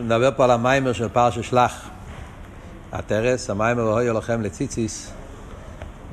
נדבר 0.00 0.30
פה 0.36 0.44
על 0.44 0.50
המיימר 0.50 0.92
של 0.92 1.08
פרשה 1.08 1.42
שלח. 1.42 1.88
הטרס, 2.92 3.50
המיימר 3.50 3.82
הויו 3.82 4.14
לכם 4.14 4.42
לציציס. 4.42 5.12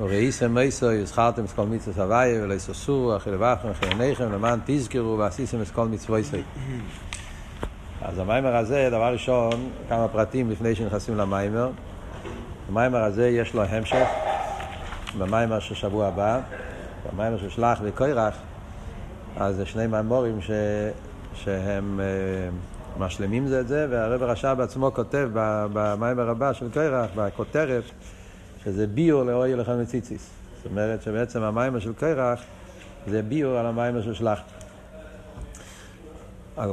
וראיסם 0.00 0.54
מייסו, 0.54 0.92
יזכרתם 0.92 1.44
את 1.44 1.50
כל 1.50 1.66
מצוות 1.66 1.98
הוויה, 1.98 2.42
ולא 2.42 2.54
יסוסו, 2.54 3.16
אחרי 3.16 3.32
לבחם, 3.32 3.68
אחרי 3.68 3.88
עיניכם, 3.88 4.32
למען 4.32 4.58
תזכרו, 4.66 5.18
ועשיתם 5.18 5.62
את 5.62 5.70
כל 5.70 5.88
מצוות 5.88 6.18
ישראל. 6.18 6.42
אז 8.02 8.18
המיימר 8.18 8.56
הזה, 8.56 8.88
דבר 8.90 9.12
ראשון, 9.12 9.70
כמה 9.88 10.08
פרטים 10.08 10.50
לפני 10.50 10.74
שנכנסים 10.74 11.16
למיימר. 11.16 11.70
המיימר 12.68 13.02
הזה 13.02 13.28
יש 13.28 13.54
לו 13.54 13.62
המשך, 13.62 14.06
במיימר 15.18 15.58
של 15.58 15.74
שבוע 15.74 16.06
הבא, 16.06 16.40
במיימר 17.12 17.38
של 17.38 17.50
שלח 17.50 17.80
וקוירח, 17.84 18.34
אז 19.36 19.56
זה 19.56 19.66
שני 19.66 19.86
מיימורים 19.86 20.40
ש... 20.42 20.50
שהם... 21.34 22.00
משלימים 22.98 23.46
זה 23.46 23.60
את 23.60 23.68
זה, 23.68 23.86
והרב 23.90 24.22
רש"ב 24.22 24.54
בעצמו 24.58 24.90
כותב 24.94 25.30
במיימר 25.72 26.30
הבא 26.30 26.52
של 26.52 26.70
קרח, 26.70 27.10
בכותרת, 27.16 27.84
שזה 28.64 28.86
ביור 28.86 29.22
לאוי 29.22 29.56
לכם 29.56 29.80
מציציס. 29.80 30.30
זאת 30.56 30.66
אומרת 30.66 31.02
שבעצם 31.02 31.42
המיימר 31.42 31.80
של 31.80 31.92
קרח 31.92 32.40
זה 33.06 33.22
ביור 33.22 33.58
על 33.58 33.66
המיימר 33.66 34.02
של 34.02 34.14
שלח. 34.14 34.40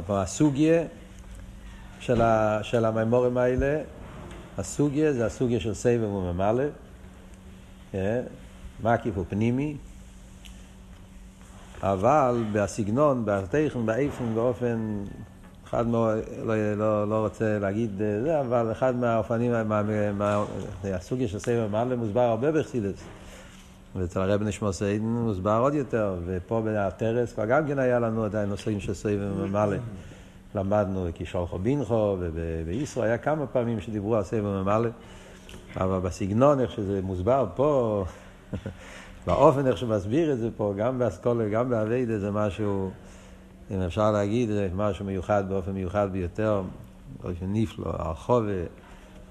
הסוגיה 0.08 0.82
של, 2.00 2.22
ה, 2.22 2.58
של 2.62 2.84
המיימורים 2.84 3.36
האלה, 3.36 3.80
הסוגיה 4.58 5.12
זה 5.12 5.26
הסוגיה 5.26 5.60
של 5.60 5.74
סבב 5.74 6.02
וממלא, 6.02 6.64
אה, 7.94 8.20
מקיף 8.82 9.18
ופנימי, 9.18 9.76
אבל 11.82 12.44
בסגנון, 12.52 13.24
בהרתיכם, 13.24 13.86
באיפן, 13.86 14.34
באופן 14.34 15.04
אחד 15.68 15.86
מה... 15.86 16.14
לא, 16.44 16.74
לא, 16.76 17.08
לא 17.08 17.20
רוצה 17.24 17.58
להגיד 17.58 18.02
אה, 18.02 18.20
זה, 18.22 18.40
אבל 18.40 18.72
אחד 18.72 18.96
מהאופנים, 18.96 19.52
מה, 19.52 19.82
מה, 20.12 20.44
הסוגיה 20.84 21.28
של 21.28 21.38
סבב 21.38 21.68
מעלה 21.70 21.96
מוסבר 21.96 22.20
הרבה 22.20 22.52
בחסידס. 22.52 23.04
ואצל 23.96 24.20
הרב 24.20 24.42
נשמע 24.42 24.72
סיידן 24.72 25.04
מוסבר 25.04 25.58
עוד 25.62 25.74
יותר, 25.74 26.16
ופה 26.26 26.62
בטרס 26.64 27.32
כבר 27.32 27.44
גם 27.46 27.66
כן 27.66 27.78
היה 27.78 27.98
לנו 27.98 28.24
עדיין 28.24 28.48
נושאים 28.48 28.80
של 28.80 28.94
סבב 28.94 29.46
מעלה. 29.50 29.76
למדנו 30.54 31.06
כשולחו 31.14 31.58
בינכו, 31.58 32.16
ובישראל 32.20 33.06
היה 33.06 33.18
כמה 33.18 33.46
פעמים 33.46 33.80
שדיברו 33.80 34.16
על 34.16 34.22
סבב 34.22 34.62
מעלה, 34.62 34.88
אבל 35.76 35.98
בסגנון, 35.98 36.60
איך 36.60 36.70
שזה 36.72 37.00
מוסבר 37.02 37.46
פה, 37.54 38.04
באופן 39.26 39.66
איך 39.66 39.78
שמסביר 39.78 40.32
את 40.32 40.38
זה 40.38 40.48
פה, 40.56 40.74
גם 40.76 40.98
באסכולה, 40.98 41.48
גם 41.48 41.70
באביידה, 41.70 42.18
זה 42.18 42.30
משהו... 42.30 42.90
אם 43.70 43.80
אפשר 43.80 44.12
להגיד, 44.12 44.50
משהו 44.74 45.04
מיוחד 45.04 45.44
באופן 45.48 45.70
מיוחד 45.72 46.08
ביותר, 46.12 46.62
באופן 47.22 47.46
נפלא, 47.48 47.92
הרחובה, 47.98 48.52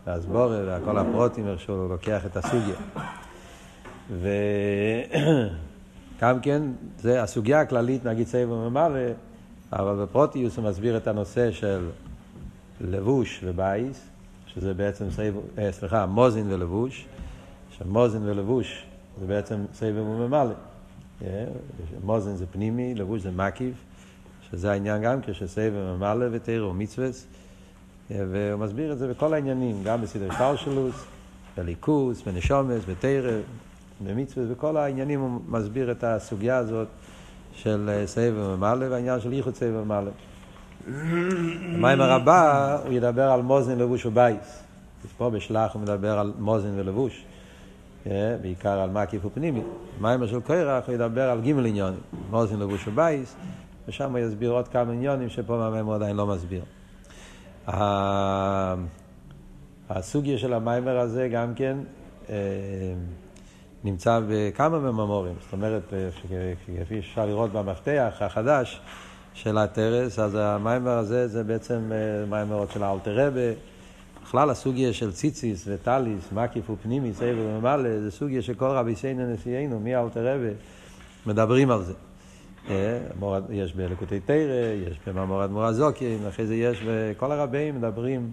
והסבורה 0.08 0.80
וכל 0.82 0.98
הפרוטים, 0.98 1.48
איך 1.48 1.60
שהוא 1.60 1.90
לוקח 1.90 2.26
את 2.26 2.38
הסוגיה. 2.38 2.76
וגם 6.20 6.40
כן, 6.44 6.64
זה 7.00 7.24
הסוגיה 7.24 7.62
הכללית, 7.62 8.06
נגיד 8.06 8.28
סבב 8.28 8.52
ומעלה, 8.52 9.12
אבל 9.74 10.04
בפרוטיוס 10.04 10.58
הוא 10.58 10.66
מסביר 10.66 10.98
את 10.98 11.08
הנושא 11.08 11.52
של 11.52 11.90
לבוש 12.82 13.42
ובייס, 13.44 14.08
שזה 14.48 14.74
בעצם 14.74 15.12
סבב, 15.12 15.34
אה, 15.58 15.72
סליחה, 15.72 16.06
מוזין 16.06 16.52
ולבוש, 16.54 17.06
שמוזין 17.78 18.22
ולבוש 18.26 18.86
זה 19.20 19.28
בעצם 19.28 19.66
סבב 19.74 19.98
וממלא. 19.98 20.54
אה, 21.22 21.46
מוזין 22.04 22.36
זה 22.36 22.46
פנימי, 22.52 22.96
לבוש 22.96 23.22
זה 23.22 23.32
מקיף. 23.32 23.87
שזה 24.52 24.72
העניין 24.72 25.02
גם 25.02 25.22
כשסבב 25.22 25.74
ממלא 25.74 26.26
ותרא 26.32 26.66
ומצווס, 26.66 27.28
והוא 28.10 28.60
מסביר 28.60 28.94
את 28.94 28.98
זה 28.98 29.08
בכל 29.08 29.34
העניינים, 29.34 29.84
גם 29.84 30.02
בסדר 30.02 30.34
שטלשלוס, 30.34 31.06
בליכוס, 31.58 32.22
בנשומס, 32.22 32.84
בתרא, 32.90 33.32
במצווס, 34.06 34.48
בכל 34.52 34.78
העניינים 34.78 35.20
הוא 35.20 35.42
מסביר 35.48 35.92
את 35.92 36.04
הסוגיה 36.04 36.58
הזאת 36.58 36.88
של 37.54 38.04
סבב 38.06 38.56
ממלא 38.56 38.86
והעניין 38.90 39.20
של 39.20 39.34
ייחוד 39.34 39.56
סבב 39.56 39.84
ממלא. 39.84 40.12
במיימר 41.74 42.12
הבא 42.12 42.78
הוא 42.86 42.94
ידבר 42.94 43.32
על 43.32 43.42
מוזן 43.42 43.78
לבוש 43.78 44.06
ובייס. 44.06 44.64
פה 45.18 45.30
בשלח 45.30 45.74
הוא 45.74 45.82
מדבר 45.82 46.20
על 46.20 46.34
מוזן 46.40 46.70
ולבוש, 46.76 47.24
בעיקר 48.42 48.80
על 48.80 48.90
מקיף 48.90 49.26
ופנימי. 49.26 49.62
במיימר 50.00 50.28
של 50.28 50.42
קרח 50.42 50.88
הוא 50.88 50.96
ידבר 50.96 51.30
על 51.30 51.42
גימל 51.42 51.66
עניונים, 51.66 52.00
מוזן 52.30 52.60
לבוש 52.60 52.88
ובייס. 52.88 53.36
ושם 53.88 54.12
הוא 54.12 54.20
יסביר 54.20 54.52
עוד 54.52 54.68
כמה 54.68 54.92
עניונים 54.92 55.30
שפה 55.30 55.58
מהמיימר 55.58 55.94
עדיין 55.94 56.16
לא 56.16 56.28
מסביר. 56.28 56.64
הסוגיה 59.90 60.38
של 60.38 60.54
המיימר 60.54 60.98
הזה 61.00 61.30
גם 61.32 61.54
כן 61.56 61.78
אה, 62.30 62.36
נמצא 63.84 64.20
בכמה 64.30 64.80
מממורים, 64.80 65.36
זאת 65.42 65.54
אומרת, 65.54 65.94
אה, 65.94 66.10
כפי 66.86 67.02
שאפשר 67.02 67.26
לראות 67.26 67.52
במפתח 67.52 68.14
החדש 68.20 68.82
של 69.34 69.58
הטרס, 69.58 70.20
אז 70.20 70.38
המיימר 70.40 70.98
הזה 70.98 71.28
זה 71.28 71.44
בעצם 71.44 71.92
אה, 71.92 72.26
מיימרות 72.30 72.72
של 72.72 72.84
האלתר 72.84 73.28
רבה. 73.28 73.54
בכלל 74.24 74.50
הסוגיה 74.50 74.94
של 74.94 75.12
ציציס 75.12 75.68
וטליס, 75.68 76.32
מקיף 76.32 76.70
ופנימי, 76.70 77.14
סבב 77.14 77.36
וממלא, 77.40 78.00
זה 78.00 78.12
סוגיה 78.12 78.42
שכל 78.42 78.66
רבי 78.66 78.96
סיינו 78.96 79.34
נשיאנו, 79.34 79.80
מי 79.80 79.96
האלתר 79.96 80.36
רבה, 80.36 80.50
מדברים 81.26 81.72
על 81.72 81.84
זה. 81.84 81.94
יש 83.50 83.74
בלקוטי 83.74 84.20
תרא, 84.20 84.74
יש 84.88 85.00
במאמר 85.08 85.46
אדמו"ר 85.46 85.66
הזוקין, 85.66 86.20
אחרי 86.30 86.46
זה 86.46 86.56
יש, 86.56 86.84
וכל 86.86 87.32
הרבים 87.32 87.76
מדברים 87.76 88.32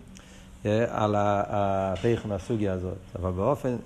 אה, 0.67 0.84
על 0.89 1.15
הטכן 1.19 2.33
הסוגיה 2.33 2.72
הזאת. 2.72 2.99
אבל 3.19 3.31
באופן 3.31 3.77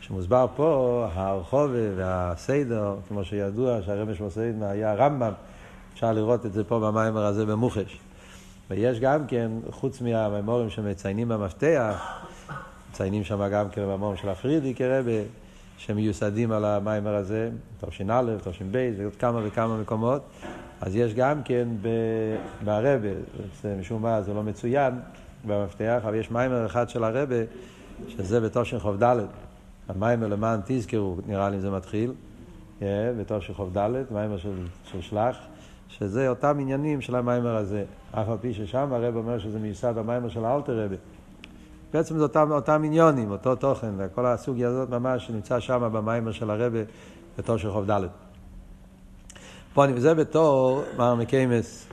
שמוסבר 0.00 0.46
פה, 0.56 1.06
הרחוב 1.14 1.70
והסדר, 1.96 2.94
כמו 3.08 3.24
שידוע 3.24 3.82
שהרמש 3.82 4.20
מוסיידנה 4.20 4.70
היה 4.70 4.94
רמב"ם, 4.94 5.32
אפשר 5.94 6.12
לראות 6.12 6.46
את 6.46 6.52
זה 6.52 6.64
פה 6.64 6.80
במיימר 6.80 7.24
הזה 7.24 7.46
במוחש. 7.46 7.98
ויש 8.70 9.00
גם 9.00 9.26
כן, 9.26 9.50
חוץ 9.70 10.00
מהמימורים 10.00 10.70
שמציינים 10.70 11.28
במפתח, 11.28 12.22
מציינים 12.90 13.24
שם 13.24 13.48
גם 13.52 13.68
כן 13.70 13.82
במאמרים 13.82 14.16
של 14.16 14.28
הפרידי 14.28 14.74
כרבה, 14.74 15.22
שמיוסדים 15.86 16.52
על 16.52 16.64
המיימר 16.64 17.14
הזה, 17.14 17.50
תש"א, 17.80 18.22
תש"ב, 18.44 18.92
ועוד 18.98 19.16
כמה 19.16 19.40
וכמה 19.44 19.80
מקומות. 19.80 20.22
אז 20.80 20.96
יש 20.96 21.14
גם 21.14 21.42
כן 21.42 21.68
ברבה, 22.64 23.08
משום 23.80 24.02
מה 24.02 24.22
זה 24.22 24.34
לא 24.34 24.42
מצוין 24.42 24.94
במפתח, 25.46 26.00
אבל 26.04 26.14
יש 26.14 26.30
מיימר 26.30 26.66
אחד 26.66 26.88
של 26.88 27.04
הרבה, 27.04 27.36
שזה 28.08 28.40
בתשכ"ד, 28.40 29.16
המיימר 29.88 30.26
למען 30.26 30.60
תזכרו, 30.64 31.16
נראה 31.26 31.50
לי 31.50 31.60
זה 31.60 31.70
מתחיל, 31.70 32.12
אה, 32.82 33.12
בתשכ"ד, 33.20 33.78
מיימר 34.10 34.36
של, 34.36 34.54
של 34.84 35.00
שלח, 35.00 35.36
שזה 35.88 36.28
אותם 36.28 36.56
עניינים 36.60 37.00
של 37.00 37.16
המיימר 37.16 37.56
הזה. 37.56 37.84
אף 38.10 38.28
על 38.28 38.38
פי 38.40 38.54
ששם 38.54 38.92
הרב 38.92 39.16
אומר 39.16 39.38
שזה 39.38 39.58
מיוסד 39.58 39.94
במיימר 39.96 40.28
של 40.28 40.44
האלתר 40.44 40.84
רבה. 40.84 40.96
בעצם 41.92 42.16
זה 42.16 42.22
אותם, 42.22 42.52
אותם 42.52 42.82
עניונים, 42.84 43.30
אותו 43.30 43.54
תוכן, 43.54 43.90
כל 44.14 44.26
הסוגיה 44.26 44.68
הזאת 44.68 44.90
ממש 44.90 45.30
נמצא 45.30 45.60
שם 45.60 45.90
במיימר 45.92 46.32
של 46.32 46.50
הרבה 46.50 46.78
בתור 47.38 47.56
של 47.56 47.70
חוב 47.70 47.90
ד'. 47.90 48.00
פה 49.74 49.84
אני 49.84 49.92
וזה 49.96 50.14
בתור 50.14 50.82
מר 50.96 51.14
מקיימס 51.14 51.88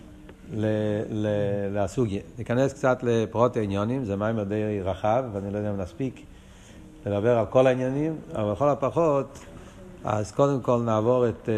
לסוגיה. 1.71 2.21
ניכנס 2.37 2.73
קצת 2.73 2.99
לפרוט 3.03 3.57
העניונים, 3.57 4.05
זה 4.05 4.15
מיימר 4.15 4.43
די 4.43 4.81
רחב, 4.83 5.23
ואני 5.33 5.53
לא 5.53 5.57
יודע 5.57 5.69
אם 5.71 5.77
נספיק 5.77 6.21
לדבר 7.05 7.37
על 7.37 7.45
כל 7.45 7.67
העניינים, 7.67 8.15
אבל 8.35 8.51
לכל 8.51 8.69
הפחות, 8.69 9.39
אז 10.03 10.31
קודם 10.31 10.61
כל 10.61 10.81
נעבור 10.85 11.29
את, 11.29 11.49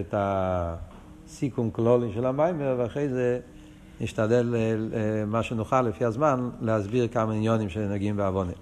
את 0.00 0.14
הסיכום 0.16 1.70
כלולי 1.70 2.12
של 2.14 2.26
המיימר, 2.26 2.74
ואחרי 2.78 3.08
זה 3.08 3.40
נשתדל 4.04 4.54
אה, 4.54 4.60
אה, 4.60 5.24
מה 5.26 5.42
שנוכל 5.42 5.82
לפי 5.82 6.04
הזמן 6.04 6.50
להסביר 6.60 7.08
כמה 7.08 7.32
עניונים 7.32 7.68
שנוגעים 7.68 8.16
בעוונה. 8.16 8.52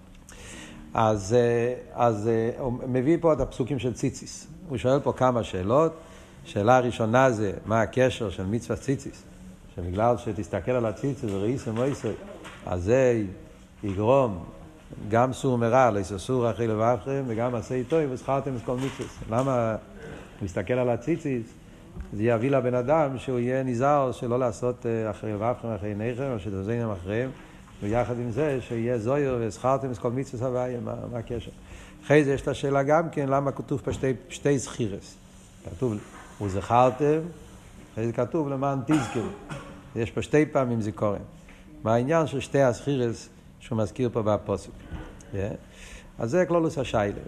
אז, 0.95 1.35
אה, 1.35 1.75
אז 1.95 2.31
הוא 2.59 2.73
מביא 2.89 3.17
פה 3.21 3.33
את 3.33 3.41
הפסוקים 3.41 3.79
של 3.79 3.93
ציציס. 3.93 4.47
הוא 4.69 4.79
שואל 4.79 5.01
פה 5.01 5.13
כמה 5.13 5.45
שאלות. 5.45 5.93
שאלה 6.45 6.77
הראשונה 6.77 7.31
זה, 7.31 7.53
מה 7.67 7.81
הקשר 7.81 8.31
של 8.31 8.47
מצווה 8.47 8.77
ציציס? 8.77 9.23
שבגלל 9.77 10.17
שתסתכל 10.17 10.73
על 10.73 10.87
הציציס 10.87 11.31
וראיס 11.33 11.69
ומויסוי, 11.69 12.13
אז 12.67 12.83
זה 12.83 13.23
יגרום 13.85 14.45
גם 15.09 15.33
סור 15.33 15.59
מרע, 15.59 15.91
יססור 16.01 16.51
אחרי 16.51 16.67
לבבכם, 16.67 17.23
וגם 17.27 17.55
עשה 17.55 17.75
איתו, 17.75 17.97
וזכרתם 18.11 18.57
את 18.57 18.61
כל 18.65 18.77
מצווה. 18.77 19.39
למה 19.39 19.77
להסתכל 20.43 20.75
על 20.75 20.91
הציציס? 20.91 21.62
זה 22.13 22.23
יביא 22.23 22.51
לבן 22.51 22.75
אדם 22.75 23.19
שהוא 23.19 23.39
יהיה 23.39 23.63
נזהר 23.63 24.13
שלא 24.13 24.39
לעשות 24.39 24.87
אחרי 25.11 25.33
לבבכם, 25.33 25.69
אחרי 25.69 25.89
עיניכם, 25.89 26.33
או 26.33 26.39
שתזיינם 26.39 26.91
אחריהם, 26.91 27.31
ויחד 27.83 28.19
עם 28.19 28.31
זה 28.31 28.59
שיהיה 28.61 28.99
זויר 28.99 29.39
וזכרתם 29.41 29.91
את 29.91 29.99
כל 29.99 30.11
מצווה 30.11 30.49
הוויה, 30.49 30.81
מה, 30.81 30.95
מה 31.13 31.19
הקשר? 31.19 31.51
אחרי 32.05 32.25
זה 32.25 32.33
יש 32.33 32.43
את 32.43 32.49
השאלה 32.49 32.83
גם 32.83 33.11
כן, 33.11 33.29
למה 33.29 33.53
כתוב 33.53 33.81
פה 33.85 33.93
שתי, 33.93 34.13
שתי 34.29 34.59
זכירס? 34.59 35.17
כתוב, 35.65 35.95
וזכרתם, 36.41 37.19
אחרי 37.93 38.07
זה 38.07 38.13
כתוב 38.13 38.49
למען 38.49 38.79
תזכרו. 38.87 39.29
יש 39.97 40.11
פה 40.11 40.23
שתי 40.23 40.47
פעמים 40.47 40.81
זיכורן. 40.81 41.19
מה 41.85 41.95
העניין 41.95 42.27
של 42.27 42.41
שתי 42.41 42.63
הסחירס 42.63 43.29
שהוא 43.61 43.79
מזכיר 43.79 44.11
פה 44.13 44.23
בפוסק. 44.23 44.71
Yeah. 45.33 45.37
אז 46.19 46.31
זה 46.31 46.45
כלולוס 46.47 46.79
השיילה. 46.79 47.19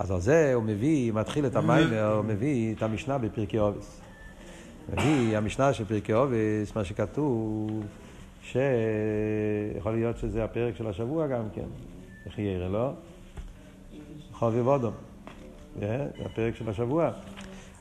אז 0.00 0.10
על 0.10 0.20
זה 0.20 0.54
הוא 0.54 0.62
מביא, 0.62 1.12
מתחיל 1.12 1.46
את 1.46 1.56
המיימר, 1.56 2.14
הוא 2.16 2.24
מביא 2.24 2.74
את 2.74 2.82
המשנה 2.82 3.18
בפרקי 3.18 3.58
אובס. 3.58 4.00
מביא 4.92 5.36
המשנה 5.36 5.72
של 5.72 5.84
פרקי 5.84 6.12
אובס, 6.12 6.76
מה 6.76 6.84
שכתוב, 6.84 7.70
שיכול 8.42 9.92
להיות 9.92 10.18
שזה 10.18 10.44
הפרק 10.44 10.76
של 10.76 10.86
השבוע 10.86 11.26
גם 11.26 11.42
כן, 11.54 11.66
איך 12.26 12.38
יראה, 12.38 12.68
לא? 12.68 12.90
חובי 14.32 14.60
וודום. 14.60 14.92
זה 15.80 16.06
הפרק 16.24 16.56
של 16.56 16.70
השבוע. 16.70 17.10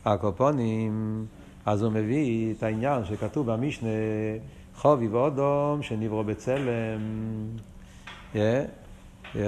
הקופונים, 0.06 1.26
אז 1.66 1.84
הוא 1.84 1.92
מביא 1.92 2.54
את 2.54 2.64
העניין 2.64 3.06
שכתוב 3.06 3.52
במשנה, 3.52 3.90
חובי 4.76 5.08
ואודום 5.08 5.82
שנברו 5.82 6.24
בצלם. 6.24 7.00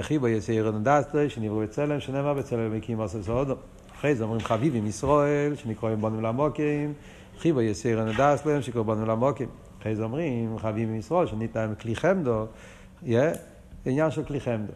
חיבו 0.02 0.28
יסיר 0.28 0.72
נדסטרי 0.72 1.30
שנברו 1.30 1.60
בצלם, 1.60 2.00
שנאמר 2.00 2.34
בצלם 2.34 2.78
מקים 2.78 3.00
עושה 3.00 3.24
סודום. 3.24 3.58
אחרי 3.96 4.16
זה 4.16 4.24
אומרים 4.24 4.42
חביבים 4.42 4.88
ישראל, 4.88 5.56
שנקראים 5.56 6.02
בונים 6.02 6.22
למוקים, 6.22 6.94
חיבו 7.40 7.62
יסיר 7.62 8.06
נדסטרי 8.06 8.62
שקראו 8.62 8.84
בונים 8.84 9.06
למוקים. 9.06 9.50
אחרי 9.82 9.96
זה 9.96 10.04
אומרים 10.04 10.58
חביבים 10.60 10.96
ישראל, 10.96 11.28
שניתן 11.28 11.74
כלי 11.82 11.96
חמדו, 11.96 12.46
עניין 13.86 14.12
של 14.12 14.24
כלי 14.24 14.40
חמדו. 14.40 14.74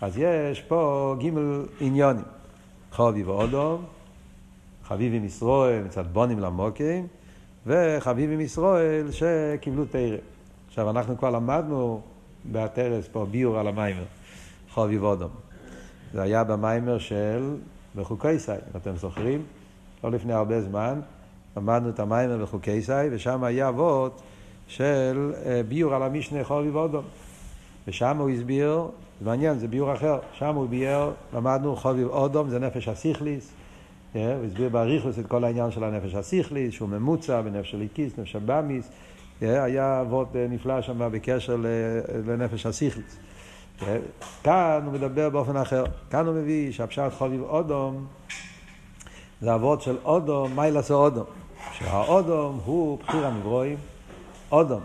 אז 0.00 0.18
יש 0.18 0.62
פה 0.62 1.14
גימל 1.18 1.66
עניונים. 1.80 2.24
חביב 2.92 3.28
ואודום, 3.28 3.84
חביבים 4.84 5.24
ישראל 5.24 5.82
מצד 5.82 6.04
בונים 6.12 6.38
למוקים, 6.38 7.06
וחביבים 7.66 8.40
ישראל 8.40 9.06
שקיבלו 9.10 9.84
תרא. 9.84 10.16
עכשיו 10.68 10.90
אנחנו 10.90 11.18
כבר 11.18 11.30
למדנו 11.30 12.00
בהתרס 12.44 13.08
פה 13.12 13.26
ביור 13.30 13.58
על 13.58 13.68
המיימר, 13.68 14.04
חביב 14.76 15.02
ואודום. 15.02 15.30
זה 16.12 16.22
היה 16.22 16.44
במיימר 16.44 16.98
של 16.98 17.56
בחוקי 17.96 18.38
סי, 18.38 18.52
אם 18.52 18.76
אתם 18.76 18.96
זוכרים, 18.96 19.42
לא 20.04 20.10
לפני 20.10 20.32
הרבה 20.32 20.60
זמן, 20.60 21.00
למדנו 21.56 21.88
את 21.88 22.00
המיימר 22.00 22.42
בחוקי 22.42 22.82
סי, 22.82 22.92
ושם 23.10 23.44
היה 23.44 23.68
אבות 23.68 24.22
של 24.66 25.32
אה, 25.44 25.60
ביור 25.68 25.94
על 25.94 26.02
המשנה 26.02 26.44
חביב 26.44 26.76
ואודום. 26.76 27.04
ושם 27.88 28.16
הוא 28.16 28.30
הסביר 28.30 28.88
זה 29.20 29.26
מעניין, 29.26 29.58
זה 29.58 29.68
ביור 29.68 29.94
אחר. 29.94 30.18
שם 30.32 30.54
הוא 30.54 30.68
ביאר, 30.68 31.12
למדנו 31.34 31.76
חוביב 31.76 32.08
אודום, 32.08 32.50
זה 32.50 32.58
נפש 32.58 32.88
הסיכליס. 32.88 33.52
אה, 34.16 34.36
הוא 34.36 34.44
הסביר 34.44 34.68
באריכוס 34.68 35.18
את 35.18 35.26
כל 35.26 35.44
העניין 35.44 35.70
של 35.70 35.84
הנפש 35.84 36.14
הסיכליס, 36.14 36.74
שהוא 36.74 36.88
ממוצע 36.88 37.40
בנפש 37.40 37.70
של 37.70 37.80
איקיס, 37.80 38.18
נפש 38.18 38.36
הבאמיס. 38.36 38.88
אה, 39.42 39.64
היה 39.64 40.00
אבות 40.00 40.28
נפלא 40.48 40.82
שם 40.82 41.08
בקשר 41.12 41.56
לנפש 42.26 42.66
הסיכליס. 42.66 43.18
כאן 44.42 44.82
הוא 44.84 44.92
מדבר 44.92 45.30
באופן 45.30 45.56
אחר. 45.56 45.84
כאן 46.10 46.26
הוא 46.26 46.34
מביא 46.34 46.72
שהפשט 46.72 47.12
חוביב 47.18 47.42
אודום 47.42 48.06
זה 49.40 49.54
אבות 49.54 49.82
של 49.82 49.96
אודום, 50.04 50.56
מיילס 50.56 50.90
אודום. 50.90 51.24
שהאודום 51.72 52.60
הוא 52.64 52.98
בחיר 52.98 53.26
הנברואים, 53.26 53.76
אודום. 54.52 54.80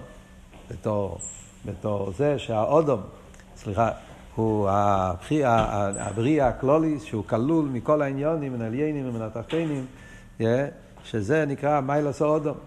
בתור, 0.71 1.17
בתור 1.65 2.11
זה 2.17 2.39
שהאודום, 2.39 3.01
סליחה, 3.55 3.89
הוא 4.35 4.69
הבריאה 4.69 6.47
הקלוליס, 6.47 7.03
שהוא 7.03 7.23
כלול 7.27 7.65
מכל 7.65 8.01
העניונים, 8.01 8.53
מן 8.53 8.61
עליינים 8.61 9.09
ומן 9.09 9.21
התחתינים, 9.21 9.85
שזה 11.03 11.45
נקרא 11.45 11.79
מיילוס 11.79 12.21
אודום. 12.21 12.57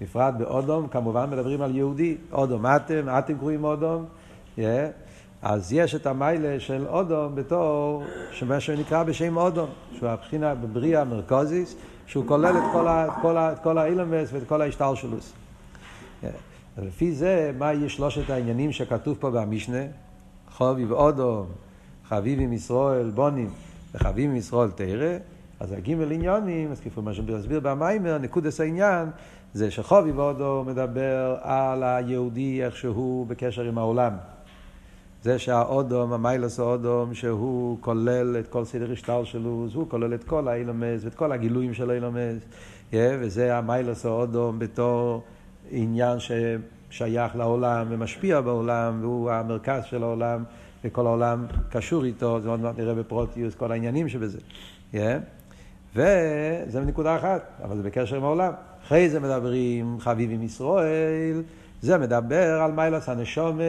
בפרט 0.00 0.34
באודום, 0.34 0.88
כמובן 0.88 1.30
מדברים 1.30 1.62
על 1.62 1.76
יהודי, 1.76 2.16
אודום 2.32 2.66
אתם, 2.66 3.06
אתם 3.18 3.38
קרואים 3.38 3.64
אודום, 3.64 4.04
אז 5.44 5.72
יש 5.72 5.94
את 5.94 6.06
המיילה 6.06 6.60
של 6.60 6.86
אודום 6.88 7.34
בתור, 7.34 8.04
מה 8.46 8.60
שנקרא 8.60 9.02
בשם 9.02 9.36
אודום, 9.36 9.68
שהוא 9.98 10.08
הבחינה 10.08 10.54
בבריאה 10.54 11.00
המרכזיס, 11.00 11.76
שהוא 12.06 12.26
כולל 12.26 12.56
את 12.56 12.72
כל, 12.72 12.88
את 12.88 13.12
כל, 13.22 13.36
את 13.36 13.58
כל 13.58 13.78
האילמס 13.78 14.28
ואת 14.32 14.42
כל 14.48 14.62
ההשתלשלוס. 14.62 15.32
ולפי 16.78 17.12
זה, 17.12 17.52
מה 17.58 17.72
יהיה 17.72 17.88
שלושת 17.88 18.30
העניינים 18.30 18.72
שכתוב 18.72 19.16
פה 19.20 19.30
במשנה? 19.30 19.82
חוביב 20.50 20.92
אודום, 20.92 21.46
חביב 22.08 22.40
עם 22.40 22.52
ישראל 22.52 23.10
בונים 23.10 23.50
וחביב 23.94 24.30
עם 24.30 24.36
ישראל 24.36 24.70
תרא, 24.70 25.16
אז 25.60 25.72
הגימל 25.72 26.12
עניונים, 26.12 26.72
אז 26.72 26.80
כפי 26.80 27.00
מה 27.00 27.14
שמסביר 27.14 27.60
במיימר, 27.60 28.18
נקודס 28.18 28.60
העניין, 28.60 29.08
זה 29.54 29.70
שחוביב 29.70 30.18
אודום 30.18 30.68
מדבר 30.68 31.36
על 31.40 31.82
היהודי 31.82 32.64
איך 32.64 32.76
שהוא 32.76 33.26
בקשר 33.26 33.62
עם 33.62 33.78
העולם. 33.78 34.12
זה 35.24 35.38
שהאודום, 35.38 36.12
המיילוס 36.12 36.60
האודום, 36.60 37.14
שהוא 37.14 37.78
כולל 37.80 38.36
את 38.40 38.48
כל 38.48 38.64
סדר 38.64 38.92
השטר 38.92 39.24
שלו, 39.24 39.66
הוא 39.74 39.88
כולל 39.88 40.14
את 40.14 40.24
כל 40.24 40.48
האילומס 40.48 41.04
ואת 41.04 41.14
כל 41.14 41.32
הגילויים 41.32 41.74
של 41.74 41.90
האילומס, 41.90 42.42
וזה 42.92 43.56
המיילוס 43.56 44.06
האודום 44.06 44.58
בתור 44.58 45.22
עניין 45.70 46.18
ש... 46.18 46.32
שייך 46.90 47.36
לעולם 47.36 47.86
ומשפיע 47.90 48.40
בעולם, 48.40 48.98
והוא 49.00 49.30
המרכז 49.30 49.84
של 49.84 50.02
העולם, 50.02 50.44
וכל 50.84 51.06
העולם 51.06 51.46
קשור 51.70 52.04
איתו, 52.04 52.40
זה 52.40 52.48
עוד 52.48 52.60
מעט 52.60 52.78
נראה 52.78 52.94
בפרוטיוס, 52.94 53.54
כל 53.54 53.72
העניינים 53.72 54.08
שבזה. 54.08 54.38
Yeah. 54.92 54.96
וזה 55.94 56.80
נקודה 56.80 57.16
אחת, 57.16 57.60
אבל 57.64 57.76
זה 57.76 57.82
בקשר 57.82 58.16
עם 58.16 58.24
העולם. 58.24 58.52
אחרי 58.86 59.10
זה 59.10 59.20
מדברים 59.20 59.96
חביב 60.00 60.30
עם 60.30 60.42
ישראל, 60.42 61.42
זה 61.84 61.98
מדבר 61.98 62.62
על 62.62 62.72
מיילס 62.72 63.08
הנשומה, 63.08 63.62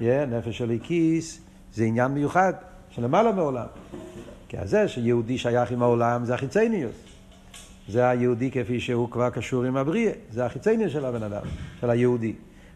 yeah, 0.00 0.04
נפש 0.28 0.58
של 0.58 0.70
הכיס, 0.70 1.40
זה 1.74 1.84
עניין 1.84 2.10
מיוחד, 2.10 2.52
שלמעלה 2.90 3.32
מעולם. 3.32 3.66
כי 4.48 4.58
הזה 4.58 4.88
שיהודי 4.88 5.38
שייך 5.38 5.70
עם 5.70 5.82
העולם 5.82 6.24
זה 6.24 6.34
החיצניוס. 6.34 6.92
זה 7.88 8.08
היהודי 8.08 8.50
כפי 8.50 8.80
שהוא 8.80 9.10
כבר 9.10 9.30
קשור 9.30 9.64
עם 9.64 9.76
הבריאה, 9.76 10.12
זה 10.30 10.46
החיצניה 10.46 10.88
של 10.88 11.04
הבן 11.04 11.22
אדם, 11.22 11.42
של 11.80 11.90
היהודי. 11.90 12.32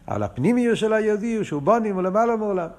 אבל 0.07 0.23
הפנימיות 0.23 0.77
של 0.77 0.93
היהודי 0.93 1.35
הוא 1.35 1.43
שהוא 1.43 1.61
בונים 1.61 1.97
ולמעלה 1.97 2.35
מעולם. 2.35 2.69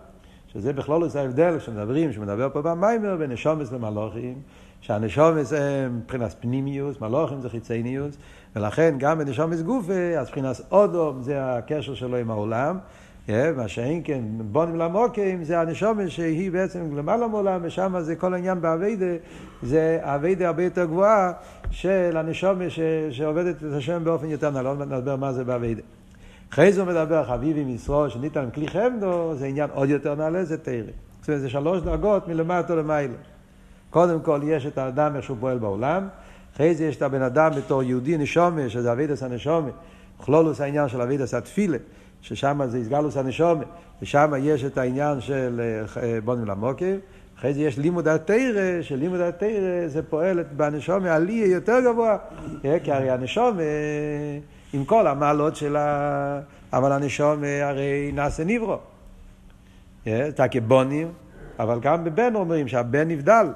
שזה 0.53 0.73
בכלול 0.73 1.09
זה 1.09 1.21
ההבדל 1.21 1.59
כשמדברים, 1.59 2.13
שמדבר 2.13 2.49
פה 2.53 2.63
במיימר, 2.63 3.17
בין 3.17 3.33
נשומס 3.33 3.73
למלוכים, 3.73 4.35
שהנשומס 4.81 5.53
הם 5.53 5.99
מבחינת 5.99 6.35
פנימיוס, 6.41 7.01
מלוכים 7.01 7.41
זה 7.41 7.49
חיצניוס, 7.51 8.17
ולכן 8.57 8.95
גם 8.99 9.19
בנשומס 9.19 9.61
גופה, 9.63 10.19
אז 10.19 10.27
מבחינת 10.29 10.61
אודום 10.71 11.23
זה 11.23 11.57
הקשר 11.57 11.95
שלו 11.95 12.17
עם 12.17 12.31
העולם, 12.31 12.79
מה 13.29 13.69
שאין 13.69 14.01
כן 14.05 14.23
בונים 14.39 14.77
למוקים 14.77 15.45
זה 15.45 15.61
הנשומס 15.61 16.09
שהיא 16.09 16.51
בעצם 16.53 16.97
למעלה 16.97 17.27
מעולם, 17.29 17.61
ושם 17.63 17.95
זה 18.01 18.17
כל 18.17 18.35
העניין 18.35 18.61
באביידה, 18.61 19.17
זה 19.63 19.99
אביידה 20.03 20.47
הרבה 20.47 20.63
יותר 20.63 20.85
גבוהה 20.85 21.33
של 21.71 22.17
הנשומס 22.17 22.73
שעובדת 23.11 23.57
את 23.57 23.73
השם 23.73 24.05
באופן 24.05 24.27
יותר 24.27 24.51
נעלה, 24.51 24.75
לא 24.75 24.85
נדבר 24.85 25.17
מה 25.17 25.33
זה 25.33 25.45
באביידה. 25.45 25.83
אחרי 26.53 26.73
זה 26.73 26.81
הוא 26.81 26.89
מדבר 26.89 27.25
חביבי 27.25 27.65
משרו 27.65 28.11
שניתן 28.11 28.51
כלי 28.55 28.69
חמדו, 28.69 29.35
זה 29.35 29.47
עניין 29.47 29.71
עוד 29.73 29.89
יותר 29.89 30.15
נעלה, 30.15 30.45
זה 30.45 30.59
תרא. 30.59 30.83
זאת 31.21 31.29
אומרת, 31.29 31.41
זה 31.41 31.51
שלוש 31.51 31.83
דרגות 31.83 32.29
מלמטה 32.29 32.75
למעלה. 32.75 33.15
קודם 33.91 34.21
כל 34.21 34.41
יש 34.45 34.67
את 34.67 34.79
האדם 34.79 35.17
איך 35.17 35.25
שהוא 35.25 35.37
פועל 35.41 35.59
בעולם, 35.59 36.09
אחרי 36.55 36.75
זה 36.75 36.85
יש 36.85 36.97
את 36.97 37.03
הבן 37.03 37.23
אדם 37.23 37.51
בתור 37.57 37.83
יהודי 37.83 38.19
נשומה, 38.19 38.69
שזה 38.69 38.93
אבידס 38.93 39.23
הנשומה, 39.23 39.69
כלולוס 40.17 40.61
העניין 40.61 40.89
של 40.89 41.01
אבידס 41.01 41.35
התפילה, 41.35 41.79
ששם 42.21 42.61
זה 42.67 42.79
יסגלוס 42.79 43.17
הנשומה, 43.17 43.65
ושם 44.03 44.33
יש 44.39 44.65
את 44.65 44.79
העניין 44.79 45.21
של 45.21 45.61
אה, 45.97 46.19
בונים 46.25 46.45
למוקים, 46.45 47.01
אחרי 47.39 47.55
זה 47.55 47.61
יש 47.61 47.79
לימוד 47.79 48.09
התרא, 48.09 48.83
שלימוד 48.83 49.21
התרא 49.21 49.87
זה 49.87 50.03
פועל 50.03 50.43
בנשומה 50.43 51.15
עלי 51.15 51.33
יותר 51.33 51.81
גבוה, 51.85 52.17
אה, 52.65 52.77
כי 52.85 52.93
הרי 52.93 53.11
הנשומה... 53.11 53.63
עם 54.73 54.85
כל 54.85 55.07
המעלות 55.07 55.57
של 55.57 55.77
ה... 55.77 56.41
אבל 56.73 56.93
הנשום 56.93 57.45
אה, 57.45 57.69
הרי 57.69 58.11
נעשה 58.15 58.45
נברו. 58.45 58.79
אתה 60.03 60.43
אה, 60.43 60.49
כבונים, 60.49 61.09
אבל 61.59 61.81
גם 61.81 62.05
בבן 62.05 62.35
אומרים 62.35 62.69
שהבן 62.69 63.09
נבדל. 63.09 63.47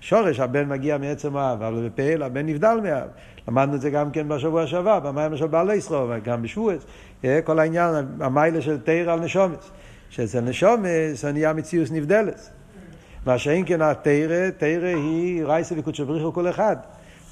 שורש 0.00 0.40
הבן 0.40 0.68
מגיע 0.68 0.98
מעצם 0.98 1.36
האב, 1.36 1.62
אבל 1.62 1.88
בפעיל 1.88 2.22
הבן 2.22 2.46
נבדל 2.46 2.78
מהאב. 2.82 3.08
למדנו 3.48 3.74
את 3.74 3.80
זה 3.80 3.90
גם 3.90 4.10
כן 4.10 4.28
בשבוע 4.28 4.66
שעבר, 4.66 5.00
במים 5.00 5.36
של 5.36 5.46
בעלי 5.46 5.74
ישראל, 5.74 6.20
גם 6.20 6.42
בשבועס. 6.42 6.82
אה, 7.24 7.40
כל 7.44 7.58
העניין, 7.58 7.94
המיילה 8.20 8.60
של 8.60 8.78
תרא 8.80 9.12
על 9.12 9.20
נשומס. 9.20 9.70
שאצל 10.10 10.40
נשומס 10.40 11.24
נהיה 11.24 11.52
מציאוס 11.52 11.90
נבדלת. 11.90 12.50
מה 13.26 13.38
שאין 13.38 13.64
כן 13.66 13.82
התרא, 13.82 14.50
תרא 14.58 14.86
היא 14.86 15.44
רייסה 15.44 15.74
וקודשא 15.78 16.04
בריחו 16.04 16.32
כל 16.32 16.48
אחד. 16.48 16.76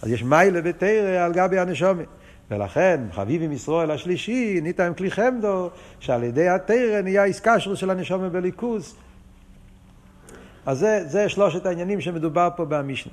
אז 0.03 0.11
יש 0.11 0.23
מיילה 0.23 0.61
בתרא 0.61 1.25
על 1.25 1.33
גבי 1.33 1.59
הנשומת. 1.59 2.07
ולכן 2.51 3.01
חביב 3.13 3.43
עם 3.43 3.53
ישראל 3.53 3.91
השלישי 3.91 4.61
ניתן 4.63 4.93
כלי 4.97 5.11
חמדו 5.11 5.71
שעל 6.01 6.23
ידי 6.23 6.49
התרא 6.49 7.01
נהיה 7.03 7.25
איסקשרוס 7.25 7.79
של 7.79 7.91
הנשומה 7.91 8.29
בליכוס. 8.29 8.97
אז 10.67 10.79
זה, 10.79 11.05
זה 11.07 11.29
שלושת 11.29 11.67
העניינים 11.67 12.01
שמדובר 12.01 12.49
פה 12.57 12.65
במשנה. 12.65 13.13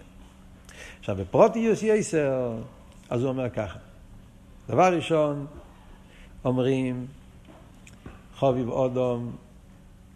עכשיו 1.00 1.16
בפרוטיוס 1.16 1.84
יסר, 1.84 2.52
אז 3.10 3.22
הוא 3.22 3.30
אומר 3.30 3.50
ככה. 3.50 3.80
דבר 4.70 4.96
ראשון, 4.96 5.46
אומרים 6.46 7.06
חוביב 8.36 8.70
אודום, 8.70 9.32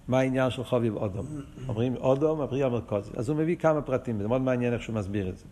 מה 0.07 0.19
העניין 0.19 0.49
של 0.49 0.63
חוביב 0.63 0.95
אודום? 0.95 1.25
אומרים 1.67 1.95
אודום, 1.95 2.41
הפרי 2.41 2.63
המרכזי. 2.63 3.11
אז 3.17 3.29
הוא 3.29 3.37
מביא 3.37 3.55
כמה 3.55 3.81
פרטים, 3.81 4.21
זה 4.21 4.27
מאוד 4.27 4.41
מעניין 4.41 4.73
איך 4.73 4.81
שהוא 4.81 4.95
מסביר 4.95 5.29
את 5.29 5.37
זה. 5.37 5.45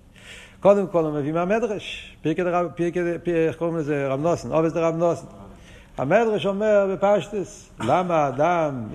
קודם 0.60 0.88
כל 0.88 1.06
הוא 1.06 1.14
מביא 1.14 1.34
מהמדרש, 1.34 2.16
פרקי 2.22 2.44
דרב, 2.44 2.68
פרקי, 2.76 3.00
איך 3.48 3.56
קוראים 3.56 3.78
לזה? 3.78 4.08
רב 4.08 4.20
נוסן, 4.20 4.52
עובס 4.52 4.74
דרב 4.74 4.96
נוסן. 4.96 5.26
המדרש 5.98 6.46
אומר 6.46 6.88
בפשטס, 6.94 7.70
למה 7.80 8.16
האדם, 8.16 8.88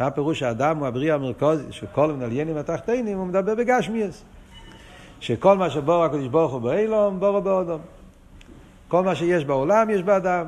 מה 0.00 0.10
פירוש 0.10 0.42
האדם 0.42 0.78
הוא 0.78 0.86
הבריאה 0.86 1.14
המרכזי, 1.14 1.64
שכל 1.70 2.12
מנליינים 2.12 2.56
התחתינים, 2.56 3.18
הוא 3.18 3.26
מדבר 3.26 3.54
בגשמיאס. 3.54 4.24
שכל 5.20 5.56
מה 5.56 5.70
שבור 5.70 6.04
הקדוש 6.04 6.28
ברוך 6.28 6.52
הוא 6.52 6.60
באילום, 6.60 7.20
בורו 7.20 7.40
באודום. 7.40 7.80
כל 8.88 9.02
מה 9.02 9.14
שיש 9.14 9.44
בעולם 9.44 9.90
יש 9.90 10.02
באדם. 10.02 10.46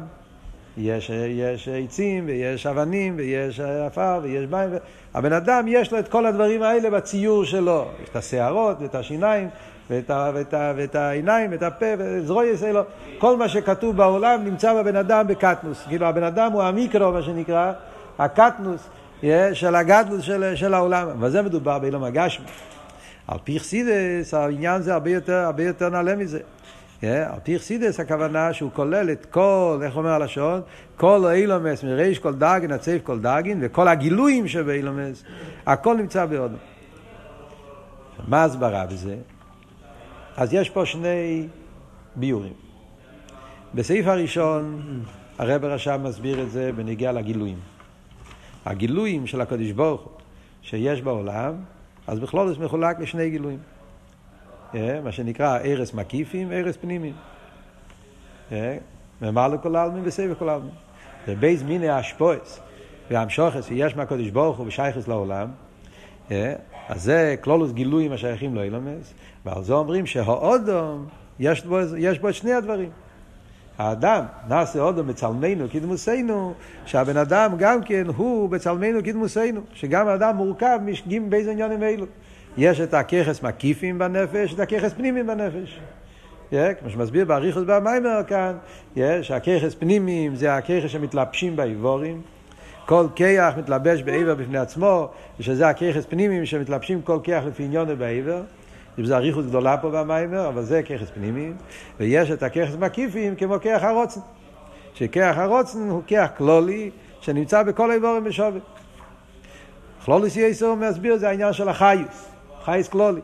יש, 0.77 1.11
יש 1.29 1.69
עצים, 1.69 2.25
ויש 2.27 2.67
אבנים, 2.67 3.15
ויש 3.17 3.61
עפר, 3.61 4.21
ויש 4.23 4.47
מים. 4.51 4.71
הבן 5.15 5.33
אדם 5.33 5.65
יש 5.69 5.93
לו 5.93 5.99
את 5.99 6.09
כל 6.09 6.27
הדברים 6.27 6.63
האלה 6.63 6.91
בציור 6.91 7.45
שלו. 7.45 7.85
יש 8.03 8.09
את 8.09 8.17
השערות, 8.17 8.77
ואת 8.81 8.95
השיניים, 8.95 9.49
ואת, 9.91 10.11
ואת, 10.35 10.55
ואת 10.77 10.95
העיניים, 10.95 11.51
ואת 11.53 11.63
הפה, 11.63 11.87
וזרויס 11.99 12.63
אלו. 12.63 12.81
כל 13.19 13.37
מה 13.37 13.49
שכתוב 13.49 13.97
בעולם 13.97 14.45
נמצא 14.45 14.83
בבן 14.83 14.97
אדם 14.97 15.27
בקטנוס. 15.27 15.85
כאילו 15.89 16.07
הבן 16.07 16.23
אדם 16.23 16.53
הוא 16.53 16.63
המיקרו, 16.63 17.13
מה 17.13 17.23
שנקרא, 17.23 17.73
הקטנוס 18.19 18.89
של 19.53 19.75
הגדלוס 19.75 20.23
של, 20.23 20.53
של 20.55 20.75
העולם. 20.75 21.09
אבל 21.09 21.31
זה 21.31 21.43
מדובר 21.43 21.79
באילום 21.79 22.05
הגשמי. 22.05 22.47
על 23.29 23.39
פי 23.45 23.61
חסידס 23.61 24.35
העניין 24.35 24.83
זה 24.83 24.95
הרבה 24.95 25.11
יותר, 25.11 25.35
הרבה 25.35 25.63
יותר 25.63 25.89
נעלה 25.89 26.17
מזה. 26.17 26.41
Yeah, 27.01 27.05
על 27.05 27.41
פי 27.43 27.59
חסידס 27.59 28.01
הכוונה 28.01 28.53
שהוא 28.53 28.71
כולל 28.75 29.11
את 29.11 29.27
כל, 29.27 29.81
איך 29.83 29.97
אומר 29.97 30.11
הלשון? 30.11 30.61
כל 30.97 31.25
אילומס, 31.33 31.85
מריש 31.85 32.19
כל 32.19 32.35
דגין, 32.35 32.73
הצייף 32.73 33.03
כל 33.05 33.19
דגין, 33.21 33.59
וכל 33.63 33.89
הגילויים 33.89 34.49
שבאילומס, 34.49 35.25
הכל 35.67 35.97
נמצא 35.97 36.27
בהודו. 36.27 36.57
מה 38.29 38.45
הסברה 38.45 38.87
בזה? 38.87 39.17
אז 40.37 40.55
יש 40.55 40.71
פה 40.71 40.87
שני 40.87 41.47
ביורים. 42.17 42.53
בסעיף 43.75 44.07
הראשון, 44.07 44.83
הרב 45.39 45.65
רשם 45.65 46.01
מסביר 46.05 46.43
את 46.43 46.51
זה 46.51 46.71
בנגיע 46.77 47.13
לגילויים. 47.13 47.78
הגילויים 48.69 49.27
של 49.27 49.41
הקדוש 49.41 49.71
ברוך 49.71 50.01
הוא 50.01 50.11
שיש 50.63 51.03
בעולם, 51.03 51.55
אז 52.07 52.21
בכלול 52.21 52.55
זה 52.55 52.65
מחולק 52.65 53.01
לשני 53.01 53.31
גילויים. 53.31 53.59
Yeah, 54.73 54.77
מה 55.05 55.13
שנקרא 55.13 55.59
ארס 55.59 55.95
מקיפים, 55.95 56.53
ארס 56.53 56.77
פנימיים. 56.77 57.15
Yeah, 58.51 58.55
ממלא 59.23 59.57
כל 59.63 59.77
העלמין 59.77 60.03
וסבב 60.05 60.35
כל 60.35 60.49
העלמין. 60.49 60.71
ובייז 61.29 61.63
מיני 61.63 61.89
האשפויס 61.89 62.61
והמשוכס 63.11 63.67
שיש 63.67 63.97
מהקדוש 63.97 64.31
ברוך 64.31 64.59
הוא 64.59 64.67
ושייכס 64.67 65.09
לעולם, 65.09 65.49
yeah, 66.29 66.33
אז 66.89 67.03
זה 67.03 67.37
כלולוס 67.41 67.73
גילויים 67.73 68.13
השייכים 68.13 68.55
לו 68.55 68.63
אילומס, 68.63 69.15
ועל 69.45 69.65
זה 69.65 69.75
אומרים 69.75 70.07
שהאודום, 70.07 71.07
יש 71.39 71.65
בו, 71.65 71.79
יש 71.99 72.19
בו 72.19 72.29
את 72.29 72.35
שני 72.35 72.53
הדברים. 72.53 72.91
האדם 73.79 74.25
נעשה 74.49 74.81
אודום 74.81 75.07
בצלמנו 75.07 75.67
כדמוסנו, 75.71 76.55
שהבן 76.87 77.17
אדם 77.17 77.53
גם 77.59 77.83
כן 77.83 78.07
הוא 78.17 78.49
בצלמנו 78.49 79.05
כדמוסנו, 79.05 79.61
שגם 79.75 80.09
האדם 80.09 80.37
מורכב 80.37 80.79
משגים 80.85 81.31
באיזה 81.31 81.51
עניינים 81.51 81.83
אלו. 81.83 82.07
יש 82.57 82.81
את 82.81 82.95
הככס 82.95 83.43
מקיפים 83.43 83.99
בנפש, 83.99 84.55
את 84.55 84.61
הככס 84.61 84.93
פנימיים 84.93 85.27
בנפש. 85.27 85.81
Yeah, 86.53 86.75
כמו 86.81 86.91
שמסביר 86.91 87.25
באריכוס 87.25 87.63
במיימר 87.67 88.23
כאן, 88.27 88.53
yeah, 88.97 89.01
שהככס 89.23 89.75
פנימיים 89.75 90.37
זה 90.37 90.55
הככס 90.55 90.91
שמתלבשים 90.91 91.57
באיבורים. 91.57 92.23
כל 92.87 93.07
כיח 93.15 93.55
מתלבש 93.59 94.03
בעבר 94.03 94.35
בפני 94.35 94.59
עצמו, 94.59 95.09
ושזה 95.41 95.69
הככס 95.69 96.07
פנימיים 96.09 96.47
שמתלבשים 96.47 97.03
כל 97.03 97.19
כיח 97.23 97.45
לפי 97.45 97.65
עניון 97.65 97.99
בעבר. 97.99 98.43
זה 99.07 99.17
אריכות 99.17 99.47
גדולה 99.47 99.77
פה 99.77 99.91
במיימר, 99.91 100.49
אבל 100.49 100.63
זה 100.63 100.83
ככס 100.83 101.11
פנימיים. 101.15 101.57
ויש 102.01 102.31
את 102.31 102.43
הככס 102.43 102.75
מקיפים 102.79 103.37
כמו 103.37 103.61
כיח 103.61 103.85
הרוצן. 103.85 104.21
שכיח 104.95 105.39
הרוצן 105.39 105.89
הוא 105.89 106.03
כיח 106.07 106.31
כלולי 106.37 106.91
שנמצא 107.21 107.63
בכל 107.63 107.91
האיבורים 107.91 108.25
בשווה. 108.25 108.61
כלוליס 110.05 110.37
יסור 110.37 110.77
מסביר 110.77 111.17
זה 111.17 111.29
העניין 111.29 111.53
של 111.53 111.69
החייס. 111.69 112.29
חייס 112.65 112.89
כלולי. 112.89 113.21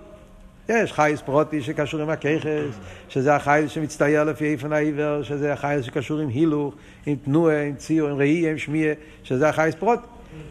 יש 0.69 0.93
חייס 0.93 1.21
פרוטי 1.21 1.63
שקשור 1.63 2.01
עם 2.01 2.11
הככס, 2.11 2.75
שזה 3.09 3.35
החייס 3.35 3.71
שמצטייר 3.71 4.25
לפי 4.25 4.53
איפן 4.53 4.73
העיוור, 4.73 5.23
שזה 5.23 5.53
החייס 5.53 5.85
שקשור 5.85 6.19
עם 6.19 6.29
הילוך, 6.29 6.75
עם 7.07 7.17
תנועה, 7.25 7.63
עם 7.63 7.75
ציור, 7.75 8.09
עם 8.09 8.17
ראי, 8.17 8.51
עם 8.51 8.59
שמיע, 8.59 8.93
שזה 9.23 9.49
החייס 9.49 9.75
פרוטי. 9.75 10.07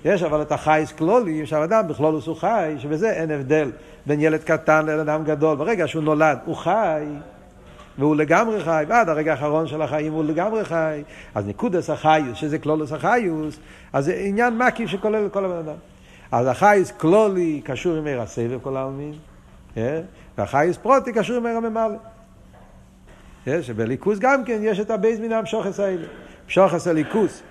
יש 0.06 0.24
אבל 0.24 0.42
את 0.42 0.52
החייס 0.52 0.92
כלולי, 0.92 1.46
שהאדם 1.46 1.88
בכלול 1.88 2.20
הוא 2.26 2.36
חי, 2.36 2.76
שבזה 2.78 3.10
אין 3.10 3.32
הבדל 3.32 3.72
בין 4.06 4.22
ילד 4.22 4.44
קטן 4.44 4.86
לאדם 4.86 5.24
גדול. 5.24 5.58
ברגע 5.58 5.88
שהוא 5.88 6.04
נולד, 6.04 6.38
הוא 6.46 6.56
חי, 6.56 7.04
והוא 7.98 8.16
לגמרי 8.16 8.64
חי, 8.64 8.84
ועד 8.88 9.10
הרגע 9.10 9.32
האחרון 9.32 9.68
של 9.68 9.82
החיים 9.82 10.14
הוא 10.14 10.24
לגמרי 10.24 10.66
חי. 10.66 11.04
אז 11.36 11.46
ניקודס 11.46 11.90
החיוס, 11.90 12.38
שזה 12.38 12.60
כלולוס 12.60 12.92
החיוס, 12.92 13.60
אז 13.94 14.06
זה 14.06 14.14
עניין 14.14 14.58
מקיף 14.58 14.90
שכולל 14.90 15.26
את 15.26 15.34
כל 15.34 15.46
הבן 15.46 15.58
אדם. 15.58 15.76
אז 16.32 16.48
החייס 16.48 16.92
כלולי 16.92 17.62
קשור 17.64 17.96
עם 17.96 18.08
עיר 18.08 18.22
הסבב 18.22 18.60
כל 18.62 18.78
העלמין, 18.78 19.14
אה? 19.78 20.02
והחייס 20.38 20.78
פרוטי 20.78 21.14
קשור 21.14 21.38
עם 21.38 21.46
עיר 21.46 21.58
הממלא. 21.58 21.98
אה? 23.48 23.64
שבליכוס 23.64 24.20
גם 24.20 24.46
כן 24.46 24.60
יש 24.62 24.80
את 24.80 24.92
הבייז 24.92 25.20
מן 25.20 25.32
המשוכס 25.32 25.80
האלה. 25.80 26.06
משוכס 26.48 26.88
הליכוס, 26.88 27.42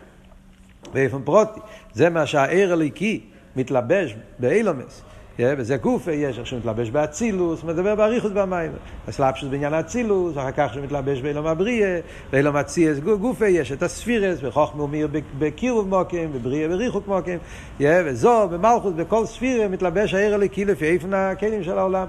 באופן 0.94 1.22
פרוטי. 1.24 1.60
זה 1.92 2.10
מה 2.10 2.26
שהעיר 2.26 2.72
הליקי 2.72 3.20
מתלבש 3.56 4.16
באילומס. 4.38 5.02
וזה 5.38 5.76
גוף 5.76 6.08
יש, 6.12 6.38
איך 6.38 6.46
שהוא 6.46 6.58
מתלבש 6.58 6.90
באצילוס, 6.90 7.64
מדבר 7.64 7.94
באריכות 7.94 8.32
במים. 8.32 8.72
הסלאפשוס 9.08 9.48
בעניין 9.48 9.74
האצילוס, 9.74 10.36
אחר 10.38 10.50
כך 10.56 10.72
שהוא 10.72 10.84
מתלבש 10.84 11.20
באילום 11.20 11.46
הבריאה, 11.46 12.00
באילום 12.32 12.56
הציאס 12.56 12.98
גוף 12.98 13.40
יש 13.40 13.72
את 13.72 13.82
הספירס, 13.82 14.38
וחוכמה 14.42 14.82
ומיר 14.82 15.08
בקירוב 15.38 15.88
מוקים, 15.88 16.32
בבריאה 16.32 16.68
בריחוק 16.68 17.08
מוקים, 17.08 17.38
וזו, 17.80 18.48
במלכות, 18.48 18.96
בכל 18.96 19.26
ספירה 19.26 19.68
מתלבש 19.68 20.14
העיר 20.14 20.34
הליקי 20.34 20.64
לפי 20.64 20.84
איפן 20.84 21.14
הכלים 21.14 21.62
של 21.62 21.78
העולם. 21.78 22.06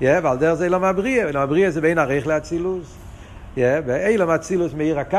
ועל 0.00 0.38
דרך 0.38 0.54
זה 0.54 0.64
אילום 0.64 0.84
הבריאה, 0.84 1.28
אילום 1.28 1.42
הבריאה 1.42 1.70
זה 1.70 1.80
בין 1.80 1.98
עריך 1.98 2.26
לאצילוס, 2.26 2.94
ואילום 3.56 4.30
אצילוס 4.30 4.74
מאיר 4.74 4.98
הקו. 4.98 5.18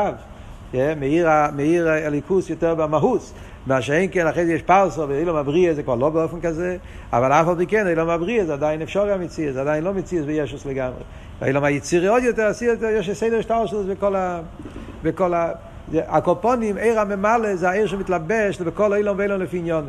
מאיר 0.74 1.88
הליכוס 1.88 2.50
יותר 2.50 2.74
במהוס. 2.74 3.34
מה 3.66 3.82
שאין 3.82 4.08
כן, 4.12 4.26
אחרי 4.26 4.46
זה 4.46 4.52
יש 4.52 4.62
פרסו, 4.62 5.08
ואילום 5.08 5.36
הבריא 5.36 5.74
זה 5.74 5.82
כבר 5.82 5.94
לא 5.94 6.10
באופן 6.10 6.40
כזה, 6.40 6.76
אבל 7.12 7.32
אף 7.32 7.48
על 7.48 7.56
פי 7.56 7.66
כן, 7.66 7.86
אילום 7.86 8.08
הבריא 8.08 8.44
זה 8.44 8.52
עדיין 8.52 8.82
אפשר 8.82 9.10
גם 9.10 9.20
מציאס, 9.20 9.54
זה 9.54 9.60
עדיין 9.60 9.84
לא 9.84 9.94
מציאס 9.94 10.24
בישוס 10.24 10.66
לגמרי. 10.66 11.02
ואילום 11.40 11.64
היצירי 11.64 12.06
עוד 12.06 12.22
יותר, 12.22 12.50
יש 12.98 13.10
סדר 13.10 13.40
שטר 13.40 13.66
שלו 13.66 13.82
בכל 13.84 14.16
ה... 14.16 14.40
בכל 15.02 15.34
ה... 15.34 15.52
הקופונים, 15.94 16.76
עיר 16.76 17.00
הממלא 17.00 17.54
זה 17.54 17.68
העיר 17.70 17.86
שמתלבש 17.86 18.60
בכל 18.60 18.94
אילום 18.94 19.18
ואילום 19.18 19.40
לפי 19.40 19.58
עניון. 19.58 19.86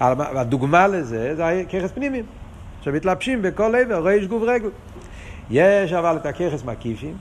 הדוגמה 0.00 0.86
לזה 0.86 1.34
זה 1.36 1.64
ככס 1.72 1.90
פנימיים, 1.92 2.24
שמתלבשים 2.80 3.42
בכל 3.42 3.74
עבר, 3.74 4.06
ריש 4.06 4.26
גוב 4.26 4.42
רגל. 4.42 4.68
יש 5.50 5.92
אבל 5.92 6.16
את 6.16 6.26
הככס 6.26 6.64
מקיפים, 6.64 7.14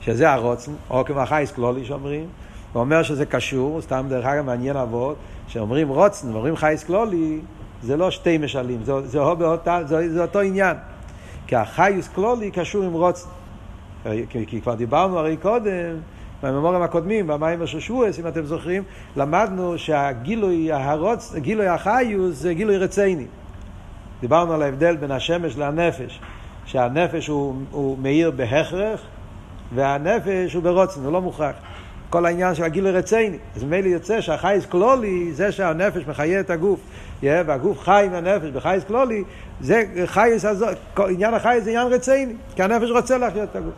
שזה 0.00 0.32
הרוצן, 0.32 0.72
או 0.90 1.04
כמו 1.04 1.20
החייס 1.20 1.52
כלולי 1.52 1.84
שאומרים, 1.84 2.26
הוא 2.72 2.80
אומר 2.80 3.02
שזה 3.02 3.26
קשור, 3.26 3.80
סתם 3.80 4.06
דרך 4.08 4.24
אגב 4.24 4.44
מעניין 4.44 4.76
אבות, 4.76 5.16
שאומרים 5.48 5.88
רוצן 5.88 6.32
ואומרים 6.32 6.56
חייס 6.56 6.84
כלולי, 6.84 7.40
זה 7.82 7.96
לא 7.96 8.10
שתי 8.10 8.38
משלים, 8.38 8.84
זה, 8.84 8.92
זה, 9.06 9.18
זה, 9.64 9.84
זה, 9.86 10.12
זה 10.12 10.22
אותו 10.22 10.40
עניין. 10.40 10.76
כי 11.46 11.56
החייס 11.56 12.08
כלולי 12.08 12.50
קשור 12.50 12.84
עם 12.84 12.92
רוצן. 12.92 13.28
כי, 14.04 14.46
כי 14.46 14.60
כבר 14.60 14.74
דיברנו 14.74 15.18
הרי 15.18 15.36
קודם, 15.36 15.96
בממורים 16.42 16.82
הקודמים, 16.82 17.26
במים 17.26 17.66
של 17.66 17.80
שבועס, 17.80 18.18
אם 18.18 18.26
אתם 18.26 18.44
זוכרים, 18.44 18.82
למדנו 19.16 19.78
שהגילוי 19.78 20.72
הרוצ... 20.72 21.34
גילוי 21.34 21.66
החיוס 21.66 22.36
זה 22.36 22.54
גילוי 22.54 22.76
רצייני. 22.76 23.26
דיברנו 24.20 24.52
על 24.52 24.62
ההבדל 24.62 24.96
בין 24.96 25.10
השמש 25.10 25.56
לנפש, 25.56 26.20
שהנפש 26.64 27.26
הוא, 27.26 27.54
הוא 27.70 27.98
מאיר 27.98 28.30
בהכרח, 28.30 29.00
והנפש 29.74 30.54
הוא 30.54 30.62
ברוצן, 30.62 31.04
הוא 31.04 31.12
לא 31.12 31.20
מוכרח. 31.22 31.54
כל 32.10 32.26
העניין 32.26 32.54
של 32.54 32.64
הגיל 32.64 32.86
הרצייני. 32.86 33.36
אז 33.56 33.64
ממילא 33.64 33.88
יוצא 33.88 34.20
שהחייס 34.20 34.66
כלולי, 34.66 35.32
זה 35.32 35.52
שהנפש 35.52 36.06
מחיה 36.06 36.40
את 36.40 36.50
הגוף, 36.50 36.80
והגוף 37.22 37.80
חי 37.80 38.02
עם 38.06 38.14
הנפש 38.14 38.48
בחייס 38.48 38.84
כלולי, 38.84 39.24
זה 39.60 39.82
חייס 40.06 40.44
הזאת, 40.44 40.76
עניין 41.08 41.34
החייס 41.34 41.64
זה 41.64 41.70
עניין 41.70 41.86
רצייני, 41.86 42.34
כי 42.56 42.62
הנפש 42.62 42.90
רוצה 42.90 43.18
להחיות 43.18 43.48
את 43.50 43.56
הגוף. 43.56 43.74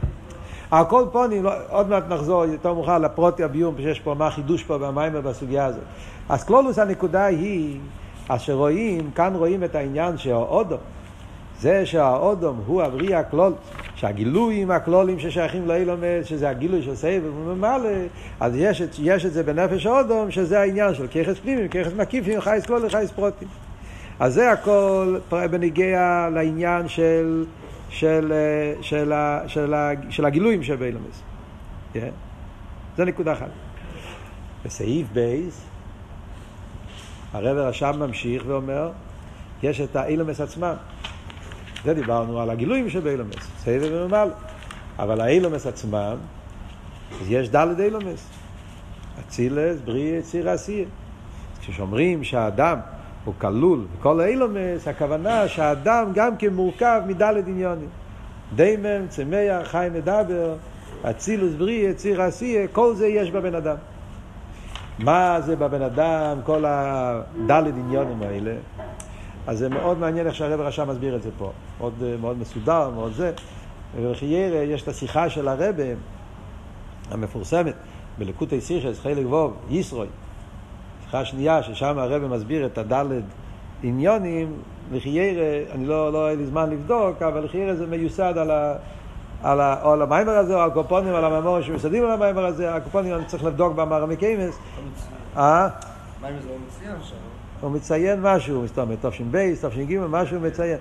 על 0.71 0.85
כל 0.85 1.05
פונים, 1.13 1.45
לא, 1.45 1.53
עוד 1.71 1.89
מעט 1.89 2.09
נחזור 2.09 2.45
יותר 2.45 2.75
מאוחר 2.75 2.99
לפרוטי 2.99 3.45
הביום, 3.45 3.75
שיש 3.79 4.01
פה 4.01 4.15
מה 4.15 4.31
חידוש 4.31 4.65
פה 4.65 4.79
במיימר 4.79 5.21
בסוגיה 5.21 5.65
הזאת. 5.65 5.83
אז 6.29 6.45
כלולוס 6.45 6.79
הנקודה 6.79 7.25
היא, 7.25 7.79
אז 8.29 8.41
שרואים, 8.41 9.11
כאן 9.15 9.33
רואים 9.35 9.65
את 9.65 9.75
העניין 9.75 10.19
שהאודום, 10.19 10.79
זה 11.61 11.87
שהאודום 11.87 12.61
הוא 12.67 12.83
הבריאה 12.83 13.23
כלול, 13.23 13.53
שהגילויים 14.01 14.71
הכלולים 14.71 15.19
ששייכים 15.19 15.69
לאילומס, 15.69 16.27
שזה 16.27 16.49
הגילוי 16.49 16.83
של 16.83 16.95
סבב 16.95 17.37
וממלא, 17.37 17.89
אז 18.41 18.53
יש, 18.57 18.83
יש 18.99 19.25
את 19.25 19.33
זה 19.33 19.43
בנפש 19.43 19.87
האודום, 19.87 20.31
שזה 20.31 20.61
העניין 20.61 20.95
של 20.95 21.07
ככס 21.07 21.39
פנימי, 21.39 21.69
ככס 21.69 21.93
מקיפים, 21.97 22.41
חייס 22.41 22.67
כלולים, 22.67 22.89
חייס 22.89 23.11
פרוטים. 23.11 23.49
אז 24.21 24.35
זה 24.35 24.51
הכל 24.51 25.19
בניגיע 25.31 26.29
לעניין 26.35 26.89
של, 26.89 27.45
של, 27.89 28.33
של, 28.81 29.13
של, 29.13 29.13
של, 29.47 29.75
של 30.11 30.25
הגילויים 30.25 30.63
של 30.63 30.77
באילומס. 30.77 31.23
Yeah. 31.95 31.99
זה 32.97 33.05
נקודה 33.05 33.33
אחת. 33.33 33.51
בסעיף 34.65 35.07
בייס, 35.13 35.65
הרב 37.33 37.57
רשם 37.57 37.93
ממשיך 37.99 38.43
ואומר, 38.47 38.91
יש 39.63 39.81
את 39.81 39.97
האילומס 39.97 40.41
עצמם. 40.41 40.75
זה 41.85 41.95
דיברנו 41.95 42.41
על 42.41 42.51
הגילויים 42.51 42.91
של 42.91 43.01
באילומס, 43.01 43.35
סבב 43.59 43.89
וממלא. 43.93 44.33
אבל 44.99 45.21
האילומס 45.21 45.67
עצמם, 45.67 46.17
אז 47.21 47.31
יש 47.31 47.49
דלת 47.49 47.81
אילומס. 47.81 48.27
אצילס, 49.21 49.77
בריא, 49.85 50.19
יציר 50.19 50.51
עשייה. 50.51 50.87
כששומרים 51.61 52.25
שהאדם 52.25 52.79
הוא 53.25 53.35
כלול 53.39 53.87
בכל 53.99 54.21
האילומס, 54.21 54.89
הכוונה 54.89 55.49
שהאדם 55.49 56.11
גם 56.15 56.37
כן 56.37 56.55
מורכב 56.55 57.03
מדלת 57.07 57.49
עניונים. 57.49 57.89
דיימם, 58.55 59.09
צמח, 59.09 59.63
חי 59.65 59.89
מדבר, 59.95 60.55
אצילוס, 61.11 61.55
בריא, 61.55 61.89
יציר 61.89 62.23
עשייה, 62.23 62.69
כל 62.69 62.95
זה 62.95 63.07
יש 63.07 63.31
בבן 63.31 63.55
אדם. 63.55 63.77
מה 64.99 65.41
זה 65.41 65.57
בבן 65.57 65.83
אדם, 65.83 66.39
כל 66.45 66.65
הדלת 66.67 67.75
עניונים 67.75 68.23
האלה? 68.23 68.55
אז 69.51 69.59
זה 69.59 69.69
מאוד 69.69 69.99
מעניין 69.99 70.27
איך 70.27 70.35
שהרב 70.35 70.61
רשם 70.61 70.89
מסביר 70.89 71.17
את 71.17 71.23
זה 71.23 71.31
פה. 71.39 71.53
מאוד, 71.79 71.93
מאוד 72.21 72.39
מסודר, 72.39 72.91
מאוד 72.91 73.13
זה. 73.13 73.33
ובחיירה 73.97 74.59
יש 74.59 74.83
את 74.83 74.89
השיחה 74.89 75.31
של 75.31 75.49
הרבה 75.49 75.83
המפורסמת 77.11 77.75
בלקוטי 78.19 78.61
שיחות, 78.61 79.01
חלק 79.01 79.27
ו', 79.27 79.57
יתרו. 79.71 80.07
שיחה 81.05 81.25
שנייה, 81.25 81.63
ששם 81.63 81.99
הרבי 81.99 82.19
מסביר 82.19 82.67
את 82.67 82.79
הד' 82.79 83.23
עניינים, 83.83 84.53
לכאורה, 84.93 85.73
אני 85.73 85.87
לא, 85.87 86.13
לא 86.13 86.27
היה 86.27 86.37
לי 86.37 86.47
זמן 86.47 86.71
לבדוק, 86.71 87.23
אבל 87.23 87.45
לכאורה 87.45 87.75
זה 87.75 87.87
מיוסד 87.87 88.35
על 88.39 88.51
ה... 88.51 88.75
על, 89.43 89.61
ה, 89.61 89.83
או 89.83 89.93
על 89.93 90.03
המאמר 90.03 90.33
הזה, 90.33 90.55
או 90.55 90.61
על 90.61 90.71
כל 90.71 90.87
פנים, 90.87 91.15
על 91.15 91.25
המאמרים 91.25 91.63
שמיוסדים 91.63 92.05
על 92.05 92.11
המאמר 92.11 92.47
הזה, 92.47 92.75
על 92.75 92.84
כל 92.84 92.97
פנים 92.97 93.15
אני 93.15 93.25
צריך 93.25 93.45
לבדוק 93.45 93.75
במראי 93.75 94.17
מקומות. 94.17 94.59
אה? 95.37 95.69
מאמר 96.23 96.41
זה 96.43 96.49
לא 96.49 96.55
מצוין 96.67 96.97
שם. 97.03 97.30
הוא 97.61 97.71
מציין 97.71 98.23
משהו, 98.23 98.63
מסתמא, 98.63 98.97
תש"ב, 98.97 99.55
תש"ג, 99.55 99.99
משהו 100.09 100.37
הוא 100.37 100.47
מציין. 100.47 100.79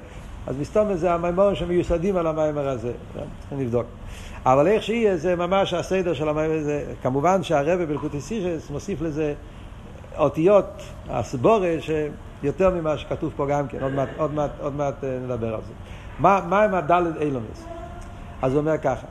אז 0.47 0.55
מסתמא 0.59 0.95
זה 0.95 1.13
המאמרים 1.13 1.55
שמיוסדים 1.55 2.17
על 2.17 2.27
המאמר 2.27 2.69
הזה, 2.69 2.91
צריכים 3.39 3.59
לבדוק. 3.59 3.85
אבל 4.45 4.67
איך 4.67 4.83
שיהיה, 4.83 5.17
זה 5.17 5.35
ממש 5.35 5.73
הסדר 5.73 6.13
של 6.13 6.29
המיימר 6.29 6.57
הזה. 6.57 6.83
כמובן 7.01 7.43
שהרבא 7.43 7.85
בלקוטי 7.85 8.21
סיכס 8.21 8.69
מוסיף 8.69 9.01
לזה 9.01 9.33
אותיות, 10.17 10.83
הסבורה, 11.09 11.75
שיותר 11.79 12.69
ממה 12.69 12.97
שכתוב 12.97 13.33
פה 13.35 13.45
גם 13.47 13.67
כן, 13.67 13.77
עוד 13.81 13.93
מעט, 13.93 14.09
עוד 14.17 14.33
מעט, 14.33 14.51
עוד 14.59 14.75
מעט 14.75 15.03
אה, 15.03 15.17
נדבר 15.23 15.55
על 15.55 15.61
זה. 15.67 15.73
מה, 16.19 16.41
מה 16.49 16.63
עם 16.63 16.73
הדלת 16.73 17.21
אילומס? 17.21 17.65
אז 18.41 18.53
הוא 18.53 18.59
אומר 18.59 18.77
ככה, 18.77 19.07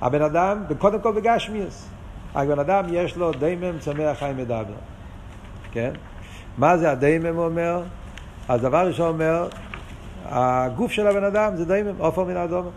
הבן 0.00 0.22
אדם, 0.22 0.62
קודם 0.78 1.00
כל 1.00 1.12
בגשמיאס, 1.12 1.88
הבן 2.34 2.58
אדם 2.58 2.84
יש 2.88 3.16
לו 3.16 3.32
דיימם 3.32 3.78
צמח 3.78 4.18
חיים 4.18 4.36
מדבר, 4.36 4.64
כן? 5.72 5.90
מה 6.60 6.78
זה 6.78 6.90
הדיימם 6.90 7.38
אומר? 7.38 7.82
אז 8.48 8.60
דבר 8.60 8.86
ראשון 8.86 9.08
אומר, 9.08 9.48
הגוף 10.24 10.92
של 10.92 11.06
הבן 11.06 11.24
אדם 11.24 11.56
זה 11.56 11.64
דיימם, 11.64 11.94
עופר 11.98 12.24
מן 12.24 12.36
האדומה. 12.36 12.68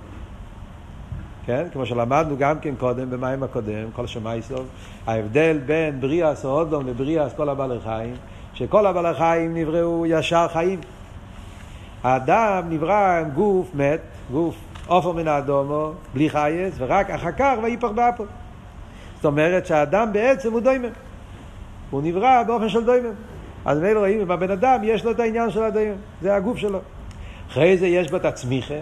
כן? 1.45 1.67
כמו 1.73 1.85
שלמדנו 1.85 2.37
גם 2.37 2.59
כן 2.59 2.75
קודם, 2.75 3.09
במים 3.09 3.43
הקודם, 3.43 3.91
כל 3.95 4.07
שמאי 4.07 4.41
סוף, 4.41 4.63
ההבדל 5.07 5.59
בין 5.65 6.01
בריאס 6.01 6.45
או 6.45 6.49
אודום 6.49 6.87
לבריאס 6.87 7.33
כל 7.33 7.49
הבעלי 7.49 7.79
חיים, 7.83 8.15
שכל 8.53 8.85
הבעלי 8.85 9.13
חיים 9.13 9.57
נבראו 9.57 10.05
ישר 10.05 10.47
חיים. 10.53 10.79
האדם 12.03 12.63
נברא 12.69 13.19
עם 13.19 13.29
גוף 13.29 13.75
מת, 13.75 14.01
גוף 14.31 14.55
עופר 14.87 15.11
מן 15.11 15.27
האדומו, 15.27 15.91
בלי 16.13 16.29
חייס, 16.29 16.75
ורק 16.77 17.09
אחר 17.09 17.31
כך 17.31 17.55
ויפח 17.63 17.89
באפו. 17.95 18.25
זאת 19.15 19.25
אומרת 19.25 19.65
שהאדם 19.65 20.13
בעצם 20.13 20.51
הוא 20.51 20.59
דוימם. 20.59 20.89
הוא 21.89 22.01
נברא 22.03 22.43
באופן 22.43 22.69
של 22.69 22.85
דוימם. 22.85 23.13
אז 23.65 23.79
מילא 23.79 23.99
רואים, 23.99 24.27
בבן 24.27 24.51
אדם 24.51 24.81
יש 24.83 25.05
לו 25.05 25.11
את 25.11 25.19
העניין 25.19 25.49
של 25.49 25.63
הדוימם, 25.63 25.95
זה 26.21 26.35
הגוף 26.35 26.57
שלו. 26.57 26.79
אחרי 27.49 27.77
זה 27.77 27.87
יש 27.87 28.11
בו 28.11 28.17
את 28.17 28.25
הצמיחה, 28.25 28.79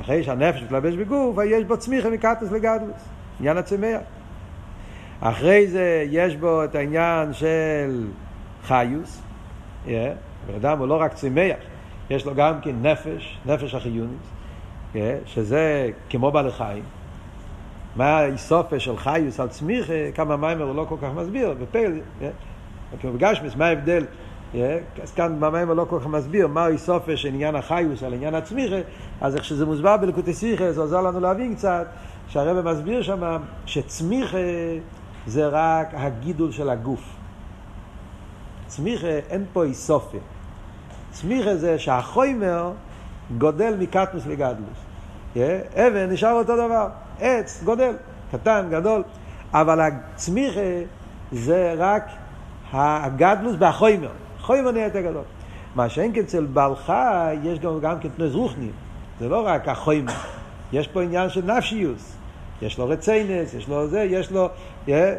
אחרי 0.00 0.22
שהנפש 0.22 0.62
מתלבש 0.62 0.94
בגוף, 0.94 1.36
יש 1.46 1.64
בו 1.64 1.76
צמיחה 1.76 2.10
מקטוס 2.10 2.52
לגדלוס, 2.52 3.08
עניין 3.40 3.56
הצמח. 3.56 4.00
אחרי 5.20 5.66
זה 5.66 6.06
יש 6.10 6.36
בו 6.36 6.64
את 6.64 6.74
העניין 6.74 7.32
של 7.32 8.06
חיוס, 8.64 9.22
yeah. 9.86 9.90
בן 10.46 10.54
אדם 10.54 10.78
הוא 10.78 10.88
לא 10.88 11.00
רק 11.00 11.14
צמח, 11.14 11.56
יש 12.10 12.26
לו 12.26 12.34
גם 12.34 12.60
כן 12.62 12.74
נפש, 12.82 13.38
נפש 13.46 13.74
החיונית, 13.74 14.18
yeah. 14.94 14.98
שזה 15.26 15.90
כמו 16.10 16.30
בעלי 16.30 16.50
חיים. 16.50 16.82
מה 17.96 18.18
האיסופה 18.18 18.80
של 18.80 18.96
חיוס 18.96 19.40
על 19.40 19.48
צמיחה, 19.48 20.12
כמה 20.14 20.36
מיימר 20.36 20.64
הוא 20.64 20.74
לא 20.74 20.86
כל 20.88 20.96
כך 21.02 21.08
מסביר, 21.16 21.54
בפייל, 21.62 22.00
yeah. 22.20 22.24
כאילו 22.98 23.14
בגשמיס, 23.14 23.56
מה 23.56 23.66
ההבדל? 23.66 24.04
אז 25.02 25.12
כאן 25.16 25.40
במים 25.40 25.70
לא 25.70 25.86
כל 25.90 25.98
כך 26.00 26.06
מסביר 26.06 26.46
מה 26.46 26.66
איסופה 26.66 27.16
של 27.16 27.28
עניין 27.28 27.54
החיוס 27.54 28.02
על 28.02 28.14
עניין 28.14 28.34
הצמיחה, 28.34 28.76
אז 29.20 29.36
איך 29.36 29.44
שזה 29.44 29.66
מוסבר 29.66 29.96
בלקוטי 29.96 30.34
סיכה, 30.34 30.72
זה 30.72 30.80
עוזר 30.80 31.00
לנו 31.00 31.20
להבין 31.20 31.54
קצת, 31.54 31.86
שהרבא 32.28 32.72
מסביר 32.72 33.02
שם 33.02 33.36
שצמיחה 33.66 34.38
זה 35.26 35.48
רק 35.48 35.88
הגידול 35.92 36.52
של 36.52 36.70
הגוף. 36.70 37.16
צמיחה 38.66 39.06
אין 39.06 39.44
פה 39.52 39.64
איסופה. 39.64 40.18
צמיחה 41.10 41.56
זה 41.56 41.78
שהחוימר 41.78 42.72
גודל 43.38 43.74
מקטמוס 43.78 44.26
לגדלוס. 44.26 44.78
אבן 45.74 46.10
נשאר 46.10 46.32
אותו 46.32 46.56
דבר, 46.56 46.88
עץ 47.20 47.62
גודל, 47.64 47.92
קטן, 48.32 48.66
גדול, 48.70 49.02
אבל 49.52 49.80
הצמיחה 49.80 50.60
זה 51.32 51.74
רק 51.78 52.10
הגדלוס 52.72 53.56
בהחוימר. 53.56 54.10
חוימר 54.40 54.70
נהיה 54.70 54.84
יותר 54.84 55.00
גדול. 55.00 55.22
מה 55.74 55.88
שאין 55.88 56.12
כן 56.14 56.20
אצל 56.20 56.44
בעל 56.44 56.76
חי, 56.76 57.36
יש 57.42 57.58
גם, 57.58 57.80
גם 57.80 58.00
כן 58.00 58.08
תנוס 58.08 58.34
רוחנים. 58.34 58.72
זה 59.20 59.28
לא 59.28 59.46
רק 59.46 59.68
החוימר. 59.68 60.12
יש 60.72 60.88
פה 60.88 61.02
עניין 61.02 61.28
של 61.28 61.44
נפשיוס. 61.44 62.16
יש 62.62 62.78
לו 62.78 62.88
רציינס, 62.88 63.54
יש 63.54 63.68
לו 63.68 63.88
זה, 63.88 64.00
יש 64.02 64.32
לו 64.32 64.48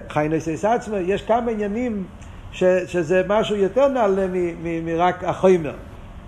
חיינס 0.10 0.66
עצמו, 0.66 0.96
יש 0.96 1.22
כמה 1.22 1.52
עניינים 1.52 2.04
ש, 2.52 2.64
שזה 2.64 3.22
משהו 3.28 3.56
יותר 3.56 3.88
נעלה 3.88 4.28
מרק 4.84 5.24
החוימר. 5.24 5.74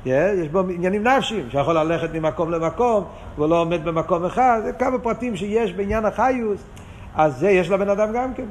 Yeah, 0.05 0.09
יש 0.09 0.49
בו 0.49 0.59
עניינים 0.59 1.07
נפשיים, 1.07 1.49
שיכול 1.51 1.73
ללכת 1.73 2.09
ממקום 2.13 2.51
למקום, 2.51 3.03
והוא 3.35 3.47
לא 3.47 3.61
עומד 3.61 3.85
במקום 3.85 4.25
אחד, 4.25 4.61
זה 4.63 4.73
כמה 4.73 4.99
פרטים 4.99 5.35
שיש 5.35 5.73
בעניין 5.73 6.05
החיוס, 6.05 6.63
אז 7.15 7.37
זה 7.37 7.49
יש 7.49 7.69
לבן 7.69 7.89
אדם 7.89 8.13
גם 8.13 8.33
כן. 8.33 8.45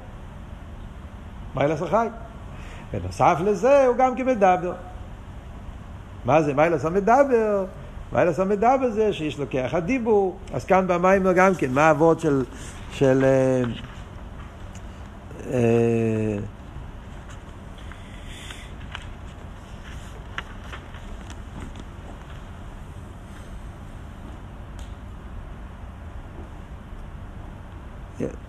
מה 1.55 1.65
ילס 1.65 1.83
החי? 1.83 2.07
בנוסף 2.93 3.37
לזה 3.45 3.87
הוא 3.87 3.97
גם 3.97 4.15
כן 4.17 4.27
מדבר. 4.27 4.73
מה 6.25 6.43
זה 6.43 6.55
מיילס 6.55 6.85
המדבר? 6.85 7.65
מיילס 8.13 8.41
המדבר 8.41 8.91
זה 8.91 9.13
שיש 9.13 9.39
לו 9.39 9.45
כרך 9.51 9.75
הדיבור. 9.75 10.37
אז 10.55 10.65
כאן 10.65 10.87
במים 10.87 11.33
גם 11.33 11.55
כן, 11.55 11.71
מה 11.71 11.83
האבות 11.83 12.21
של... 12.21 12.45
של 12.93 13.25
אה, 13.25 13.63
אה, 15.51 16.39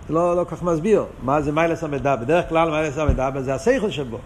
לא, 0.08 0.36
לא 0.36 0.44
כך 0.44 0.62
מסביר 0.62 1.04
מה 1.22 1.42
זה 1.42 1.52
מיילס 1.52 1.84
המדבר. 1.84 2.16
בדרך 2.16 2.48
כלל 2.48 2.70
מיילס 2.70 2.98
המדבר 2.98 3.40
זה 3.40 3.54
השכל 3.54 3.90
שבו. 3.90 4.18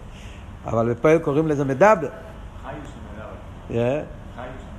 אבל 0.65 0.93
בפועל 0.93 1.19
קוראים 1.19 1.47
לזה 1.47 1.65
מדבר. 1.65 2.07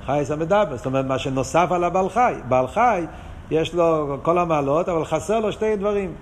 חייס 0.05 0.31
המדבר, 0.31 0.77
זאת 0.77 0.85
אומרת 0.85 1.05
מה 1.05 1.19
שנוסף 1.19 1.67
על 1.71 1.83
הבעל 1.83 2.09
חי. 2.09 2.33
בעל 2.49 2.67
חי 2.67 3.05
יש 3.51 3.73
לו 3.73 4.17
כל 4.21 4.37
המעלות, 4.37 4.89
אבל 4.89 5.05
חסר 5.05 5.39
לו 5.39 5.51
שתי 5.51 5.75
דברים. 5.75 6.13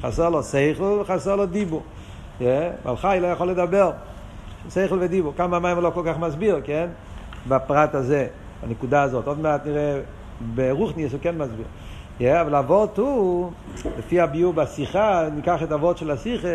חסר 0.00 0.28
לו 0.28 0.42
שכל 0.42 0.98
וחסר 1.00 1.36
לו 1.36 1.46
דיבור. 1.46 1.82
בעל 2.40 2.96
חי 2.96 3.18
לא 3.22 3.26
יכול 3.26 3.48
לדבר. 3.48 3.90
שכל 4.70 4.98
ודיבור. 5.00 5.32
כמה 5.36 5.58
מים 5.58 5.76
הוא 5.76 5.82
לא 5.82 5.90
כל 5.90 6.02
כך 6.06 6.18
מסביר, 6.18 6.60
כן? 6.64 6.86
בפרט 7.48 7.94
הזה, 7.94 8.26
בנקודה 8.62 9.02
הזאת. 9.02 9.26
עוד 9.26 9.40
מעט 9.40 9.66
נראה 9.66 10.00
ברוכניאס 10.54 11.12
הוא 11.12 11.20
כן 11.22 11.38
מסביר. 11.38 11.66
Yeah, 12.20 12.40
אבל 12.40 12.54
אבות 12.54 12.98
הוא, 12.98 13.50
לפי 13.98 14.20
הביור 14.20 14.52
בשיחה, 14.52 15.28
ניקח 15.34 15.62
את 15.62 15.72
אבות 15.72 15.98
של 15.98 16.10
השיחה, 16.10 16.48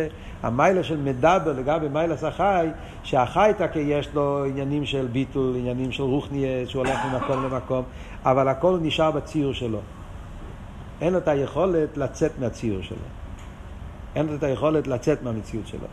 המיילה 0.43 0.83
של 0.83 0.97
מדבר 0.97 1.53
לגבי 1.57 1.87
מיילס 1.87 2.23
החי, 2.23 2.67
שהחי 3.03 3.51
תקה 3.57 3.79
יש 3.79 4.09
לו 4.13 4.45
עניינים 4.45 4.85
של 4.85 5.07
ביטול, 5.11 5.55
עניינים 5.57 5.91
של 5.91 6.03
רוחניה, 6.03 6.67
שהוא 6.67 6.85
הולך 6.85 6.99
ממקום 7.05 7.43
למקום, 7.43 7.83
אבל 8.25 8.47
הכל 8.47 8.77
נשאר 8.81 9.11
בציור 9.11 9.53
שלו. 9.53 9.79
אין 11.01 11.13
לו 11.13 11.19
את 11.19 11.27
היכולת 11.27 11.97
לצאת 11.97 12.31
מהציור 12.39 12.81
שלו. 12.81 12.97
אין 14.15 14.27
לו 14.27 14.35
את 14.35 14.43
היכולת 14.43 14.87
לצאת 14.87 15.23
מהמציאות 15.23 15.67
שלו. 15.67 15.87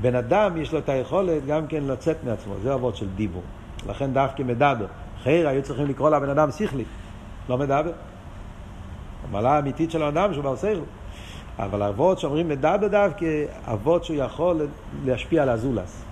בן 0.00 0.14
אדם 0.14 0.56
יש 0.56 0.72
לו 0.72 0.78
את 0.78 0.88
היכולת 0.88 1.46
גם 1.46 1.66
כן 1.66 1.84
לצאת 1.84 2.16
מעצמו, 2.24 2.54
זה 2.62 2.74
אבות 2.74 2.96
של 2.96 3.08
דיבור. 3.08 3.42
לכן 3.88 4.12
דווקא 4.12 4.42
מדבר. 4.42 4.86
חייר 5.22 5.48
היו 5.48 5.62
צריכים 5.62 5.86
לקרוא 5.86 6.10
לבן 6.10 6.28
אדם 6.28 6.50
שכלי, 6.50 6.84
לא 7.48 7.58
מדבר. 7.58 7.92
המעלה 9.28 9.50
האמיתית 9.50 9.90
של 9.90 10.02
האדם 10.02 10.32
שהוא 10.32 10.44
בר 10.44 10.56
שכל. 10.56 10.80
אבל 11.58 11.82
אבות 11.82 12.18
שאומרים 12.18 12.48
מדבר 12.48 12.88
דווקא, 12.88 13.26
אבות 13.66 14.04
שהוא 14.04 14.16
יכול 14.16 14.66
להשפיע 15.04 15.42
על 15.42 15.48
הזולס. 15.48 16.02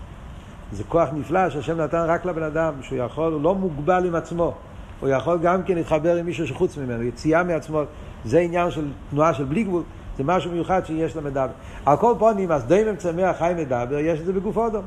זה 0.72 0.84
כוח 0.84 1.08
נפלא 1.12 1.50
שהשם 1.50 1.80
נתן 1.80 2.04
רק 2.06 2.24
לבן 2.24 2.42
אדם, 2.42 2.72
שהוא 2.82 2.98
יכול, 2.98 3.32
הוא 3.32 3.42
לא 3.42 3.54
מוגבל 3.54 4.06
עם 4.06 4.14
עצמו. 4.14 4.54
הוא 5.00 5.08
יכול 5.08 5.38
גם 5.42 5.62
כן 5.62 5.74
להתחבר 5.74 6.16
עם 6.16 6.26
מישהו 6.26 6.46
שחוץ 6.46 6.76
ממנו, 6.76 7.02
יציאה 7.02 7.42
מעצמו. 7.42 7.82
זה 8.24 8.40
עניין 8.40 8.70
של 8.70 8.88
תנועה 9.10 9.34
של 9.34 9.44
בלי 9.44 9.64
גבול. 9.64 9.82
זה 10.18 10.24
משהו 10.24 10.50
מיוחד 10.50 10.86
שיש 10.86 11.16
למדבר. 11.16 11.46
על 11.86 11.96
כל 11.96 12.14
פונים, 12.18 12.52
אז 12.52 12.64
דיימם 12.64 12.96
צמח 12.96 13.36
חי 13.38 13.52
מדבר, 13.56 13.98
יש 13.98 14.20
את 14.20 14.26
זה 14.26 14.32
בגוף 14.32 14.56
אודום. 14.56 14.84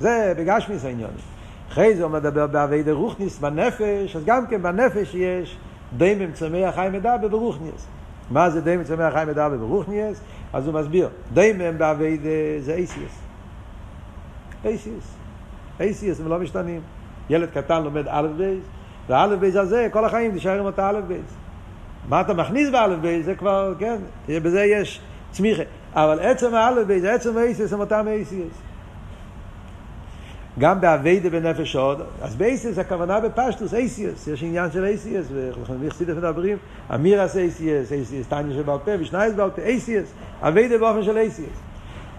זה 0.00 0.34
בגשמיות 0.38 0.84
העניין. 0.84 1.10
אחרי 1.70 1.96
זה 1.96 2.02
הוא 2.02 2.12
מדבר 2.12 2.46
בעבודה 2.46 2.82
רוחנית, 2.82 3.38
בנפש, 3.38 4.16
אז 4.16 4.24
גם 4.24 4.46
כן 4.46 4.62
בנפש 4.62 5.14
יש 5.14 5.56
דומם 5.96 6.32
צומח 6.32 6.74
חי 6.74 6.88
מדבר 6.92 7.28
ברוחניות. 7.30 7.86
מה 8.32 8.50
זה 8.50 8.60
דומם 8.60 8.84
צומח 8.84 9.12
חי 9.12 9.24
מדבר 9.28 9.56
ברוחניות? 9.56 10.20
אז 10.52 10.66
הוא 10.66 10.74
מסביר, 10.74 11.08
דומם 11.32 11.78
בעבודה 11.78 12.18
זה 12.60 12.74
אותיות. 12.74 13.18
אותיות. 14.64 15.14
אותיות 15.80 16.20
הם 16.20 16.28
לא 16.28 16.38
משתנים. 16.38 16.80
ילד 17.30 17.48
קטן 17.50 17.82
לומד 17.82 18.04
א' 18.08 18.28
בית, 18.36 18.64
וא' 19.08 19.36
בית 19.36 19.56
הזה 19.56 19.88
כל 19.92 20.04
החיים 20.04 20.32
תישאר 20.32 20.58
עם 20.58 20.64
אותה 20.64 20.88
א' 20.88 21.00
בית. 21.08 21.34
מה 22.08 22.20
אתה 22.20 22.34
מכניס 22.34 22.70
באלף 22.70 22.98
בית 22.98 23.26
זה 23.26 23.34
כבר, 23.34 23.74
כן, 23.78 23.96
בזה 24.28 24.64
יש 24.64 25.00
צמיחה. 25.30 25.62
אבל 25.94 26.20
עצם 26.20 26.54
האלף 26.54 26.86
בייס, 26.86 27.04
עצם 27.04 27.38
האיסיס 27.38 27.72
הם 27.72 27.80
אותם 27.80 28.04
האיסיס. 28.08 28.62
גם 30.58 30.80
באביידה 30.80 31.30
בנפש 31.30 31.76
עוד, 31.76 32.02
אז 32.22 32.36
באיסיס 32.36 32.78
הכוונה 32.78 33.20
בפשטוס, 33.20 33.74
אייסיס, 33.74 34.26
יש 34.26 34.42
עניין 34.42 34.70
של 34.70 34.84
אייסיס, 34.84 35.26
ולכן 35.32 35.74
מחסידת 35.80 36.16
מדברים, 36.16 36.56
אמירס 36.94 37.36
אייסיס, 37.36 37.92
אייסיס, 37.92 38.26
טניה 38.26 38.56
שבעל 38.56 38.78
פה, 38.84 38.90
ושנייס 39.00 39.34
בעל 39.34 39.50
פה, 39.50 39.62
אייסיס, 39.62 40.12
אביידה 40.42 40.78
באופן 40.78 41.02
של 41.02 41.16
אייסיס. 41.16 41.60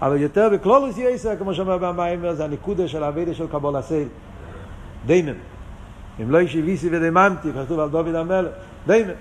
אבל 0.02 0.16
יותר 0.20 0.48
בקלולוס 0.48 0.98
יסר, 0.98 1.36
כמו 1.36 1.54
שאומר 1.54 1.78
במיימר, 1.78 2.34
זה 2.34 2.44
הנקודה 2.44 2.88
של 2.88 3.04
אביידה 3.04 3.34
של 3.34 3.46
קבול 3.46 3.76
הסייל. 3.76 4.08
דיימן. 5.06 5.32
אם 6.22 6.30
לא 6.30 6.40
יש 6.40 6.54
ויסי 6.54 6.88
ודיימנתי, 6.92 7.48
כתוב 7.52 7.80
על 7.80 7.88
דוד 7.88 8.14
המלך, 8.14 8.50
דומם. 8.86 9.12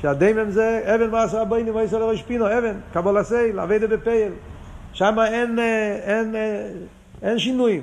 שהדומם 0.00 0.50
זה 0.50 0.94
אבן 0.94 1.10
מאסו 1.10 1.40
הבונים 1.40 1.74
הייתה 1.74 1.98
לראש 1.98 2.22
פינה, 2.22 2.46
אבן, 2.46 2.74
קבלת 2.92 3.18
עול, 3.18 3.60
עבודה 3.60 3.86
בפועל. 3.86 4.32
שם 4.92 5.16
אין, 5.26 5.58
אין, 5.58 6.34
אין, 6.34 6.72
אין 7.22 7.38
שינויים. 7.38 7.82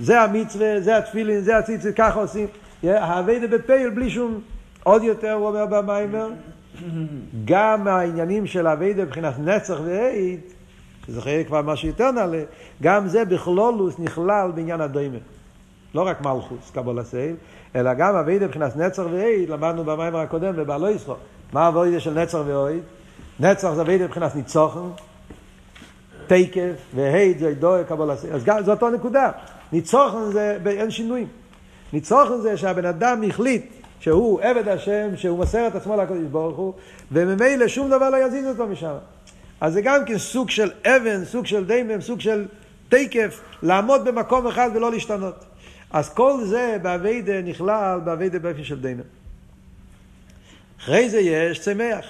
זה 0.00 0.20
המצווה, 0.20 0.80
זה 0.80 0.96
התפילין, 0.96 1.40
זה 1.40 1.56
הציצית, 1.56 1.96
ככה 1.96 2.20
עושים. 2.20 2.46
העבודה 2.82 3.46
בפועל 3.46 3.90
בלי 3.90 4.10
שום, 4.10 4.40
עוד 4.82 5.02
יותר 5.02 5.32
הוא 5.32 5.48
אומר 5.48 5.66
במאמר, 5.66 6.28
גם 7.44 7.88
העניינים 7.88 8.46
של 8.46 8.66
עבודה 8.66 9.04
מבחינת 9.04 9.38
נצח 9.38 9.76
והוד, 9.84 10.40
שזה 11.06 11.22
חיי 11.22 11.44
כבר 11.44 11.62
משהו 11.62 11.88
יותר 11.88 12.10
נעלה, 12.10 12.42
גם 12.82 13.08
זה 13.08 13.24
בכללות 13.24 13.98
נכלל 13.98 14.50
בעניין 14.54 14.80
הדומם. 14.80 15.18
לא 15.94 16.06
רק 16.06 16.20
מלכוס, 16.20 16.70
קבול 16.74 16.98
הסייל, 16.98 17.36
אלא 17.76 17.94
גם 17.94 18.14
אביידה 18.14 18.46
מבחינת 18.46 18.76
נצח 18.76 19.02
ועיד, 19.10 19.48
למדנו 19.50 19.84
במיימר 19.84 20.18
הקודם 20.18 20.52
ובעלו 20.56 20.88
ישחו. 20.88 21.14
מה 21.52 21.68
אבוידה 21.68 22.00
של 22.00 22.22
נצח 22.22 22.38
ואויד? 22.46 22.82
נצח 23.40 23.72
זה 23.72 23.82
אבוידה 23.82 24.04
מבחינת 24.04 24.36
ניצוחן, 24.36 24.88
תקף, 26.26 26.74
והיד 26.94 27.38
זה 27.38 27.54
דוי 27.54 27.84
קבל 27.88 28.10
עשה. 28.10 28.28
אז 28.34 28.44
זו 28.64 28.72
אותו 28.72 28.90
נקודה. 28.90 29.30
ניצוחן 29.72 30.32
זה, 30.32 30.58
אין 30.66 30.90
שינויים. 30.90 31.26
ניצוחן 31.92 32.40
זה 32.40 32.56
שהבן 32.56 32.84
אדם 32.84 33.22
החליט 33.28 33.66
שהוא 34.00 34.40
עבד 34.40 34.68
השם, 34.68 35.16
שהוא 35.16 35.38
מסר 35.38 35.66
את 35.66 35.74
עצמו 35.74 35.96
לקדוש 35.96 36.24
ברוך 36.30 36.56
הוא, 36.56 36.74
וממילא 37.12 37.68
שום 37.68 37.90
דבר 37.90 38.10
לא 38.10 38.16
יזיז 38.16 38.46
אותו 38.46 38.66
משם. 38.66 38.94
אז 39.60 39.72
זה 39.72 39.80
גם 39.80 40.04
כן 40.04 40.18
סוג 40.18 40.50
של 40.50 40.70
אבן, 40.86 41.24
סוג 41.24 41.46
של 41.46 41.64
דיימם, 41.64 42.00
סוג 42.00 42.20
של 42.20 42.46
תקף, 42.88 43.40
לעמוד 43.62 44.04
במקום 44.04 44.46
אחד 44.46 44.70
ולא 44.74 44.90
להשתנות. 44.90 45.44
אז 45.90 46.14
כל 46.14 46.44
זה 46.44 46.76
באביידה 46.82 47.42
נכלל 47.42 48.00
באביידה 48.04 48.38
באופן 48.38 48.64
של 48.64 48.80
דיימם. 48.80 49.00
אחרי 50.80 51.10
זה 51.10 51.20
יש 51.20 51.58
צמח. 51.58 52.06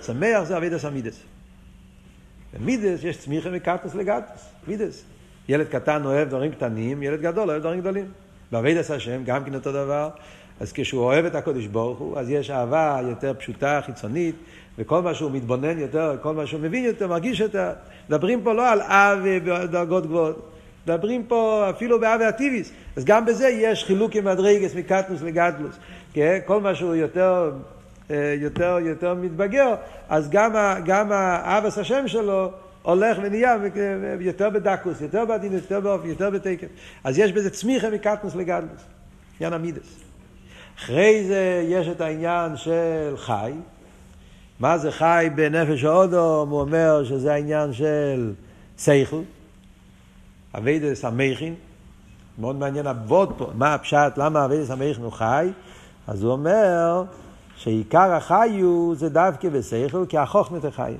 צמח 0.00 0.42
זה 0.42 0.56
אבידס 0.56 0.84
המידס. 0.84 1.20
במידס 2.54 3.04
יש 3.04 3.18
צמיחה 3.18 3.50
מקטוס 3.50 3.94
לגטוס. 3.94 4.40
מידס. 4.66 5.04
ילד 5.48 5.68
קטן 5.68 6.04
אוהב 6.04 6.28
דברים 6.28 6.52
קטנים, 6.52 7.02
ילד 7.02 7.20
גדול 7.20 7.50
אוהב 7.50 7.60
דברים 7.60 7.80
גדולים. 7.80 8.04
באבידס 8.52 8.90
השם 8.90 9.24
גם 9.24 9.44
כן 9.44 9.54
אותו 9.54 9.72
דבר. 9.72 10.08
אז 10.60 10.72
כשהוא 10.72 11.02
אוהב 11.02 11.24
את 11.24 11.34
הקודש 11.34 11.66
ברוך 11.66 11.98
הוא, 11.98 12.18
אז 12.18 12.30
יש 12.30 12.50
אהבה 12.50 13.00
יותר 13.08 13.34
פשוטה, 13.38 13.80
חיצונית, 13.86 14.34
וכל 14.78 15.02
מה 15.02 15.14
שהוא 15.14 15.30
מתבונן 15.30 15.78
יותר, 15.78 16.16
כל 16.22 16.34
מה 16.34 16.46
שהוא 16.46 16.60
מבין 16.60 16.84
יותר, 16.84 17.08
מרגיש 17.08 17.40
יותר. 17.40 17.70
מדברים 18.08 18.42
פה 18.42 18.52
לא 18.52 18.72
על 18.72 18.80
אב 18.80 19.18
בדרגות 19.44 20.06
גבוהות, 20.06 20.50
מדברים 20.86 21.24
פה 21.24 21.66
אפילו 21.70 22.00
באב 22.00 22.20
ואטיביס. 22.20 22.72
אז 22.96 23.04
גם 23.04 23.26
בזה 23.26 23.48
יש 23.48 23.84
חילוק 23.84 24.14
עם 24.16 24.24
מדרגס 24.24 24.74
מקטנוס 24.74 25.22
לגדלוס. 25.22 25.78
כן? 26.12 26.38
כל 26.46 26.60
מה 26.60 26.74
שהוא 26.74 26.94
יותר 26.94 27.50
אה, 28.10 28.34
יותר, 28.40 28.78
יותר 28.80 29.14
מתבגר, 29.14 29.74
אז 30.08 30.30
גם, 30.30 30.52
גם 30.84 31.12
האבס 31.12 31.78
השם 31.78 32.08
שלו 32.08 32.50
הולך 32.82 33.18
ונהיה 33.22 33.56
יותר 34.20 34.50
בדקוס, 34.50 35.00
יותר 35.00 35.24
בעדין, 35.24 35.52
יותר 35.52 35.80
באופי, 35.80 36.08
יותר 36.08 36.30
בתקף. 36.30 36.66
אז 37.04 37.18
יש 37.18 37.32
בזה 37.32 37.50
צמיחה 37.50 37.90
מקטנוס 37.90 38.34
לגדלוס, 38.34 38.80
עניין 39.40 39.52
המידס. 39.52 40.00
אחרי 40.78 41.24
זה 41.28 41.64
יש 41.68 41.88
את 41.88 42.00
העניין 42.00 42.56
של 42.56 43.14
חי. 43.16 43.52
מה 44.60 44.78
זה 44.78 44.92
חי 44.92 45.28
בנפש 45.34 45.84
האדם? 45.84 46.50
הוא 46.50 46.60
אומר 46.60 47.04
שזה 47.04 47.32
העניין 47.32 47.72
של 47.72 48.32
שכל, 48.78 49.20
עבודת 50.54 51.04
המוחין. 51.04 51.54
מאוד 52.38 52.56
מעניין 52.56 52.86
אבות 52.86 53.34
פה, 53.38 53.50
מה 53.54 53.74
הפשט, 53.74 54.12
למה 54.16 54.44
עבודת 54.44 54.70
המוחין 54.70 55.02
הוא 55.02 55.12
חי? 55.12 55.50
אז 56.06 56.22
הוא 56.22 56.32
אומר 56.32 57.02
שעיקר 57.56 58.12
החיות 58.12 58.94
זה 58.94 59.08
דווקא 59.08 59.48
בשכל, 59.48 60.06
כי 60.08 60.18
החכמה 60.18 60.64
תחיה. 60.64 60.94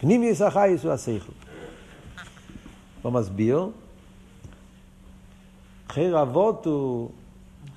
פנימיות 0.00 0.42
החיות 0.42 0.84
הוא 0.84 0.92
השכל. 0.92 1.32
לא 3.04 3.10
מסביר. 3.10 3.68
חיר 5.88 6.22
אבות 6.22 6.66
הוא... 6.66 7.10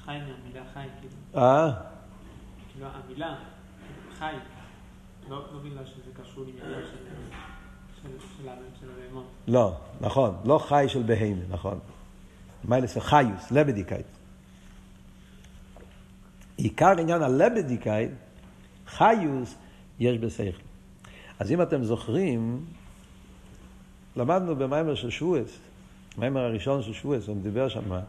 חי 0.05 0.11
מהמילה 0.11 0.61
חי, 0.73 0.87
כאילו. 0.99 1.43
אה? 1.43 1.71
כאילו 2.71 2.87
המילה, 2.87 3.35
חי, 4.19 4.33
לא, 5.29 5.45
לא 5.53 5.59
בגלל 5.59 5.85
שזה 5.85 6.11
קשור 6.21 6.43
עם 6.47 6.55
של 8.79 8.87
הבהמות. 8.89 9.25
לא, 9.47 9.73
נכון, 10.01 10.35
לא 10.45 10.57
חי 10.67 10.85
של 10.87 11.03
בהמה, 11.03 11.41
נכון. 11.49 11.79
מיילס 12.63 12.97
חיוס, 12.97 13.51
לבדיקאית. 13.51 14.05
עיקר 16.57 16.99
עניין 16.99 17.21
הלבדיקאי, 17.21 18.07
חיוס, 18.87 19.55
יש 19.99 20.17
בשכל. 20.17 20.72
אז 21.43 21.51
אם 21.51 21.61
אתם 21.61 21.83
זוכרים, 21.83 22.65
למדנו 24.15 24.55
במיימר 24.55 24.95
של 24.95 25.09
שבועס, 25.09 25.57
במיימר 26.17 26.39
הראשון 26.41 26.83
של 26.83 26.93
שבועס, 26.93 27.27
הוא 27.27 27.37
דיבר 27.43 27.69
שם 27.69 27.99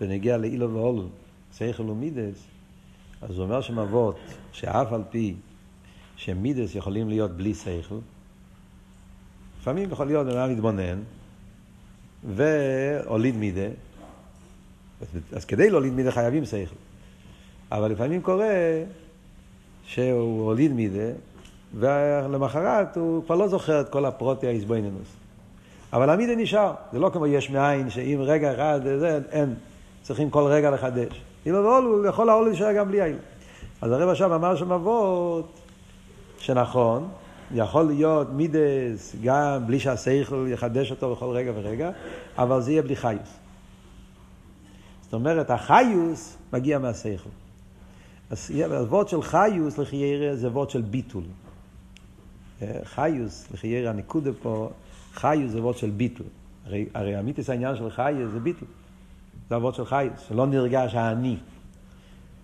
ונגיע 0.00 0.36
לאילו 0.36 0.74
ואולו, 0.74 1.08
שכל 1.56 1.82
ומידס, 1.82 2.46
אז 3.22 3.36
הוא 3.36 3.44
אומר 3.44 3.60
שם 3.60 3.78
אבות, 3.78 4.18
שאף 4.52 4.92
על 4.92 5.02
פי 5.10 5.34
שמידס 6.16 6.74
יכולים 6.74 7.08
להיות 7.08 7.30
בלי 7.30 7.54
שכל, 7.54 7.98
לפעמים 9.60 9.90
יכול 9.90 10.06
להיות 10.06 10.26
אדם 10.26 10.52
מתבונן 10.52 11.02
והוליד 12.34 13.36
מידה, 13.36 13.68
אז 15.32 15.44
כדי 15.44 15.70
להוליד 15.70 15.92
מידה 15.92 16.10
חייבים 16.10 16.44
שכל. 16.44 16.76
אבל 17.72 17.92
לפעמים 17.92 18.22
קורה 18.22 18.82
שהוא 19.84 20.44
הוליד 20.44 20.72
מזה, 20.72 21.14
ולמחרת 21.74 22.96
הוא 22.96 23.24
כבר 23.24 23.34
לא 23.34 23.48
זוכר 23.48 23.80
את 23.80 23.88
כל 23.88 24.04
הפרוטי 24.04 24.46
האיזבוינינוס. 24.46 25.08
אבל 25.92 26.10
המידה 26.10 26.36
נשאר, 26.36 26.74
זה 26.92 26.98
לא 26.98 27.10
כמו 27.12 27.26
יש 27.26 27.50
מאין, 27.50 27.90
שאם 27.90 28.18
רגע 28.22 28.54
אחד, 28.54 28.80
זה, 28.84 29.20
אין, 29.30 29.54
צריכים 30.02 30.30
כל 30.30 30.42
רגע 30.42 30.70
לחדש. 30.70 31.22
אבל 31.46 31.82
הוא 31.82 32.06
יכול 32.06 32.28
העול 32.28 32.48
להישאר 32.48 32.72
גם 32.72 32.88
בלי 32.88 33.00
העיל. 33.00 33.16
אז 33.82 33.92
הרב 33.92 34.08
עכשיו 34.08 34.34
אמר 34.34 34.56
שם 34.56 34.72
אבות, 34.72 35.60
שנכון, 36.38 37.08
יכול 37.54 37.82
להיות 37.82 38.28
מידס 38.32 39.16
גם 39.22 39.66
בלי 39.66 39.80
שהשכל 39.80 40.46
יחדש 40.48 40.90
אותו 40.90 41.14
בכל 41.14 41.30
רגע 41.30 41.52
ורגע, 41.54 41.90
אבל 42.38 42.60
זה 42.60 42.70
יהיה 42.70 42.82
בלי 42.82 42.96
חיוס. 42.96 43.36
זאת 45.02 45.14
אומרת, 45.14 45.50
החיוס 45.50 46.36
מגיע 46.52 46.78
מהשכל. 46.78 47.30
אז 48.30 48.50
הוורד 48.50 49.08
של 49.08 49.22
חיוס 49.22 49.78
לחיירה 49.78 50.36
זה 50.36 50.48
וורד 50.48 50.70
של 50.70 50.80
ביטול. 50.82 51.22
אה, 52.62 52.78
חיוס 52.84 53.48
לחיירה, 53.52 53.90
הנקודה 53.90 54.30
פה, 54.42 54.70
חיוס 55.14 55.50
זה 55.50 55.62
וורד 55.62 55.76
של 55.76 55.90
ביטול. 55.90 56.26
הרי, 56.66 56.86
הרי 56.94 57.20
אמיתיס 57.20 57.50
העניין 57.50 57.76
של 57.76 57.90
חיוס 57.90 58.32
זה 58.32 58.40
ביטול. 58.40 58.68
זה 59.48 59.54
הוורד 59.54 59.74
של 59.74 59.84
חיוס, 59.84 60.20
שלא 60.28 60.46
נרגש 60.46 60.94
האני. 60.94 61.36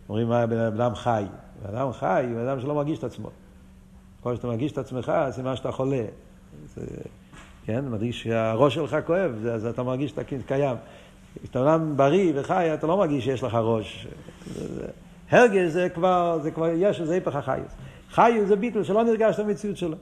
אומרים 0.09 0.29
מה 0.29 0.47
בן 0.47 0.59
אדם 0.59 0.95
חי. 0.95 1.25
בן 1.63 1.77
אדם 1.77 1.93
חי 1.93 2.27
הוא 2.33 2.43
אדם 2.43 2.61
שלא 2.61 2.75
מרגיש 2.75 2.99
את 2.99 3.05
עצמו. 3.05 3.31
כל 4.23 4.37
שאתה 4.37 4.47
מרגיש 4.47 4.73
את 4.73 4.79
עצמך, 4.79 5.13
סימן 5.31 5.57
שאתה 5.57 5.73
חולה. 5.73 6.05
זה, 6.75 6.87
כן, 7.65 7.85
מרגיש 7.89 8.23
שהראש 8.23 8.75
שלך 8.75 8.97
כואב, 9.07 9.47
אז 9.47 9.67
אתה 9.67 9.83
מרגיש 9.83 10.11
שאתה 10.11 10.23
קיים. 10.47 10.77
כשאתה 11.43 11.63
אדם 11.63 11.97
בריא 11.97 12.33
וחי, 12.35 12.75
אתה 12.75 12.87
לא 12.87 12.97
מרגיש 12.97 13.25
שיש 13.25 13.43
לך 13.43 13.55
ראש. 13.55 14.07
הרגש 15.31 15.71
זה 15.71 15.89
כבר, 15.89 16.39
זה 16.43 16.51
כבר 16.51 16.69
יש, 16.69 17.01
זה 17.01 17.15
היפך 17.15 17.37
החיוס. 17.37 17.73
חיוס 18.11 18.49
זה 18.49 18.57
ביטל 18.57 18.85
שלא 18.85 19.05
נרגש 19.05 19.35
את 19.35 19.41
המציאות 19.41 19.77
שלו. 19.77 19.97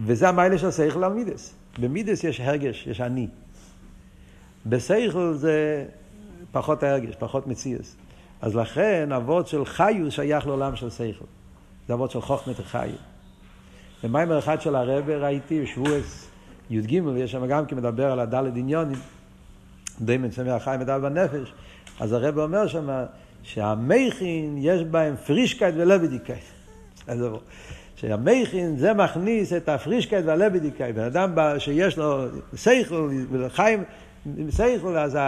וזה 0.00 0.28
המיילה 0.28 0.58
של 0.58 0.70
שכל 0.70 1.04
על 1.04 1.12
מידס. 1.12 1.54
במידס 1.78 2.24
יש 2.24 2.40
הרגש, 2.40 2.86
יש 2.86 3.00
אני. 3.00 3.26
בשכל 4.66 5.34
זה 5.34 5.84
פחות 6.52 6.82
הרגש, 6.82 7.14
פחות 7.18 7.46
מציאס. 7.46 7.96
אז 8.42 8.56
לכן 8.56 9.12
אבות 9.12 9.48
של 9.48 9.64
חיוס 9.64 10.14
שייך 10.14 10.46
לעולם 10.46 10.76
של 10.76 10.90
שכל. 10.90 11.24
זה 11.88 11.94
אבות 11.94 12.10
של 12.10 12.20
חוכמת 12.20 12.58
החיים. 12.58 12.96
במיימר 14.04 14.38
אחד 14.38 14.60
של 14.60 14.76
הרבה 14.76 15.16
ראיתי, 15.16 15.66
שבועס 15.66 16.26
י"ג, 16.70 17.02
יש 17.16 17.32
שם 17.32 17.46
גם 17.46 17.66
כי 17.66 17.74
מדבר 17.74 18.12
על 18.12 18.20
הד' 18.20 18.52
עניינים, 18.56 18.98
דומם 20.00 20.16
צומח 20.16 20.48
חי 20.48 20.80
מדבר 20.80 20.98
בנפש, 20.98 21.52
אז 22.00 22.12
הרבי 22.12 22.42
אומר 22.42 22.66
שם 22.66 23.04
שהמוחין 23.42 24.56
יש 24.58 24.82
בהם 24.82 25.16
פרישקייט 25.16 25.74
ולעבעדיקייט. 25.78 26.44
שהמוחין 27.96 28.76
זה 28.76 28.94
מכניס 28.94 29.52
את 29.52 29.68
הפרישקייט 29.68 30.24
והלעבעדיקייט. 30.26 30.96
בן 30.96 31.04
אדם 31.04 31.34
שיש 31.58 31.98
לו 31.98 32.24
שכל 32.56 33.08
וחי 33.32 33.63
עם 33.63 33.84
שכל, 34.50 34.98
אז 34.98 35.18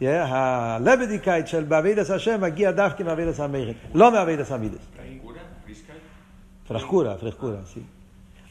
הלעבעדיקייט 0.00 1.46
של 1.46 1.64
בעבודת 1.64 2.10
השם 2.10 2.40
מגיע 2.40 2.70
דווקא 2.70 3.02
מעבודת 3.02 3.40
המוחין, 3.40 3.74
לא 3.94 4.10
מעבודת 4.10 4.50
המידות. 4.50 4.86
פרחקורה, 6.68 7.14
פרחקורה. 7.14 7.56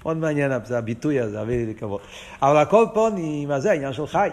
מאוד 0.06 0.18
מעניין 0.18 0.52
הביטוי 0.52 1.20
הזה, 1.20 1.42
אבי 1.42 1.66
לי 1.66 1.76
כבוד. 1.76 2.02
אבל 2.42 2.58
הכל 2.58 2.86
פה 2.94 3.10
מה 3.48 3.60
זה 3.60 3.72
העניין 3.72 3.94
של 3.94 4.08
חי. 4.08 4.30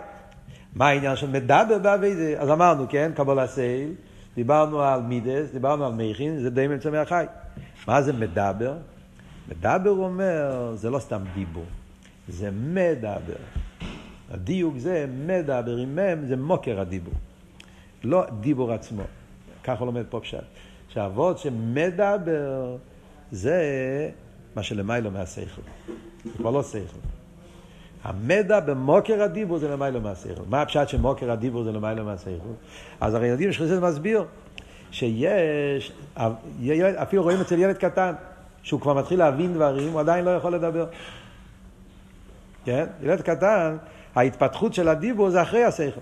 מה 0.74 0.88
העניין 0.88 1.16
של 1.16 1.30
מדבר 1.30 1.78
באבידה? 1.78 2.40
אז 2.42 2.50
אמרנו, 2.50 2.86
כן, 2.88 3.12
קבול 3.14 3.38
הסייל, 3.38 3.92
דיברנו 4.34 4.82
על 4.82 5.02
מידס, 5.02 5.50
דיברנו 5.52 5.86
על 5.86 5.92
מכין, 5.96 6.38
זה 6.38 6.50
די 6.50 6.66
ממצא 6.66 6.90
מהחי. 6.90 7.24
מה 7.86 8.02
זה 8.02 8.12
מדבר? 8.12 8.74
מדבר 9.48 9.90
אומר, 9.90 10.72
זה 10.74 10.90
לא 10.90 10.98
סתם 10.98 11.22
דיבור, 11.34 11.64
זה 12.28 12.50
מדבר. 12.50 13.42
הדיוק 14.30 14.78
זה 14.78 15.06
מדבר, 15.26 15.76
עם 15.76 15.96
מם 15.96 16.26
זה 16.26 16.36
מוקר 16.36 16.80
הדיבור. 16.80 17.14
לא 18.04 18.24
דיבור 18.40 18.72
עצמו. 18.72 19.02
ככה 19.64 19.84
לומד 19.84 20.04
פה 20.10 20.20
פשט. 20.20 20.38
שהאבות 20.88 21.38
שמדבר 21.38 22.76
זה 23.30 23.60
מה 24.56 24.62
שלמיילו 24.62 25.10
מהשכל. 25.10 25.62
זה 26.24 26.30
כבר 26.36 26.50
לא 26.50 26.62
שכל. 26.62 26.98
המדע 28.04 28.60
במוקר 28.60 29.22
הדיבור 29.22 29.58
זה 29.58 29.68
למיילו 29.68 30.00
מהשכל. 30.00 30.42
מה 30.48 30.62
הפשט 30.62 30.88
שמוקר 30.88 31.30
הדיבור 31.30 31.64
זה 31.64 31.72
למיילו 31.72 32.04
מהשכל? 32.04 32.52
אז 33.00 33.14
הרי 33.14 33.26
ילדים 33.26 33.52
של 33.52 33.64
חסיד 33.64 33.78
מסביר 33.78 34.24
שיש, 34.90 35.92
אפילו 37.02 37.22
רואים 37.22 37.40
אצל 37.40 37.58
ילד 37.58 37.76
קטן, 37.76 38.12
שהוא 38.62 38.80
כבר 38.80 38.94
מתחיל 38.94 39.18
להבין 39.18 39.54
דברים, 39.54 39.92
הוא 39.92 40.00
עדיין 40.00 40.24
לא 40.24 40.30
יכול 40.30 40.54
לדבר. 40.54 40.86
כן? 42.64 42.84
ילד 43.02 43.20
קטן, 43.20 43.76
ההתפתחות 44.14 44.74
של 44.74 44.88
הדיבור 44.88 45.30
זה 45.30 45.42
אחרי 45.42 45.64
השכל. 45.64 46.00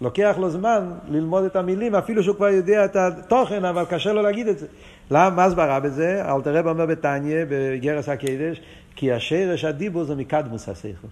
לוקח 0.00 0.34
לו 0.38 0.50
זמן 0.50 0.90
ללמוד 1.08 1.44
את 1.44 1.56
המילים, 1.56 1.94
אפילו 1.94 2.22
שהוא 2.22 2.36
כבר 2.36 2.48
יודע 2.48 2.84
את 2.84 2.96
התוכן, 2.96 3.64
אבל 3.64 3.84
קשה 3.84 4.12
לו 4.12 4.22
להגיד 4.22 4.48
את 4.48 4.58
זה. 4.58 4.66
למה, 5.10 5.30
מה 5.30 5.44
הסברה 5.44 5.80
בזה? 5.80 6.22
אלתר 6.34 6.54
רב 6.54 6.66
אומר 6.66 6.86
בתניא, 6.86 7.36
בגרס 7.48 8.08
הקדש, 8.08 8.60
כי 8.96 9.12
השרש 9.12 9.64
הדיבור 9.64 10.04
זה 10.04 10.14
מקדמוס 10.14 10.68
השכל. 10.68 11.08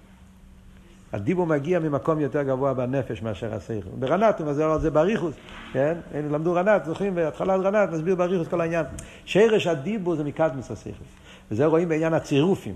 הדיבור 1.12 1.46
מגיע 1.46 1.78
ממקום 1.78 2.20
יותר 2.20 2.42
גבוה 2.42 2.74
בנפש 2.74 3.22
מאשר 3.22 3.54
השכל. 3.54 3.90
ברנת 3.98 4.40
הוא 4.40 4.46
מסביר 4.46 4.66
על 4.66 4.80
זה 4.80 4.90
בריחוס, 4.90 5.34
כן? 5.72 5.94
הם 6.14 6.32
למדו 6.32 6.54
רנת, 6.54 6.84
זוכרים 6.84 7.14
בהתחלת 7.14 7.60
רנת, 7.60 7.92
מסביר 7.92 8.14
בריחוס 8.14 8.48
כל 8.48 8.60
העניין. 8.60 8.86
שרש 9.24 9.66
הדיבור 9.66 10.16
זה 10.16 10.24
מקדמוס 10.24 10.70
השכל. 10.70 11.04
וזה 11.50 11.66
רואים 11.66 11.88
בעניין 11.88 12.14
הצירופים, 12.14 12.74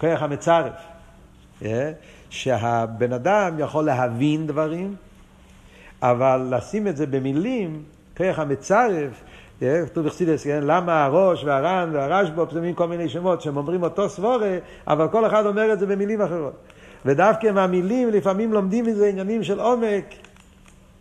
כוח 0.00 0.22
המצרף. 0.22 0.72
כן? 1.60 1.92
שהבן 2.30 3.12
אדם 3.12 3.54
יכול 3.58 3.84
להבין 3.84 4.46
דברים, 4.46 4.94
אבל 6.02 6.46
לשים 6.50 6.88
את 6.88 6.96
זה 6.96 7.06
במילים, 7.06 7.82
כוח 8.16 8.38
המצרף, 8.38 9.22
אה, 9.62 9.86
כתוב 9.86 10.06
בחסידס, 10.06 10.44
כן? 10.44 10.60
למה 10.62 11.04
הראש 11.04 11.44
והר"ן 11.44 11.90
והרשב"א 11.92 12.44
פסומים 12.44 12.74
כל 12.74 12.88
מיני 12.88 13.08
שמות 13.08 13.42
שהם 13.42 13.56
אומרים 13.56 13.82
אותו 13.82 14.08
סבורה, 14.08 14.58
אבל 14.86 15.08
כל 15.08 15.26
אחד 15.26 15.46
אומר 15.46 15.72
את 15.72 15.78
זה 15.78 15.86
במילים 15.86 16.22
אחרות. 16.22 16.52
ודווקא 17.04 17.50
מהמילים 17.50 18.10
לפעמים 18.10 18.52
לומדים 18.52 18.84
מזה 18.84 19.06
עניינים 19.06 19.42
של 19.42 19.60
עומק, 19.60 20.04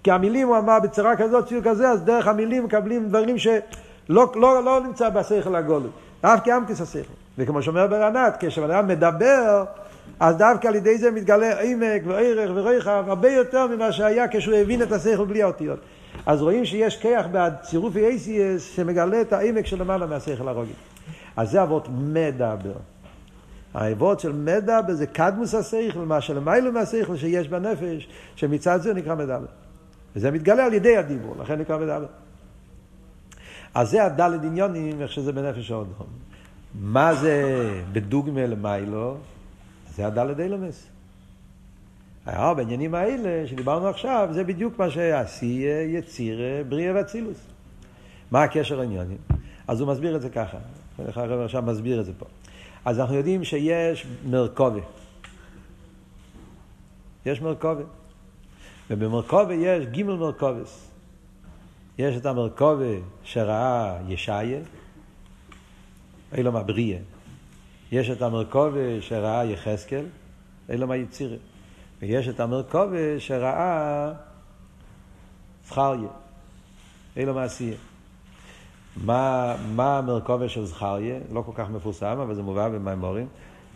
כי 0.04 0.12
המילים 0.12 0.48
הוא 0.48 0.58
אמר 0.58 0.80
בצורה 0.80 1.16
כזאת, 1.16 1.48
ציור 1.48 1.62
כזה, 1.64 1.90
אז 1.90 2.02
דרך 2.02 2.28
המילים 2.28 2.64
מקבלים 2.64 3.08
דברים 3.08 3.38
שלא 3.38 4.32
לא, 4.36 4.64
לא 4.64 4.82
נמצא 4.84 5.10
בשכל 5.10 5.56
הגולו. 5.56 5.90
דווקא 6.22 6.58
אמתיס 6.58 6.82
השכל. 6.82 7.14
וכמו 7.38 7.62
שאומר 7.62 7.88
ברנת, 7.88 8.36
כשבן 8.40 8.72
אדם 8.72 8.88
מדבר, 8.88 9.64
אז 10.20 10.38
דווקא 10.38 10.68
על 10.68 10.76
ידי 10.76 10.98
זה 10.98 11.12
מתגלה 11.12 11.62
עמק 11.62 12.02
וערך 12.06 12.52
ורחב 12.54 13.04
הרבה 13.08 13.32
יותר 13.32 13.68
ממה 13.68 13.92
שהיה 13.92 14.28
כשהוא 14.32 14.56
הבין 14.56 14.82
את 14.82 14.92
השכל 14.92 15.26
בלי 15.26 15.44
האותיות. 15.44 15.80
אז 16.26 16.42
רואים 16.42 16.66
שיש 16.66 16.98
כיח 16.98 17.26
בצירוף 17.32 17.94
ACS 17.96 18.60
שמגלה 18.60 19.22
את 19.22 19.34
העמק 19.34 19.66
של 19.66 19.80
למעלה 19.80 20.06
מהשכל 20.06 20.48
הרוגי. 20.48 20.74
אז 21.38 21.52
זה 21.52 21.64
אבות 21.64 21.88
מדבר. 21.92 22.93
האבות 23.74 24.20
של 24.20 24.32
מדבר 24.32 24.94
זה 24.94 25.08
קדמוס 25.08 25.56
השכל, 25.56 26.00
מה 26.00 26.22
שלמיילו 26.22 26.72
מהשכל 26.72 27.18
שיש 27.18 27.48
בנפש, 27.48 28.08
שמצד 28.36 28.82
זה 28.82 28.94
נקרא 28.94 29.16
מדבר. 29.16 29.46
וזה 30.16 30.32
מתגלה 30.32 30.66
על 30.66 30.74
ידי 30.74 30.98
הדיבור, 30.98 31.36
לכן 31.40 31.60
נקרא 31.60 31.78
מדבר. 31.78 32.06
אז 33.74 33.90
זה 33.90 34.04
הדלת 34.04 34.44
עניונים, 34.44 35.02
איך 35.02 35.12
שזה 35.12 35.32
בנפש 35.32 35.72
האודום. 35.72 36.08
מה 36.82 37.16
זה 37.16 37.70
בדוגמה 37.92 38.46
למיילו? 38.46 39.18
זה 39.96 40.08
הדלת 40.08 40.40
אילומס. 40.40 40.88
היה 42.26 42.54
בעניינים 42.54 42.96
האלה 42.96 43.48
שדיברנו 43.48 43.88
עכשיו, 43.88 44.30
זה 44.32 44.44
בדיוק 44.44 44.80
מה 44.80 44.90
שעשייה, 44.90 45.82
יצירה, 45.84 46.64
בריאה 46.70 46.96
ואצילוס. 46.96 47.38
מה 48.32 48.44
הקשר 48.44 48.76
לעניינים? 48.76 49.18
אז 49.68 49.82
הוא 49.82 49.90
מסביר 49.90 50.16
את 50.16 50.22
זה 50.22 50.30
ככה. 50.30 50.58
איך 51.08 51.18
הרב 51.18 51.40
עכשיו 51.40 51.62
מסביר 51.62 52.00
את 52.00 52.06
זה 52.06 52.12
פה. 52.18 52.26
אז 52.86 53.00
אנחנו 53.00 53.16
יודעים 53.16 53.44
שיש 53.44 54.08
מרכובה. 54.26 54.82
יש 57.26 57.42
מרכובה. 57.42 57.84
ובמרכובה 58.90 59.54
יש 59.54 59.86
גימל 59.86 60.16
מרכובס. 60.16 60.90
יש 61.98 62.18
את 62.18 62.26
המרכובה 62.26 62.94
שראה 63.24 63.98
ישעיה, 64.08 64.60
אילו 66.34 66.52
מה 66.52 66.64
בריאה. 66.64 67.00
יש 67.92 68.10
את 68.10 68.22
המרכובה 68.22 69.02
שראה 69.02 69.46
יחזקאל, 69.46 70.06
אילו 70.70 70.88
מה 70.88 70.96
יצירה. 70.96 71.38
ויש 72.02 72.28
את 72.28 72.40
המרכובה 72.40 73.20
שראה 73.20 74.14
זכריה, 75.68 76.10
אילו 77.18 77.34
מה 77.34 77.44
עשייה. 77.44 77.78
מה, 78.98 79.56
מה 79.76 79.98
המרכובה 79.98 80.50
של 80.50 80.66
זכריה? 80.66 81.20
לא 81.32 81.42
כל 81.42 81.52
כך 81.56 81.70
מפורסם, 81.70 82.18
אבל 82.22 82.36
זה 82.36 82.42
מובא 82.42 82.70
במימורים. 82.70 83.28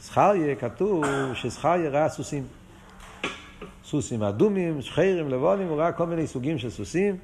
זכריה, 0.02 0.56
כתוב 0.56 1.04
שזכריה 1.34 1.90
ראה 1.90 2.10
סוסים. 2.10 2.44
סוסים 3.86 4.24
אדומים, 4.24 4.82
שחיירים, 4.82 5.30
לבונים, 5.30 5.68
הוא 5.68 5.78
ראה 5.78 5.92
כל 5.92 6.06
מיני 6.06 6.28
סוגים 6.28 6.58
של 6.58 6.70
סוסים, 6.70 7.18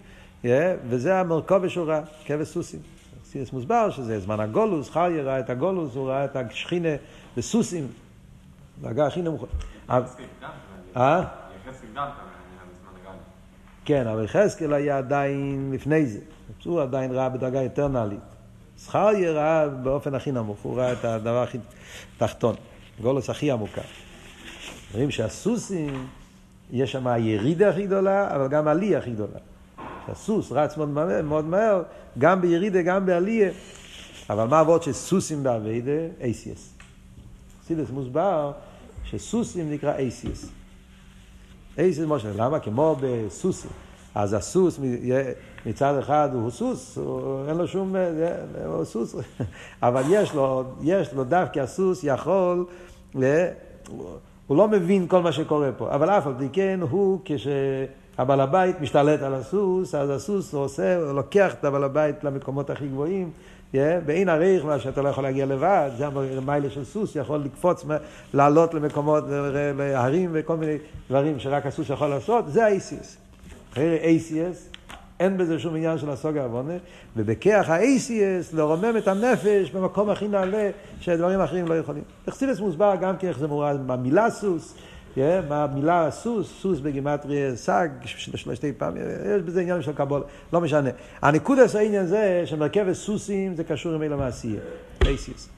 yeah, 0.44 0.48
וזה 0.90 1.20
המרכובה 1.20 1.70
שהוא 1.70 1.88
ראה, 1.88 2.02
כבש 2.26 2.48
סוסים. 2.48 2.80
סירס 3.26 3.54
מוסבר 3.54 3.90
שזה 3.90 4.20
זמן 4.20 4.40
הגולוס, 4.40 4.88
זכריה 4.88 5.24
ראה 5.24 5.40
את 5.40 5.50
הגולוס, 5.50 5.96
הוא 5.96 6.10
ראה 6.10 6.26
את 6.26 6.36
השכינה 6.36 6.90
בסוסים, 7.38 7.88
דרגה 8.82 9.08
הכי 9.08 9.22
נמוכה. 9.22 9.46
אה? 10.98 11.24
כן, 13.86 14.08
אבל 14.08 14.24
יחזקאל 14.24 14.74
היה 14.74 14.98
עדיין 14.98 15.70
לפני 15.74 16.06
זה. 16.06 16.20
הוא 16.64 16.82
עדיין 16.82 17.12
ראה 17.12 17.30
בדרגה 17.30 17.62
יותר 17.62 17.88
נעלית. 17.88 18.20
זכריה 18.78 19.32
ראה 19.32 19.68
באופן 19.70 20.16
הכי 20.16 20.32
נמוך, 20.32 20.60
הוא 20.62 20.78
ראה 20.78 20.94
את 20.94 21.06
הדבר 21.06 21.44
הכי 21.44 21.58
תחתון, 22.18 22.56
גולוס 23.02 23.30
הכי 23.30 23.52
עמוקה. 23.52 23.82
אומרים 24.94 25.12
שהסוסים, 25.12 26.08
יש 26.72 26.92
שם 26.92 27.08
הירידה 27.08 27.70
הכי 27.70 27.86
גדולה, 27.86 28.36
אבל 28.36 28.48
גם 28.48 28.68
העלייה 28.68 29.00
הכי 29.00 29.12
גדולה. 29.12 29.40
שהסוס 30.08 30.52
רץ 30.52 30.78
מאוד 30.78 30.90
מהר, 30.90 31.22
מאוד 31.22 31.46
מהר 31.46 31.84
גם 32.18 32.42
בירידה, 32.42 32.82
גם 32.82 33.06
בעלייה. 33.06 33.52
אבל 34.30 34.48
מה 34.48 34.60
עבוד 34.60 34.84
שסוסים 34.84 35.44
באביידה? 35.44 35.92
אייסיאס. 36.22 36.74
חסידס 37.64 37.90
מוסבר 37.90 38.52
שסוסים 39.04 39.72
נקרא 39.72 39.96
אייסיאס. 39.96 40.50
אייסיאס 41.78 42.08
משה, 42.08 42.32
למה? 42.36 42.60
כמו 42.60 42.96
בסוסים. 43.02 43.72
אז 44.16 44.34
הסוס 44.34 44.80
מצד 45.66 45.98
אחד 45.98 46.30
הוא 46.34 46.50
סוס, 46.50 46.98
הוא, 46.98 47.48
אין 47.48 47.58
לו 47.58 47.68
שום, 47.68 47.96
הוא 48.66 48.84
סוס, 48.84 49.16
אבל 49.82 50.04
יש 50.10 50.34
לו, 50.34 50.64
יש 50.82 51.14
לו 51.14 51.24
דווקא 51.24 51.60
הסוס 51.60 52.04
יכול, 52.04 52.66
ל, 53.16 53.46
הוא 54.48 54.58
לא 54.58 54.68
מבין 54.68 55.08
כל 55.08 55.22
מה 55.22 55.32
שקורה 55.32 55.70
פה, 55.78 55.92
אבל 55.92 56.10
אף 56.10 56.28
על 56.28 56.34
פי 56.38 56.48
כן 56.54 56.80
הוא 56.90 57.20
כשהבעל 57.26 58.42
הבית 58.42 58.82
משתלט 58.82 59.22
על 59.22 59.34
הסוס, 59.34 59.96
אז 59.96 60.10
הסוס 60.10 60.54
הוא 60.54 60.64
עושה, 60.64 60.98
הוא 60.98 61.12
לוקח 61.12 61.54
את 61.54 61.66
הבעל 61.66 61.84
הבית 61.84 62.24
למקומות 62.24 62.70
הכי 62.70 62.88
גבוהים, 62.88 63.32
באין 64.06 64.30
הריך, 64.30 64.66
מה 64.66 64.80
שאתה 64.80 65.02
לא 65.02 65.10
יכול 65.10 65.24
להגיע 65.24 65.46
לבד, 65.46 65.90
זה 65.98 66.08
המיילה 66.38 66.70
של 66.70 66.84
סוס, 66.84 67.16
יכול 67.16 67.40
לקפוץ, 67.40 67.86
לעלות 68.34 68.74
למקומות, 68.74 69.24
להרים 69.78 70.30
וכל 70.34 70.58
מיני 70.58 70.78
דברים 71.10 71.40
שרק 71.40 71.66
הסוס 71.66 71.90
יכול 71.90 72.08
לעשות, 72.08 72.46
זה 72.48 72.66
ה-ACS. 72.66 73.23
אחרי 73.74 74.20
ACS, 74.20 74.78
אין 75.20 75.38
בזה 75.38 75.60
שום 75.60 75.76
עניין 75.76 75.98
של 75.98 76.10
הסוגה 76.10 76.44
עוונה, 76.44 76.74
ובכיח 77.18 77.70
ה-ACS 77.70 78.56
לרומם 78.56 78.98
את 78.98 79.08
הנפש 79.08 79.72
במקום 79.72 80.10
הכי 80.10 80.28
נעלה 80.28 80.70
שדברים 81.00 81.40
אחרים 81.40 81.68
לא 81.68 81.78
יכולים. 81.78 82.04
אכסידס 82.30 82.60
מוסבר 82.60 82.96
גם 83.02 83.18
כן 83.18 83.28
איך 83.28 83.40
זה 83.40 83.48
מורה 83.48 83.74
במילה 83.78 84.30
סוס, 84.30 84.76
במילה 85.18 86.12
סוס, 86.12 86.62
סוס 86.62 86.80
בגימטרי 86.80 87.52
סג, 87.56 87.90
שתי 88.54 88.74
פעמים, 88.74 89.04
יש 89.36 89.42
בזה 89.42 89.62
עניין 89.62 89.82
של 89.82 89.94
קבול, 89.94 90.24
לא 90.54 90.62
משנה. 90.62 90.90
הנקודס 91.22 91.76
העניין 91.76 92.06
זה 92.06 92.44
שמרכבת 92.46 92.94
סוסים 92.94 93.56
זה 93.56 93.64
קשור 93.64 93.94
עם 93.94 94.04
אלה 94.04 94.16
מעשייה, 94.16 94.60
ACS. 95.04 95.50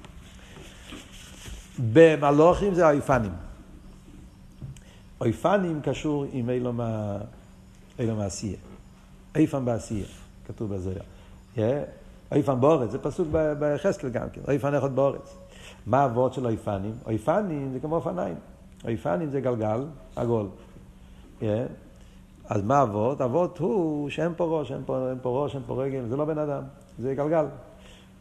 במלוכים 1.93 2.73
זה 2.73 2.87
האיפנים. 2.87 3.31
אופנים 5.21 5.81
קשור 5.83 6.25
עם 6.31 6.49
עולם 7.99 8.15
העשייה. 8.15 8.57
אופן 9.35 9.65
בעשייה, 9.65 10.05
כתוב 10.47 10.75
בזוהר. 10.75 11.03
אופן 12.31 12.61
בארץ, 12.61 12.91
זה 12.91 12.99
פסוק 12.99 13.27
ביחזקאל 13.31 14.09
גם 14.09 14.29
כן, 14.29 14.41
אופן 14.47 14.73
אחד 14.73 14.95
בארץ. 14.95 15.35
מה 15.85 16.03
הוואָרט 16.03 16.33
של 16.33 16.47
אופנים? 16.47 16.93
אופנים 17.07 17.73
זה 17.73 17.79
כמו 17.79 17.95
אופניים. 17.95 18.35
אופנים 18.87 19.29
זה 19.29 19.41
גלגל, 19.41 19.83
עגול. 20.15 20.47
אז 22.49 22.63
מה 22.63 22.79
הוואָרט? 22.79 23.21
הוואָרט 23.21 23.49
הוא 23.59 24.09
שאין 24.09 24.31
פה 24.37 24.45
ראש, 24.45 24.71
אין 24.71 24.81
פה, 24.85 25.09
אין 25.09 25.17
פה 25.21 25.43
ראש, 25.43 25.55
אין 25.55 25.63
פה 25.67 25.83
רגל, 25.83 26.07
זה 26.09 26.17
לא 26.17 26.25
בן 26.25 26.37
אדם, 26.37 26.63
זה 26.99 27.15
גלגל. 27.15 27.45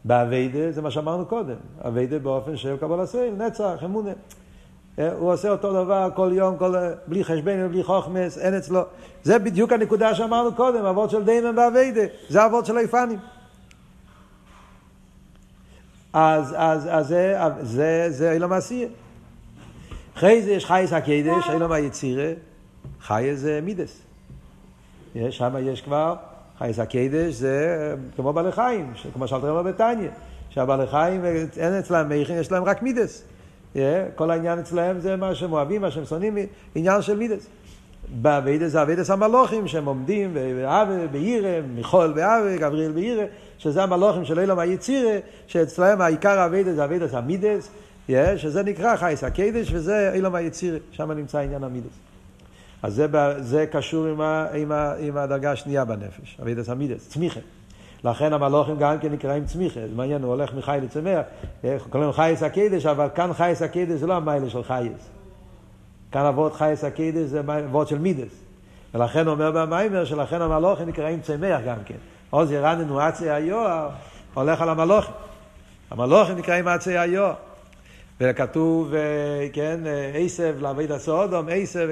בעבודה 0.05 0.73
זה 0.73 0.83
מה 0.83 0.91
שאמרנו 0.91 1.27
קודם, 1.27 1.57
עבודה 1.81 2.19
באופן 2.19 2.57
של 2.57 2.77
קבלת 2.77 3.01
עול, 3.01 3.35
נצח, 3.35 3.79
אמונה. 3.85 4.13
אה, 4.99 5.13
הוא 5.13 5.33
עושה 5.33 5.51
אותו 5.51 5.73
דבר 5.85 6.09
כל 6.15 6.31
יום, 6.33 6.57
כל, 6.57 6.75
בלי 7.07 7.25
חשבן 7.25 7.67
ובלי 7.67 7.83
חוכמס, 7.83 8.39
אין 8.39 8.55
אצלו. 8.55 8.83
זה 9.23 9.39
בדיוק 9.39 9.73
הנקודה 9.73 10.15
שאמרנו 10.15 10.55
קודם, 10.55 10.85
אבות 10.85 11.11
של 11.11 11.25
דיימן 11.25 11.59
ואביידה, 11.59 12.03
זה 12.29 12.47
אבות 12.47 12.67
של 12.67 12.77
היפנים. 12.77 13.19
אז, 16.13 16.55
אז, 16.57 16.89
אז 16.91 17.07
זה, 17.07 17.37
זה, 17.61 18.07
זה 18.11 18.33
אילום 18.33 18.53
עשייה. 18.53 18.89
אחרי 20.17 20.43
זה 20.43 20.51
יש 20.51 20.65
חייס 20.67 20.93
הקדש, 20.93 21.51
אילום 21.53 21.73
היצירה, 21.73 22.33
חייס 23.01 23.39
זה 23.39 23.61
מידס. 23.63 24.03
שם 25.31 25.55
יש 25.61 25.81
כבר, 25.81 26.17
חייס 26.59 26.79
הקדש 26.79 27.35
זה 27.35 27.95
כמו 28.17 28.33
בעלי 28.33 28.53
חיים, 28.53 28.93
כמו 29.15 29.29
שאלת 29.29 29.45
רבה 29.45 29.63
בתניא, 29.63 30.09
שהבעלי 30.51 30.87
חיים 30.87 31.25
אין 31.57 31.73
אצלם 31.73 32.13
יש 32.13 32.53
להם 32.53 32.65
רק 32.65 32.83
מידות. 32.83 33.23
כל 34.15 34.31
העניין 34.31 34.59
אצלהם 34.59 35.01
זה 35.01 35.17
מה 35.17 35.35
שהם 35.35 35.53
אוהבים, 35.53 35.81
מה 35.81 35.91
שהם 35.91 36.05
שונאים, 36.05 36.37
עניין 36.75 37.03
של 37.03 37.17
מידות. 37.17 37.47
בעבודה 38.23 38.71
זה 38.71 38.83
עבודת 38.83 39.11
המלאכים 39.11 39.69
שהם 39.69 39.85
עומדים 39.85 40.35
באהבה, 40.35 41.07
ביראה, 41.07 41.61
מיכאל 41.75 42.13
באהבה, 42.13 42.57
גבריאל 42.57 42.93
ביראה, 42.93 43.25
שזה 43.59 43.83
המלאכים 43.83 44.25
של 44.25 44.39
עולם 44.39 44.59
היצירה, 44.59 45.19
שאצלהם 45.47 46.01
העיקר 46.01 46.39
העבודה 46.39 46.75
זה 46.75 46.85
עבודת 46.85 47.15
המידות, 47.15 47.69
שזה 48.37 48.63
נקרא 48.63 48.97
חיות 48.97 49.25
הקודש 49.25 49.73
וזה 49.73 50.11
עולם 50.15 50.35
היצירה, 50.35 50.79
שם 50.91 51.13
נמצא 51.13 51.39
עניין 51.39 51.65
המידות. 51.65 51.99
אז 52.83 52.95
זה, 52.95 53.07
זה 53.39 53.67
קשור 53.67 54.07
עם, 54.07 54.21
ה, 54.21 54.47
עם, 54.55 54.73
ה, 54.73 54.95
עם 54.99 55.17
הדרגה 55.17 55.53
השנייה 55.53 55.85
בנפש, 55.85 56.39
עבודת 56.43 56.69
המידות, 56.69 57.09
צמיחה. 57.09 57.41
לכן 58.05 58.33
המלוכים 58.33 58.77
גם 58.79 58.99
כן 58.99 59.13
נקראים 59.13 59.45
צמיחה, 59.45 59.81
זה 59.81 59.95
מעניין, 59.97 60.23
הוא 60.23 60.31
הולך 60.35 60.55
מחי 60.55 60.79
לצמח, 60.83 61.23
קוראים 61.91 62.13
חייס 62.13 62.43
הקדש, 62.43 62.87
אבל 62.87 63.09
כאן 63.15 63.33
חייס 63.33 63.63
הקדש 63.63 64.01
זה 64.01 64.07
לא 64.07 64.15
המיילה 64.15 64.51
של 64.51 64.65
חייס. 64.65 65.11
כאן 66.13 66.25
אבות 66.27 66.55
חייס 66.55 66.85
הקדש 66.85 67.17
זה 67.17 67.41
אבות 67.41 67.89
של 67.89 67.99
מידס. 67.99 68.45
ולכן 68.95 69.29
אומר 69.29 69.51
במיימר 69.51 70.05
שלכן 70.05 70.43
המלוכים 70.43 70.89
נקראים 70.89 71.21
צמח 71.21 71.61
גם 71.67 71.77
כן. 71.87 71.95
עוז 72.31 72.53
ירדנו 72.53 73.01
עצי 73.01 73.31
היואר, 73.31 73.89
הולך 74.35 74.61
על 74.61 74.69
המלוכים. 74.69 75.15
המלוכים 75.91 76.37
נקראים 76.37 76.69
עצי 76.69 76.99
היואר. 76.99 77.35
וכתוב, 78.21 78.95
אה, 78.95 79.47
כן, 79.53 79.81
עשב 80.15 80.55
לעבד 80.61 80.93
הסודום, 80.93 81.47
עשב 81.51 81.89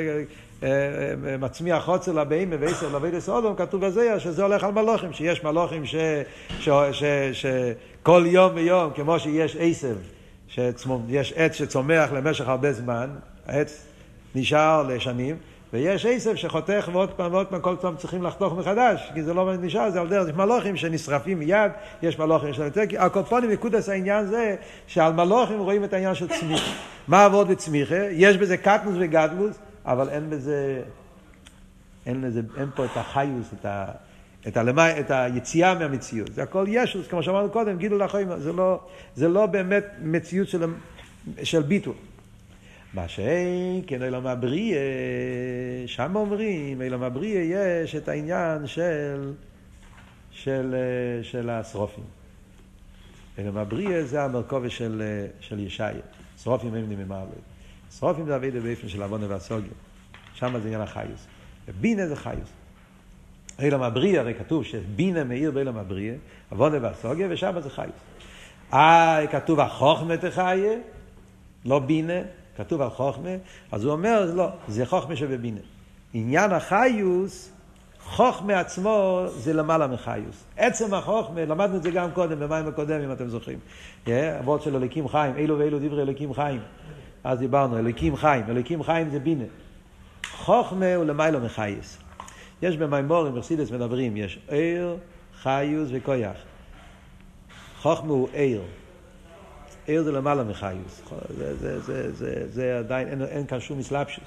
מצמיח 1.39 1.85
חוצר 1.85 2.13
לבהמה 2.13 2.57
ועשר 2.61 2.89
לעבד 2.93 3.15
הסודום, 3.15 3.55
כתוב 3.57 3.87
בזה 3.87 4.21
שזה 4.21 4.43
הולך 4.43 4.65
על 4.65 4.73
מלוכים, 4.73 5.13
שיש 5.13 5.45
מלוכים 5.45 5.83
שכל 7.33 8.25
יום 8.27 8.53
ויום, 8.55 8.91
כמו 8.95 9.19
שיש 9.19 9.57
עשב, 9.61 9.97
שיש 10.49 11.33
עץ 11.37 11.55
שצומח 11.55 12.13
למשך 12.13 12.49
הרבה 12.49 12.73
זמן, 12.73 13.11
העץ 13.47 13.87
נשאר 14.35 14.83
לשנים, 14.83 15.37
ויש 15.73 16.07
עשב 16.07 16.37
שחותך 16.37 16.91
ועוד 16.93 17.11
פעם 17.11 17.33
ועוד 17.33 17.47
פעם 17.47 17.61
כל 17.61 17.77
פעם 17.81 17.97
צריכים 17.97 18.23
לחתוך 18.23 18.55
מחדש, 18.59 19.11
כי 19.15 19.23
זה 19.23 19.35
לא 19.35 19.57
נשאר, 19.57 19.91
זה 19.91 20.01
על 20.01 20.09
דרך, 20.09 20.29
יש 20.29 20.35
מלוכים 20.35 20.77
שנשרפים 20.77 21.39
מיד, 21.39 21.71
יש 22.03 22.19
מלוכים 22.19 22.51
יותר, 22.65 22.83
הקופונים 22.99 23.51
נקודס 23.51 23.89
העניין 23.89 24.27
זה 24.27 24.57
שעל 24.87 25.13
מלוכים 25.13 25.59
רואים 25.59 25.85
את 25.85 25.93
העניין 25.93 26.15
של 26.15 26.29
צמיחה. 26.29 26.71
מה 27.09 27.25
עבוד 27.25 27.49
בצמיחה? 27.49 28.07
יש 28.11 28.37
בזה 28.37 28.57
קטנוס 28.57 28.95
וגדלוס, 28.99 29.59
אבל 29.85 30.09
אין 30.09 30.31
בזה, 30.31 30.83
אין, 32.07 32.21
לזה, 32.21 32.41
אין 32.57 32.69
פה 32.75 32.85
את 32.85 32.97
החיוס, 32.97 33.53
את, 33.61 33.65
ה, 33.65 33.87
את, 34.49 34.57
הלמי, 34.57 35.01
את 35.01 35.11
היציאה 35.11 35.75
מהמציאות. 35.75 36.33
זה 36.35 36.43
הכל 36.43 36.65
ישוס, 36.69 37.07
כמו 37.09 37.23
שאמרנו 37.23 37.51
קודם, 37.51 37.79
גידול 37.79 38.03
לחיים, 38.03 38.29
זה 38.39 38.53
לא, 38.53 38.81
זה 39.15 39.29
לא 39.29 39.47
באמת 39.47 39.85
מציאות 40.03 40.49
של, 40.49 40.65
של 41.43 41.63
ביטול. 41.63 41.95
מה 42.95 43.09
שאין, 43.09 43.83
כן 43.87 44.03
אילום 44.03 44.27
הבריאה, 44.27 44.79
שם 45.87 46.17
אומרים, 46.17 46.83
אילום 46.83 47.03
הבריאה 47.03 47.43
יש 47.43 47.95
את 47.95 48.09
העניין 48.09 48.67
של, 48.67 49.33
של, 50.31 50.75
של 51.23 51.51
השרופים. 51.51 52.05
אילום 53.39 53.57
הבריאה 53.57 54.05
זה 54.05 54.23
המרכובה 54.23 54.71
של, 54.71 55.03
של 55.41 55.61
ישעיה. 55.61 56.01
שרופים 56.43 56.75
הם 56.75 56.85
נממר 56.89 57.21
לו. 57.21 57.52
שרופים 57.99 58.27
זה 58.27 58.37
אבידה 58.37 58.61
באופן 58.61 58.89
של 58.89 59.03
עוונה 59.03 59.27
והסוגיה. 59.29 59.73
שם 60.35 60.59
זה 60.59 60.67
עניין 60.67 60.81
החיוס. 60.81 61.27
ובינה 61.69 62.07
זה 62.07 62.17
חיוס. 62.17 62.49
אילום 63.59 63.83
הבריאה, 63.83 64.21
הרי 64.21 64.35
כתוב 64.35 64.65
שבינה 64.65 65.25
מאיר 65.25 65.51
באילום 65.51 65.77
הבריאה, 65.77 66.15
עוונה 66.51 66.77
והסוגיה, 66.83 67.27
ושם 67.31 67.61
זה 67.61 67.71
חיוס. 67.71 67.95
אה, 68.73 69.27
כתוב 69.31 69.61
החוכמה 69.61 70.17
תחיה, 70.17 70.73
לא 71.65 71.79
בינה. 71.79 72.21
כתוב 72.57 72.81
על 72.81 72.91
חוכמה, 72.91 73.31
אז 73.73 73.85
הוא 73.85 73.93
אומר, 73.93 74.33
לא, 74.35 74.49
זה 74.69 74.87
חוכמה 74.87 75.17
שבבינה. 75.17 75.61
עניין 76.15 76.53
החיוס, 76.53 77.53
חוכמה 78.05 78.61
עצמו 78.61 79.25
זה 79.29 79.53
למעלה 79.53 79.87
מחיוס. 79.87 80.45
עצם 80.57 80.95
החוכמה, 80.95 81.45
למדנו 81.45 81.77
את 81.77 81.83
זה 81.83 81.91
גם 81.91 82.11
קודם, 82.11 82.41
במים 82.41 82.69
הקודם, 82.69 83.01
אם 83.01 83.13
אתם 83.13 83.29
זוכרים. 83.29 83.59
אבות 84.41 84.63
של 84.63 84.77
אליקים 84.77 85.09
חיים, 85.09 85.37
אילו 85.37 85.59
ואילו 85.59 85.79
דברי 85.79 86.03
אליקים 86.03 86.35
חיים. 86.35 86.61
אז 87.25 87.39
דיברנו, 87.39 87.79
אליקים 87.79 88.17
חיים, 88.17 88.45
אליקים 88.49 88.83
חיים 88.83 89.11
זה 89.11 89.19
בינה. 89.19 89.45
חוכמה 90.31 90.95
הוא 90.95 91.05
למעלה 91.05 91.39
מחייס. 91.39 91.99
יש 92.63 92.77
במימורים, 92.77 93.35
ברסידס 93.35 93.71
מדברים, 93.71 94.17
יש 94.17 94.39
עיר, 94.49 94.97
חיוס 95.43 95.89
וכויח. 95.93 96.37
חוכמה 97.81 98.13
הוא 98.13 98.29
עיר. 98.33 98.63
עיר 99.87 100.03
זה 100.03 100.13
למעלה 100.13 100.45
מחיוס. 100.45 101.03
זה, 101.37 101.57
זה, 101.57 101.81
זה, 101.81 102.13
זה, 102.13 102.49
זה 102.49 102.79
עדיין, 102.79 103.09
אין, 103.09 103.23
אין 103.23 103.47
כאן 103.47 103.61
שום 103.61 103.79
מסלבשוס. 103.79 104.25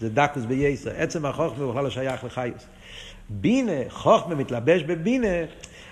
זה 0.00 0.10
דקוס 0.10 0.44
בייסר. 0.44 0.90
עצם 0.96 1.26
החוכמה 1.26 1.64
הוא 1.64 1.72
בכלל 1.72 1.84
לא 1.84 1.90
שייך 1.90 2.24
לחיוס. 2.24 2.66
בינה, 3.28 3.72
חוכמה 3.88 4.34
מתלבש 4.34 4.82
בבינה, 4.82 5.46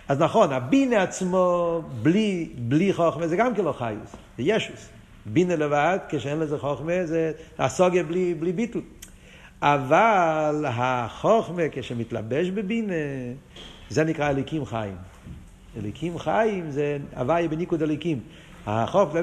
אז 0.08 0.18
נכון, 0.18 0.52
הבינה 0.52 1.02
עצמו 1.02 1.82
בלי, 2.02 2.48
בלי 2.58 2.92
חוכמה 2.92 3.28
זה 3.28 3.36
גם 3.36 3.54
כן 3.54 3.64
לא 3.64 3.72
חיוס, 3.72 4.16
זה 4.36 4.42
ישוס. 4.42 4.88
בינה 5.26 5.56
לבד, 5.56 5.98
כשאין 6.08 6.38
לזה 6.38 6.58
חוכמה, 6.58 7.06
זה 7.06 7.32
הסוגיה 7.58 8.02
בלי, 8.02 8.34
בלי 8.34 8.52
ביטול. 8.52 8.82
אבל 9.62 10.64
החוכמה 10.68 11.62
כשמתלבש 11.72 12.50
בבינה, 12.50 12.92
זה 13.88 14.04
נקרא 14.04 14.30
אליקים 14.30 14.64
חיים. 14.64 14.96
אליקים 15.76 16.18
חיים 16.18 16.70
זה 16.70 16.98
הוויה 17.16 17.48
בניקוד 17.48 17.82
אליקים. 17.82 18.20
החוכמה, 18.66 19.20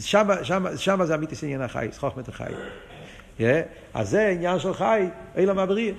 שמה, 0.00 0.44
שמה, 0.44 0.76
שמה 0.76 1.06
זה 1.06 1.14
אמיתיס 1.14 1.44
עניין 1.44 1.60
החייס, 1.62 1.98
חוכמת 1.98 2.28
החיים. 2.28 2.56
Yeah, 3.38 3.42
אז 3.94 4.10
זה 4.10 4.28
עניין 4.28 4.58
של 4.58 4.74
חי, 4.74 5.06
אילם 5.36 5.58
הבריא. 5.58 5.92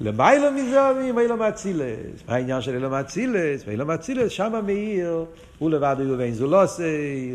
למיילא 0.00 0.50
מזוהמים, 0.50 1.18
אילם 1.18 1.42
אצילס. 1.42 2.22
מה 2.28 2.34
העניין 2.34 2.60
של 2.60 2.74
אילם 2.74 2.94
אצילס? 2.94 3.62
ואילם 3.66 3.90
אצילס, 3.90 4.32
שמה 4.32 4.60
מאיר, 4.60 5.24
הוא 5.58 5.70
לבד 5.70 5.96
הוא 5.98 6.16
ואין 6.18 6.34
זולוסי, 6.34 7.32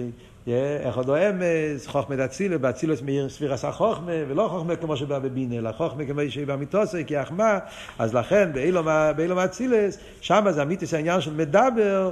איך 0.48 0.98
עוד 0.98 1.10
אמס, 1.10 1.88
חוכמת 1.88 2.20
אצילס, 2.20 2.58
באצילס 2.62 3.02
מאיר 3.02 3.30
ספיר 3.30 3.54
עשה 3.54 3.72
חוכמה, 3.72 4.12
ולא 4.28 4.48
חוכמה 4.52 4.76
כמו 4.76 4.98
שבא 4.98 5.20
בבינה, 5.20 5.56
אלא 5.56 5.72
חוכמה 5.72 6.06
כמו 6.06 6.22
שבא 6.30 6.56
מיתוסי, 6.56 7.06
כי 7.06 7.18
החמה, 7.18 7.60
אז 8.00 8.14
לכן 8.14 8.50
באילום 9.16 9.40
אצילס, 9.40 9.98
שמה 10.22 10.52
זה 10.52 10.62
אמיתיס 10.62 10.94
העניין 10.94 11.22
של 11.22 11.34
מדבר, 11.34 12.10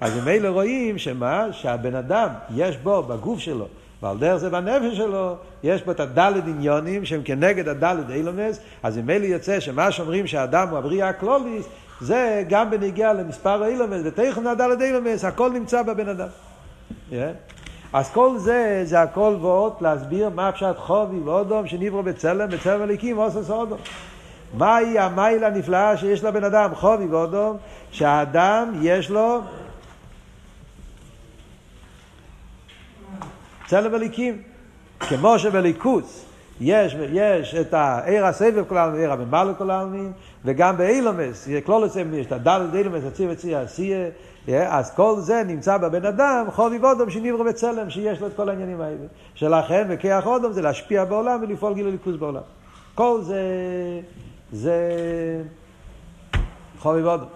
אז 0.00 0.28
אלה 0.28 0.48
רואים 0.48 0.98
שמה, 0.98 1.46
שהבן 1.52 1.94
אדם, 1.94 2.28
יש 2.56 2.76
בו, 2.76 3.02
בגוף 3.02 3.38
שלו, 3.38 3.68
ועל 4.02 4.18
דרך 4.18 4.36
זה 4.36 4.50
בנפש 4.50 4.96
שלו, 4.96 5.36
יש 5.62 5.82
בו 5.82 5.90
את 5.90 6.00
הדלת 6.00 6.44
עניונים 6.46 7.04
שהם 7.04 7.20
כנגד 7.24 7.68
הדלת 7.68 8.10
אילומס, 8.10 8.60
אז 8.82 8.98
אם 8.98 9.10
אלה 9.10 9.26
יוצא 9.26 9.60
שמה 9.60 9.90
שאומרים 9.90 10.26
שהאדם 10.26 10.68
הוא 10.68 10.78
הבריאה 10.78 11.08
הקלוליס, 11.08 11.68
זה 12.00 12.44
גם 12.48 12.70
בנגיעה 12.70 13.12
למספר 13.12 13.66
אילומס, 13.66 14.00
ותכף 14.04 14.46
הדלת 14.46 14.82
אילומס, 14.82 15.24
הכל 15.24 15.50
נמצא 15.52 15.82
בבן 15.82 16.08
אדם. 16.08 16.28
Yeah. 17.10 17.14
אז 17.92 18.10
כל 18.10 18.38
זה, 18.38 18.80
זה 18.84 19.02
הכל 19.02 19.36
ועוד 19.40 19.72
להסביר 19.80 20.28
מה 20.28 20.52
פשט 20.52 20.76
חובי 20.76 21.20
ואודום 21.20 21.66
שנברו 21.66 22.02
בצלם, 22.02 22.50
בצלם 22.50 22.82
הליקים 22.82 23.16
עושה 23.16 23.52
אודום. 23.52 23.78
מהי 24.54 24.98
המיילה 24.98 25.46
הנפלאה 25.46 25.96
שיש 25.96 26.24
לבן 26.24 26.44
אדם, 26.44 26.74
חובי 26.74 27.06
ואודום, 27.06 27.56
שהאדם 27.90 28.72
יש 28.82 29.10
לו 29.10 29.40
צלם 33.68 33.94
הליקים. 33.94 34.42
כמו 35.00 35.38
שבליכוס 35.38 36.24
יש, 36.60 36.96
יש 37.12 37.54
את 37.54 37.74
העיר 37.74 38.26
הסבב 38.26 38.64
כל 38.68 38.76
העלמין, 38.76 39.00
עיר 39.00 39.12
הבמלא 39.12 39.52
כל 39.58 39.70
העלמין, 39.70 40.12
וגם 40.44 40.76
באילומס, 40.76 41.48
כלול 41.64 41.86
אצלם 41.86 42.14
יש 42.14 42.26
את 42.26 42.32
הדלת 42.32 42.74
אילומס, 42.74 43.04
הציר 43.04 43.28
וציר 43.32 43.58
עשייה, 43.58 44.08
אז 44.48 44.94
כל 44.94 45.20
זה 45.20 45.42
נמצא 45.46 45.76
בבן 45.76 46.04
אדם, 46.04 46.46
חובי 46.50 46.78
ואודום 46.78 47.10
שנברו 47.10 47.44
בצלם, 47.44 47.90
שיש 47.90 48.20
לו 48.20 48.26
את 48.26 48.32
כל 48.36 48.48
העניינים 48.48 48.80
האלה. 48.80 49.06
שלכן 49.34 49.86
וכיח 49.88 50.26
אודום 50.26 50.52
זה 50.52 50.62
להשפיע 50.62 51.04
בעולם 51.04 51.42
ולפעול 51.42 51.74
גיל 51.74 51.86
הליכוס 51.86 52.16
בעולם. 52.16 52.42
כל 52.94 53.20
זה, 53.22 53.42
זה 54.52 54.82
חובי 56.78 57.02
ואודום. 57.02 57.28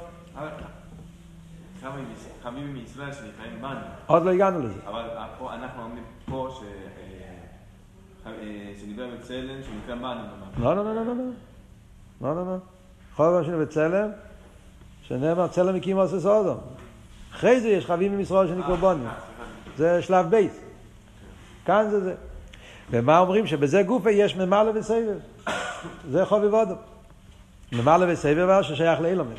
חמים 2.43 2.73
מישראל 2.73 3.13
שנקראים 3.13 3.63
בנו. 3.63 3.81
עוד 4.07 4.25
לא 4.25 4.31
הגענו 4.31 4.59
לזה. 4.59 4.81
אבל 4.87 5.03
אנחנו 5.41 5.83
אומרים 5.83 6.05
פה 6.27 6.49
ש... 6.61 6.65
שדיבר 8.81 9.07
בצלם, 9.19 9.63
שנקרא 9.63 9.95
בנו. 9.95 10.21
לא, 10.59 10.77
לא, 10.77 10.85
לא, 10.85 10.95
לא, 10.95 11.05
לא. 11.05 11.13
לא, 12.21 12.37
לא, 12.37 12.47
לא. 12.47 12.57
חובה 13.15 13.45
של 13.45 13.65
בצלם, 13.65 14.09
שנאמר 15.03 15.49
צלם 15.49 15.75
הקים 15.75 15.97
עושה 15.97 16.21
סודום. 16.21 16.59
אחרי 17.33 17.61
זה 17.61 17.69
יש 17.69 17.87
חבים 17.87 18.19
ממשרול 18.19 18.49
שנקרא 18.49 18.75
בונים. 18.75 19.09
זה 19.77 20.03
שלב 20.03 20.31
בייס. 20.31 20.61
כאן 21.65 21.87
זה 21.91 22.01
זה. 22.01 22.15
ומה 22.91 23.19
אומרים? 23.19 23.47
שבזה 23.47 23.83
גופה 23.83 24.11
יש 24.11 24.37
ממלא 24.37 24.71
וסבב. 24.75 25.19
זה 26.11 26.27
חובי 26.27 26.47
ודום. 26.47 26.79
ממלא 27.73 28.07
וסובב 28.09 28.63
ששייך 28.63 29.01
לעולמות. 29.01 29.39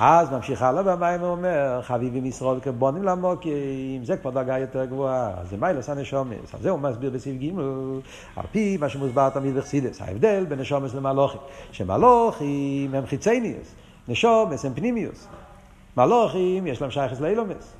אז 0.00 0.32
ממשיך 0.32 0.62
הלאה 0.62 0.82
במאמר 0.82 1.22
ואומר, 1.22 1.80
חביבים 1.82 2.26
ישראל 2.26 2.60
שנקראו 2.60 2.87
בנים 2.87 3.02
למקום, 3.02 4.04
זה 4.04 4.16
כבר 4.16 4.30
דרגה 4.30 4.58
יותר 4.58 4.84
גבוהה, 4.84 5.32
זה 5.50 5.56
מעלת 5.56 5.88
הנשמות. 5.88 6.54
אז 6.54 6.60
זה 6.60 6.70
הוא 6.70 6.80
מסביר 6.80 7.10
בסעיף 7.10 7.42
ג' 7.42 7.58
על 8.36 8.44
פי 8.52 8.76
מה 8.76 8.88
שמוסבר 8.88 9.28
תמיד 9.28 9.56
בחסידות, 9.56 10.02
ההבדל 10.02 10.44
בין 10.48 10.60
נשמות 10.60 10.94
למלאכים. 10.94 11.40
שמלאכים 11.72 12.94
הם 12.94 13.06
חיצוניות, 13.06 13.74
נשמות 14.08 14.64
הם 14.64 14.74
פנימיות. 14.74 15.28
מלאכים 15.96 16.66
יש 16.66 16.80
להם 16.80 16.90
שייכות 16.90 17.20
לעולמות, 17.20 17.72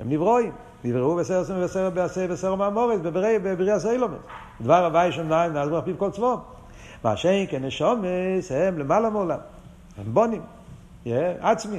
הם 0.00 0.10
נברואים, 0.10 0.52
נבראו 0.84 1.16
בששת 1.16 1.44
ימי 1.44 1.62
בראשית 1.62 2.28
בעשרה 2.28 2.54
מאמרות, 2.54 3.00
בבריאת 3.42 3.80
העולמות. 3.80 4.20
דבר 4.60 4.84
הווי 4.84 5.12
שם 5.12 5.28
נעים, 5.28 5.52
נעז 5.52 5.68
ברח 5.68 5.84
פיו 5.84 5.98
כל 5.98 6.10
צבום. 6.10 6.40
מה 7.04 7.16
שאין 7.16 7.46
כנשומס 7.50 8.52
הם 8.52 8.78
למעלה 8.78 9.10
מעולם, 9.10 9.38
הם 9.98 10.04
בונים. 10.14 10.42
עצמי, 11.40 11.78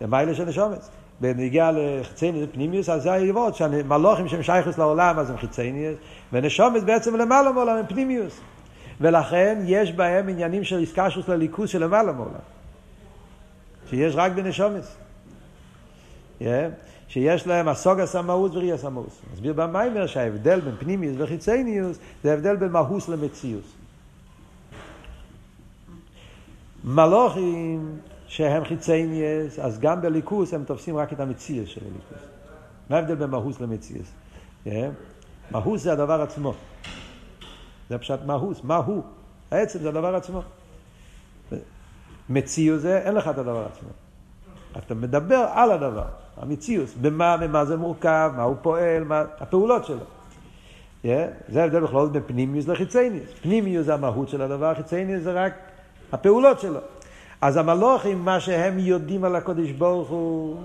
זה 0.00 0.06
מיילה 0.06 0.34
של 0.34 0.44
נשומץ. 0.44 0.90
בנגיע 1.20 1.70
לחיצייניוס 1.74 2.48
פנימיוס, 2.52 2.88
אז 2.88 3.02
זה 3.02 3.12
היוות, 3.12 3.54
שהמלוכים 3.54 4.28
שהם 4.28 4.42
שייכוס 4.42 4.78
לעולם, 4.78 5.18
אז 5.18 5.30
הם 5.30 5.36
חיצייניוס, 5.36 5.96
ונשומץ 6.32 6.82
בעצם 6.82 7.16
למעלה 7.16 7.52
מעולם 7.52 7.76
הם 7.76 7.86
פנימיוס. 7.86 8.40
ולכן 9.00 9.58
יש 9.66 9.92
בהם 9.92 10.28
עניינים 10.28 10.64
של 10.64 10.78
איסקשוס 10.78 11.28
לליכוז 11.28 11.68
של 11.68 11.84
למעלה 11.84 12.12
מעולם. 12.12 12.40
שיש 13.90 14.14
רק 14.16 14.32
בנשומץ. 14.32 14.96
Yeah. 16.40 16.44
שיש 17.08 17.46
להם 17.46 17.68
הסוגס 17.68 18.16
המהוס 18.16 18.54
וריאס 18.54 18.84
המהוס. 18.84 19.20
מסביר 19.32 19.52
במיימר 19.52 20.06
שההבדל 20.06 20.60
בין 20.60 20.74
פנימיוס 20.78 21.16
וחיצייניוס 21.18 21.98
זה 22.22 22.30
ההבדל 22.30 22.56
בין 22.56 22.72
מהוס 22.72 23.08
למציוס. 23.08 23.64
מלוכים 26.84 27.98
שהם 28.32 28.64
חיצייניאס, 28.64 29.58
אז 29.58 29.78
גם 29.80 30.02
בליכוס 30.02 30.54
הם 30.54 30.64
תופסים 30.64 30.96
רק 30.96 31.12
את 31.12 31.20
המציאס 31.20 31.68
של 31.68 31.80
הליכוס. 31.84 32.28
מה 32.90 32.96
ההבדל 32.96 33.14
בין 33.14 33.30
מהוס 33.30 33.60
למציאס? 33.60 34.12
Yeah. 34.66 34.70
מהוס 35.50 35.82
זה 35.82 35.92
הדבר 35.92 36.22
עצמו. 36.22 36.54
זה 37.90 37.98
פשוט 37.98 38.20
מהוס, 38.26 38.60
מה 38.64 38.76
הוא? 38.76 39.02
העצם 39.50 39.78
זה 39.78 39.88
הדבר 39.88 40.14
עצמו. 40.14 40.42
מציאוס 42.30 42.82
זה, 42.82 42.98
אין 42.98 43.14
לך 43.14 43.28
את 43.28 43.38
הדבר 43.38 43.66
עצמו. 43.72 43.88
אתה 44.78 44.94
מדבר 44.94 45.46
על 45.52 45.70
הדבר, 45.72 46.06
המציאוס, 46.36 46.94
במה, 47.00 47.36
ממה 47.36 47.64
זה 47.64 47.76
מורכב, 47.76 48.32
מה 48.36 48.42
הוא 48.42 48.56
פועל, 48.62 49.04
מה, 49.04 49.24
הפעולות 49.40 49.84
שלו. 49.84 50.04
Yeah. 51.04 51.06
זה 51.48 51.62
ההבדל 51.62 51.80
בכלל 51.80 52.06
בין 52.06 52.22
פנימיוס 52.26 52.68
לחיצייניוס. 52.68 53.30
פנימיוס 53.42 53.86
זה 53.86 53.94
המהות 53.94 54.28
של 54.28 54.42
הדבר, 54.42 54.74
חיצייניוס 54.74 55.22
זה 55.22 55.32
רק 55.32 55.52
הפעולות 56.12 56.60
שלו. 56.60 56.80
אז 57.42 57.56
המלוכים, 57.56 58.24
מה 58.24 58.40
שהם 58.40 58.78
יודעים 58.78 59.24
על 59.24 59.36
הקודש 59.36 59.70
ברוך 59.70 60.08
הוא, 60.08 60.56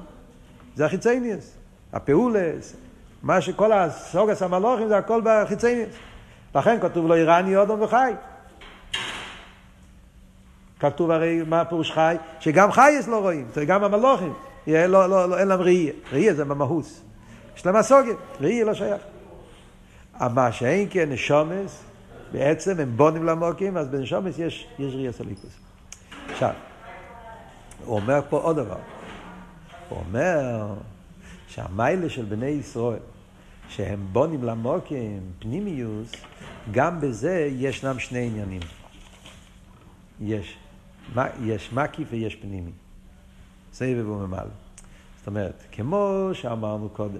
זה 0.75 0.85
החיצייניאס, 0.85 1.57
הפעולס, 1.93 2.75
מה 3.23 3.41
שכל 3.41 3.71
הסוגס 3.71 4.41
המלוכים 4.41 4.87
זה 4.87 4.97
הכל 4.97 5.21
בחיצייניאס. 5.23 5.89
לכן 6.55 6.79
כתוב 6.81 7.07
לו 7.07 7.15
איראני 7.15 7.57
אודום 7.57 7.81
וחי. 7.81 8.13
כתוב 10.79 11.11
הרי 11.11 11.41
מה 11.47 11.65
פירוש 11.65 11.91
חי? 11.91 12.15
שגם 12.39 12.71
חייס 12.71 13.07
לא 13.07 13.19
רואים, 13.19 13.47
גם 13.67 13.83
המלוכים, 13.83 14.33
לא, 14.67 15.09
לא, 15.09 15.29
לא, 15.29 15.37
אין 15.39 15.47
להם 15.47 15.61
ראייה. 15.61 15.93
ראייה 16.11 16.33
זה 16.33 16.45
במהוס. 16.45 17.01
יש 17.57 17.65
להם 17.65 17.75
הסוגיה, 17.75 18.15
ראייה 18.41 18.65
לא 18.65 18.73
שייך. 18.73 19.01
מה 20.19 20.51
שאין 20.51 20.87
כן 20.89 21.09
נשומס, 21.11 21.83
בעצם 22.31 22.79
הם 22.79 22.91
בונים 22.95 23.23
למוקים, 23.23 23.77
אז 23.77 23.87
בנשומס 23.87 24.39
יש, 24.39 24.67
יש 24.79 24.95
ראייה 24.95 25.11
סליקוס. 25.11 25.66
עכשיו, 26.29 26.53
הוא 27.85 27.95
אומר 27.95 28.19
פה 28.29 28.37
עוד 28.37 28.55
דבר. 28.55 28.79
הוא 29.89 29.99
אומר 29.99 30.73
שהמיילה 31.47 32.09
של 32.09 32.25
בני 32.25 32.45
ישראל, 32.45 32.99
שהם 33.69 34.07
בונים 34.11 34.43
למוקים, 34.43 35.21
פנימיוס, 35.39 36.11
גם 36.71 37.01
בזה 37.01 37.49
ישנם 37.51 37.99
שני 37.99 38.27
עניינים. 38.27 38.61
יש, 40.21 40.57
יש 41.43 41.73
מקיף 41.73 42.07
ויש 42.11 42.35
פנימי. 42.35 42.71
סבב 43.73 44.09
וממלא. 44.09 44.41
זאת 45.17 45.27
אומרת, 45.27 45.63
כמו 45.71 46.29
שאמרנו 46.33 46.89
קודם, 46.89 47.19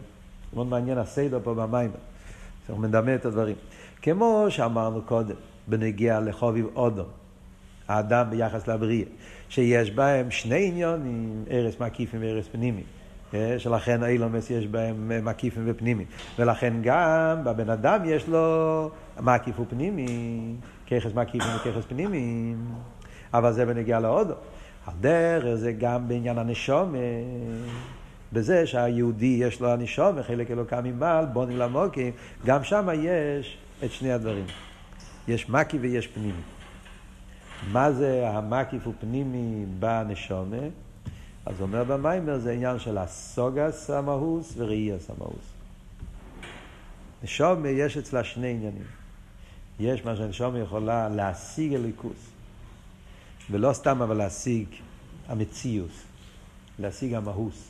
מאוד 0.54 0.68
מעניין 0.68 0.98
הסדר 0.98 1.40
פה 1.44 1.54
במים, 1.54 1.92
הוא 2.68 2.80
מדמה 2.80 3.16
את 3.16 3.26
הדברים. 3.26 3.56
כמו 4.02 4.46
שאמרנו 4.50 5.02
קודם, 5.02 5.36
בנגיע 5.68 6.20
לחוביב 6.20 6.66
אודום, 6.76 7.08
האדם 7.88 8.30
ביחס 8.30 8.68
לבריאה, 8.68 9.08
שיש 9.50 9.92
בהם 9.92 10.32
שני 10.32 10.68
עניונים, 10.68 11.44
ארץ 11.52 11.80
מקיפים 11.80 12.22
וארץ 12.24 12.48
פנימי. 12.48 12.84
אה, 13.34 13.56
שלכן 13.60 14.04
אילומס 14.04 14.50
יש 14.50 14.68
בהם 14.68 15.26
מקיפים 15.26 15.64
ופנימי. 15.66 16.06
ולכן 16.40 16.74
גם 16.82 17.44
בבן 17.44 17.70
אדם 17.70 18.00
יש 18.06 18.28
לו 18.28 18.90
מקיף 19.20 19.60
ופנימי, 19.60 20.56
ככס 20.88 21.14
מקיפים 21.16 21.52
וככס 21.56 21.86
פנימי. 21.88 22.56
אבל 23.34 23.54
זה 23.54 23.66
בנגיע 23.66 24.00
להודו. 24.00 24.34
הדרך 24.88 25.56
זה 25.56 25.72
גם 25.72 26.08
בעניין 26.08 26.38
הנשום, 26.38 26.96
בזה 28.34 28.68
שהיהודי 28.68 29.38
יש 29.40 29.62
לו 29.62 29.70
הנשום, 29.70 30.16
וחלק 30.16 30.52
אלוקם 30.52 30.84
ממעל, 30.84 31.26
בונים 31.26 31.58
למוקים, 31.58 32.12
גם 32.46 32.64
שם 32.64 32.88
יש 32.94 33.58
את 33.84 33.92
שני 33.92 34.12
הדברים. 34.12 34.46
יש 35.28 35.50
מקיף 35.50 35.82
ויש 35.82 36.08
פנימי. 36.08 36.57
מה 37.72 37.92
זה 37.92 38.30
המקיף 38.30 38.88
ופנימי 38.88 39.66
בנשומה? 39.80 40.58
אז 41.46 41.62
אומר 41.62 41.84
במיימר 41.84 42.40
זה 42.40 42.52
עניין 42.52 42.80
של 42.80 42.98
הסוגס 42.98 43.90
המהוס 43.90 44.54
וראייס 44.58 45.10
המהוס. 45.10 45.54
נשומה 47.24 47.70
יש 47.70 47.98
אצלה 47.98 48.24
שני 48.24 48.50
עניינים. 48.50 48.88
יש 49.80 50.06
מה 50.06 50.16
שהנשומה 50.16 50.60
יכולה 50.60 51.10
להשיג 51.10 51.74
אליקוס. 51.74 52.30
ולא 53.52 53.74
סתם 53.74 54.02
אבל 54.02 54.18
להשיג 54.18 54.68
המציאוס, 55.28 56.04
להשיג 56.80 57.14
המהוס. 57.14 57.70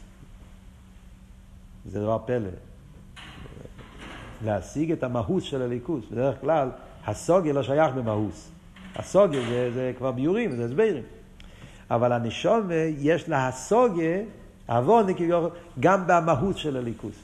זה 1.85 1.99
דבר 1.99 2.17
פלא. 2.25 2.49
להשיג 4.45 4.91
את 4.91 5.03
המהוס 5.03 5.43
של 5.43 5.61
הליכוס. 5.61 6.05
בדרך 6.11 6.41
כלל, 6.41 6.69
הסוגיה 7.05 7.53
לא 7.53 7.63
שייך 7.63 7.93
במהוס. 7.95 8.49
הסוגיה 8.97 9.41
זה, 9.49 9.71
זה 9.73 9.91
כבר 9.97 10.11
ביורים, 10.11 10.55
זה 10.55 10.65
הסברים. 10.65 11.03
אבל 11.91 12.11
הנשומה, 12.11 12.73
יש 12.97 13.29
לה 13.29 13.47
הסוגיה, 13.47 14.21
עוון 14.67 15.13
כביכול, 15.13 15.49
גם 15.79 16.03
במהות 16.07 16.57
של 16.57 16.77
הליכוס. 16.77 17.15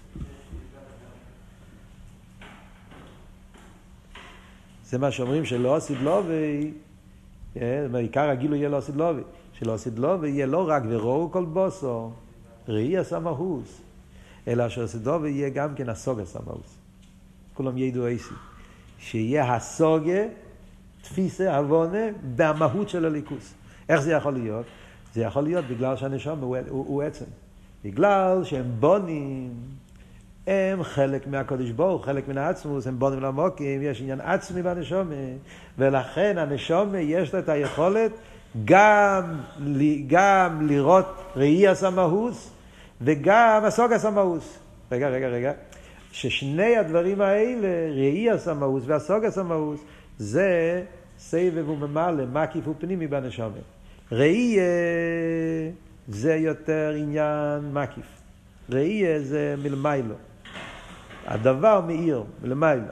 זה 4.85 4.97
מה 4.97 5.11
שאומרים 5.11 5.45
שלא 5.45 5.75
עשית 5.75 5.97
לובי, 6.01 6.71
בעיקר 7.91 8.29
הגילו 8.29 8.55
יהיה 8.55 8.69
לא 8.69 8.77
עשית 8.77 8.95
לובי. 8.95 9.21
שלא 9.53 9.73
עשית 9.73 9.99
לובי 9.99 10.29
יהיה 10.29 10.45
לא 10.45 10.69
רק 10.69 10.83
וראו 10.89 11.31
כל 11.31 11.45
בוסו, 11.45 12.11
ראי 12.67 12.95
מהוס, 13.21 13.81
אלא 14.47 14.69
שעשית 14.69 15.05
לובי 15.05 15.29
יהיה 15.29 15.49
גם 15.49 15.75
כן 15.75 15.89
הסוגה 15.89 16.23
עשה 16.23 16.39
מהוס. 16.45 16.77
כולם 17.53 17.77
ידעו 17.77 18.07
איסי. 18.07 18.33
שיהיה 18.99 19.55
הסוגה, 19.55 20.21
תפיסה, 21.03 21.57
עוונה, 21.57 22.05
במהות 22.35 22.89
של 22.89 23.05
הליכוס. 23.05 23.53
איך 23.89 24.01
זה 24.01 24.11
יכול 24.11 24.33
להיות? 24.33 24.65
זה 25.13 25.21
יכול 25.21 25.43
להיות 25.43 25.65
בגלל 25.65 25.95
שהנשום 25.95 26.39
הוא, 26.39 26.57
הוא, 26.69 26.85
הוא 26.87 27.03
עצם. 27.03 27.25
בגלל 27.85 28.43
שהם 28.43 28.65
בונים, 28.79 29.53
הם 30.47 30.83
חלק 30.83 31.27
מהקודש 31.27 31.69
ברוך, 31.69 32.05
חלק 32.05 32.27
מן 32.27 32.37
העצמוס, 32.37 32.87
הם 32.87 32.99
בונים 32.99 33.19
למוקים, 33.19 33.81
יש 33.81 34.01
עניין 34.01 34.21
עצמי 34.21 34.61
בנשום, 34.61 35.07
ולכן 35.77 36.37
הנשום 36.37 36.95
יש 36.95 37.33
לה 37.33 37.39
את 37.39 37.49
היכולת 37.49 38.11
גם, 38.65 39.39
גם 40.07 40.67
לראות 40.67 41.05
ראי 41.35 41.67
הסמאוס 41.67 42.49
וגם 43.01 43.61
הסוג 43.65 43.93
הסמאוס. 43.93 44.59
רגע, 44.91 45.09
רגע, 45.09 45.27
רגע. 45.27 45.51
ששני 46.11 46.77
הדברים 46.77 47.21
האלה, 47.21 47.93
ראי 47.95 48.31
הסמאוס 48.31 48.83
והסוג 48.85 49.25
הסמאוס, 49.25 49.79
זה 50.17 50.83
סבב 51.17 51.69
וממלא, 51.69 52.25
מקיף 52.25 52.67
ופנימי 52.67 53.07
בנשומת. 53.07 53.61
ראי 54.11 54.57
זה 56.07 56.35
יותר 56.35 56.93
עניין 56.97 57.73
מקיף. 57.73 58.05
ראי 58.69 59.19
זה 59.19 59.55
מלמיילו. 59.63 60.15
הדבר 61.25 61.81
מאיר, 61.81 62.23
מלמיילו. 62.43 62.83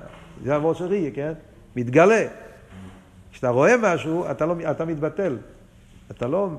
זה 0.44 0.56
המור 0.56 0.74
של 0.74 0.86
ראי, 0.86 1.12
כן? 1.14 1.34
מתגלה. 1.76 2.28
כשאתה 3.32 3.50
רואה 3.50 3.78
משהו, 3.78 4.32
אתה, 4.32 4.46
לא, 4.46 4.56
אתה 4.72 4.86
מתבטל. 4.86 5.38
אתה 6.12 6.28
לא 6.28 6.50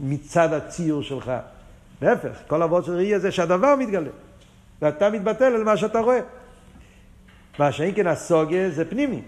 מצד 0.00 0.52
הציור 0.52 1.02
שלך. 1.02 1.32
להפך, 2.02 2.38
כל 2.46 2.62
אבות 2.62 2.84
של 2.84 2.92
ראי 2.92 3.18
זה 3.20 3.30
שהדבר 3.30 3.76
מתגלה. 3.76 4.10
ואתה 4.82 5.10
מתבטל 5.10 5.44
על 5.44 5.64
מה 5.64 5.76
שאתה 5.76 6.00
רואה. 6.00 6.20
מה 7.58 7.72
שאין 7.72 7.94
כן 7.94 8.06
הסוגיה 8.06 8.70
זה 8.70 8.90
פנימי. 8.90 9.22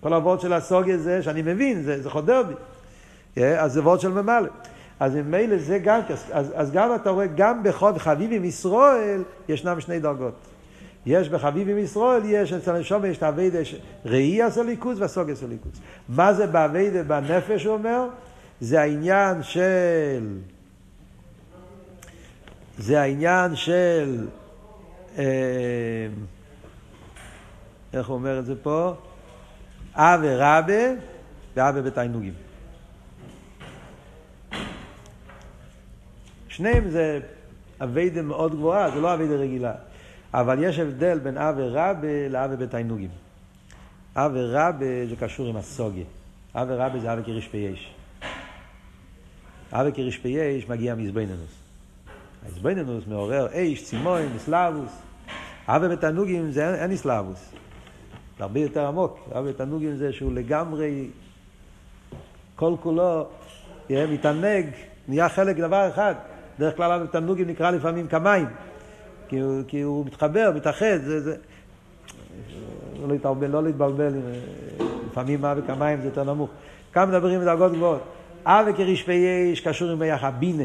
כל 0.00 0.12
הוורד 0.12 0.40
של 0.40 0.52
הסוגיה 0.52 0.98
זה 0.98 1.22
שאני 1.22 1.42
מבין, 1.42 1.82
זה, 1.82 2.02
זה 2.02 2.10
חודר 2.10 2.42
בי. 2.42 2.54
Yeah, 2.54 3.40
אז 3.58 3.72
זה 3.72 3.82
וורד 3.82 4.00
של 4.00 4.08
ממלא. 4.08 4.48
אז 5.00 5.14
ממילא 5.14 5.58
זה 5.58 5.78
גם, 5.78 6.00
אז, 6.32 6.52
אז 6.54 6.70
גם 6.72 6.94
אתה 6.94 7.10
רואה, 7.10 7.26
גם 7.26 7.62
בחוד 7.62 7.98
חביב 7.98 8.32
עם 8.32 8.44
ישראל, 8.44 9.22
ישנם 9.48 9.80
שני 9.80 10.00
דרגות. 10.00 10.34
יש 11.06 11.28
בחביב 11.28 11.68
עם 11.68 11.78
ישראל, 11.78 12.22
יש 12.24 12.52
אצל 12.52 12.76
הנשום, 12.76 13.04
יש 13.04 13.18
את 13.18 13.22
האביידה, 13.22 13.58
ראי 14.04 14.42
הסוליקוס 14.42 14.98
והסוגיה 14.98 15.34
הסוליקוס. 15.34 15.72
מה 16.08 16.32
זה 16.32 16.46
באביידה 16.46 17.02
בנפש, 17.02 17.64
הוא 17.64 17.74
אומר? 17.74 18.08
זה 18.60 18.80
העניין 18.80 19.42
של... 19.42 20.38
זה 22.78 23.00
העניין 23.00 23.56
של... 23.56 24.26
אה, 25.18 25.24
איך 27.92 28.08
הוא 28.08 28.14
אומר 28.14 28.38
את 28.38 28.46
זה 28.46 28.54
פה? 28.62 28.94
אבה 29.96 30.58
רבה 30.58 31.00
ואהבה 31.56 31.82
בתענוגים. 31.82 32.34
שניהם 36.48 36.90
זה 36.90 37.20
עבודה 37.80 38.22
מאוד 38.22 38.54
גבוהה, 38.54 38.90
זה 38.90 39.00
לא 39.00 39.14
עבודה 39.14 39.34
רגילה. 39.34 39.72
אבל 40.34 40.64
יש 40.64 40.78
הבדל 40.78 41.18
בין 41.18 41.38
אהבה 41.38 41.62
רבה 41.66 42.28
לאהבה 42.30 42.56
בתענוגים. 42.56 43.10
אהבה 44.16 44.40
רבה 44.40 45.06
זה 45.08 45.16
קשור 45.20 45.48
עם 45.48 45.56
השגה. 45.56 46.04
אהבה 46.54 46.86
רבה 46.86 46.98
זה 47.00 47.12
אהבה 47.12 47.22
כרשפי 47.22 47.48
אש. 47.48 47.94
אהבה 49.72 49.90
כרשפי 49.90 50.18
אש 50.18 50.68
מגיע 50.68 50.94
מהתבוננות. 50.94 51.54
ההתבוננות 52.46 53.04
מעורר 53.06 53.46
אש, 53.52 53.84
צימאון, 53.84 54.22
התלהבות. 54.36 54.92
אהבה 55.66 55.88
בתענוגים 55.88 56.50
זה 56.50 56.74
אין 56.74 56.92
התלהבות. 56.92 57.50
זה 58.38 58.44
הרבה 58.44 58.60
יותר 58.60 58.86
עמוק. 58.86 59.18
אבה 59.32 59.42
בתענוגים 59.42 59.96
זה 59.96 60.12
שהוא 60.12 60.32
לגמרי, 60.32 61.08
כל 62.56 62.74
כולו, 62.80 63.26
יהיה 63.88 64.06
מתענג, 64.06 64.66
נהיה 65.08 65.28
חלק 65.28 65.56
דבר 65.56 65.88
אחד. 65.88 66.14
דרך 66.58 66.76
כלל 66.76 66.92
אבה 66.92 67.04
בתענוגים 67.04 67.48
נקרא 67.48 67.70
לפעמים 67.70 68.08
כמים. 68.08 68.46
כי 69.28 69.38
הוא, 69.38 69.62
כי 69.68 69.80
הוא 69.80 70.06
מתחבר, 70.06 70.52
מתאחד, 70.54 70.96
זה, 71.04 71.20
זה... 71.20 71.36
לא 73.02 73.08
להתערבל, 73.08 73.46
לא 73.46 73.62
להתבלבל, 73.62 74.12
לפעמים 75.10 75.44
אבה 75.44 75.62
כמים 75.66 76.00
זה 76.00 76.06
יותר 76.06 76.24
נמוך. 76.24 76.50
כאן 76.92 77.08
מדברים 77.08 77.40
בדרגות 77.40 77.72
גבוהות. 77.72 78.02
אבה 78.44 78.72
כרשפי 78.72 79.12
יש 79.52 79.60
קשור 79.60 79.90
עם 79.90 79.98
ביחד 79.98 80.32
בינה. 80.38 80.64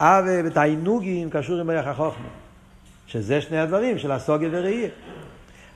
אבה 0.00 0.48
ותענוגים 0.48 1.30
קשור 1.30 1.60
עם 1.60 1.70
ערך 1.70 1.86
החוכמה. 1.86 2.28
שזה 3.06 3.40
שני 3.40 3.58
הדברים 3.58 3.98
של 3.98 4.12
הסוגיה 4.12 4.48
וראייה. 4.52 4.88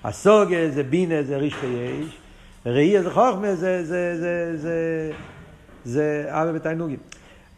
הסוגיה 0.04 0.70
זה 0.70 0.82
בינה, 0.82 1.22
זה 1.22 1.36
ריש 1.36 1.54
ויש, 1.62 2.16
ראייה 2.66 3.02
זה 3.02 3.10
חוכמה, 3.10 3.54
זה, 3.54 3.84
זה, 3.84 4.16
זה, 4.20 4.56
זה, 4.56 5.10
זה 5.84 6.26
אבה 6.28 6.50
ותענוגים. 6.54 6.98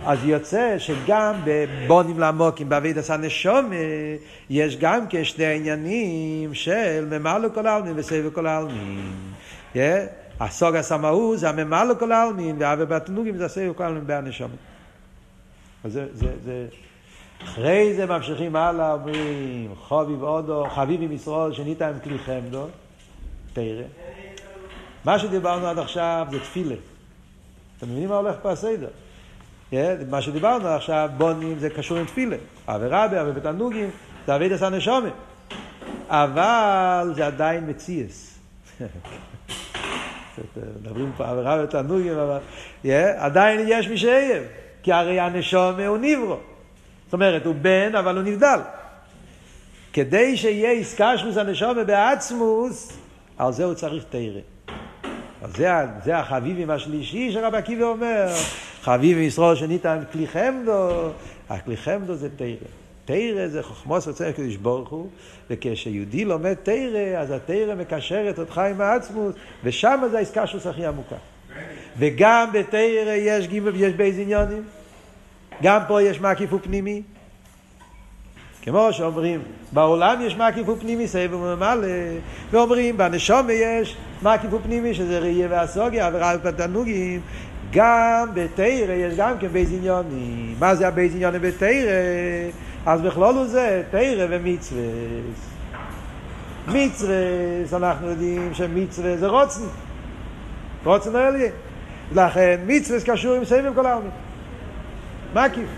אז 0.07 0.18
יוצא 0.24 0.78
שגם 0.78 1.34
בבונים 1.45 2.18
לעמוקים, 2.18 2.68
בעביד 2.68 2.99
עשה 2.99 3.16
נשומה, 3.16 3.76
יש 4.51 4.76
גם 4.76 5.05
כשני 5.11 5.45
עניינים 5.45 6.55
של 6.55 7.07
ממלא 7.11 7.49
כל 7.55 7.66
העלמין 7.66 7.93
וסבב 7.97 8.30
כל 8.30 8.47
העלמין. 8.47 9.12
Yeah? 9.74 9.78
הסוג 10.40 10.76
הסמאו 10.76 11.36
זה 11.36 11.49
הממלא 11.49 11.95
כל 11.99 12.12
העלמין, 12.12 12.57
והאבה 12.59 12.84
בתענוגים 12.84 13.36
זה 13.36 13.45
הסבב 13.45 13.72
כל 13.72 13.84
העלמין 13.84 14.07
בהנשומה. 14.07 14.55
אז 15.84 15.93
זה, 15.93 16.07
זה, 16.12 16.26
זה... 16.45 16.66
אחרי 17.45 17.95
זה 17.95 18.07
ממשיכים 18.07 18.57
הלאה, 18.57 18.93
אומרים, 18.93 19.74
חביב 19.88 20.22
אודו, 20.22 20.66
חביב 20.74 21.03
עם 21.03 21.12
ישראל, 21.12 21.53
שנית 21.53 21.82
עם 21.82 21.99
כלי 22.05 22.18
חמדו, 22.18 22.66
תראה. 23.53 23.84
מה 25.05 25.18
שדיברנו 25.18 25.66
עד 25.66 25.78
עכשיו 25.78 26.26
זה 26.30 26.40
תפילה. 26.40 26.74
אתם 27.78 27.86
מבינים 27.90 28.09
מה 28.09 28.16
הולך 28.16 28.36
פה 28.43 28.51
הסדר? 28.51 28.88
Yeah, 29.72 29.74
מה 30.11 30.22
שדיברנו 30.22 30.68
עכשיו, 30.68 31.11
בונים 31.16 31.59
זה 31.59 31.70
קשור 31.70 31.99
עם 31.99 32.05
תפילה. 32.05 32.36
אבי 32.66 32.86
רבי, 32.86 33.20
אבי 33.20 33.32
בתענוגים, 33.32 33.90
זה 34.26 34.36
אבי 34.36 34.49
דסה 34.49 34.68
נשומה. 34.68 35.09
אבל 36.09 37.12
זה 37.14 37.26
עדיין 37.26 37.70
מציאס. 37.70 38.38
מדברים 40.80 41.12
פה 41.16 41.30
אבי 41.30 41.40
רבי 41.40 41.62
בתענוגים, 41.62 42.18
אבל 42.18 42.38
yeah, 42.84 42.88
עדיין 43.16 43.66
יש 43.68 43.88
מי 43.88 43.99
שאייב. 43.99 44.43
כי 44.82 44.93
הרי 44.93 45.20
הנשומה 45.20 45.86
הוא 45.86 45.99
נברו. 46.01 46.36
זאת 47.13 47.15
אומרת, 47.15 47.47
הוא 47.47 47.55
בן, 47.55 47.95
אבל 47.95 48.17
הוא 48.17 48.25
נבדל. 48.25 48.59
כדי 49.93 50.37
שיהיה 50.37 50.73
עסקה 50.73 51.19
שלוס 51.19 51.37
הנשומה 51.37 51.85
בעצמוס, 51.85 52.99
על 53.39 53.53
זה 53.53 53.65
הוא 53.65 53.75
צריך 53.75 54.05
תרא. 54.11 54.41
אז 55.43 55.57
זה, 55.57 55.69
זה 56.05 56.19
החביבים 56.19 56.71
השלישי 56.71 57.33
שרבי 57.33 57.57
עקיבא 57.57 57.85
אומר, 57.85 58.27
חביב 58.83 59.19
ישראל 59.19 59.57
שניתן 59.57 60.03
כלי 60.13 60.27
חמדו, 60.27 61.09
הכלי 61.49 61.77
חמדו 61.77 62.15
זה 62.15 62.29
תרא. 62.37 62.69
תרא 63.05 63.49
זה 63.49 63.63
חוכמוס 63.63 64.09
רוצה 64.09 64.29
הקדוש 64.29 64.57
ברוך 64.57 64.89
הוא, 64.89 65.09
וכשיהודי 65.51 66.25
לומד 66.25 66.55
תרא, 66.55 67.19
אז 67.19 67.31
התרא 67.31 67.75
מקשרת 67.75 68.39
אותך 68.39 68.59
עם 68.59 68.81
העצמוס, 68.81 69.35
ושם 69.65 70.01
זה 70.11 70.19
ההתקשרות 70.18 70.66
הכי 70.67 70.87
עמוקה. 70.87 71.17
וגם 71.99 72.49
בתורה 72.53 73.12
יש 73.17 73.47
גימל 73.47 73.69
ויש 73.69 73.95
ב' 73.95 74.18
עניינים. 74.18 74.62
גם 75.63 75.81
פה 75.89 76.03
יש 76.03 76.21
מקיף 76.21 76.53
ופנימי. 76.53 77.03
כמו 78.63 78.89
שאומרים, 78.93 79.43
בעולם 79.73 80.21
יש 80.21 80.37
מקיף 80.37 80.69
ופנימי 80.69 81.09
סובב 81.09 81.35
וממלא, 81.35 81.89
ואומרים, 82.51 82.97
בנשמה 82.97 83.47
יש 83.51 83.97
מקיף 84.23 84.53
ופנימי, 84.53 84.95
שזה 84.95 85.19
ראייה 85.19 85.49
והשגה, 85.51 86.07
אהבה 86.07 86.22
רבה 86.22 86.35
ובתענוגים, 86.37 87.20
גם 87.73 88.29
בתורה 88.35 88.93
יש 88.93 89.15
גם 89.17 89.39
כן 89.39 89.49
ב' 89.49 89.72
עניינים. 89.72 90.55
מה 90.61 90.75
זה 90.75 90.89
הב' 90.89 91.14
עניינים 91.14 91.41
בתורה? 91.41 91.68
אז 92.87 93.01
בכללות 93.01 93.47
זה 93.47 93.83
תורה 93.91 94.26
ומצווה. 94.31 94.83
מצווה, 96.69 97.17
אנחנו 97.73 98.09
יודעים 98.09 98.55
שמצווה 98.55 99.17
זה 99.17 99.27
רוצן. 99.27 99.61
רוצן 100.85 101.17
אליה. 101.17 101.51
לכן 102.15 102.61
מצווה 102.67 102.99
קשור 103.01 103.35
עם 103.35 103.45
סבב 103.45 103.75
כל 103.75 103.87
העלמין. 103.87 104.11
מקיף. 105.35 105.68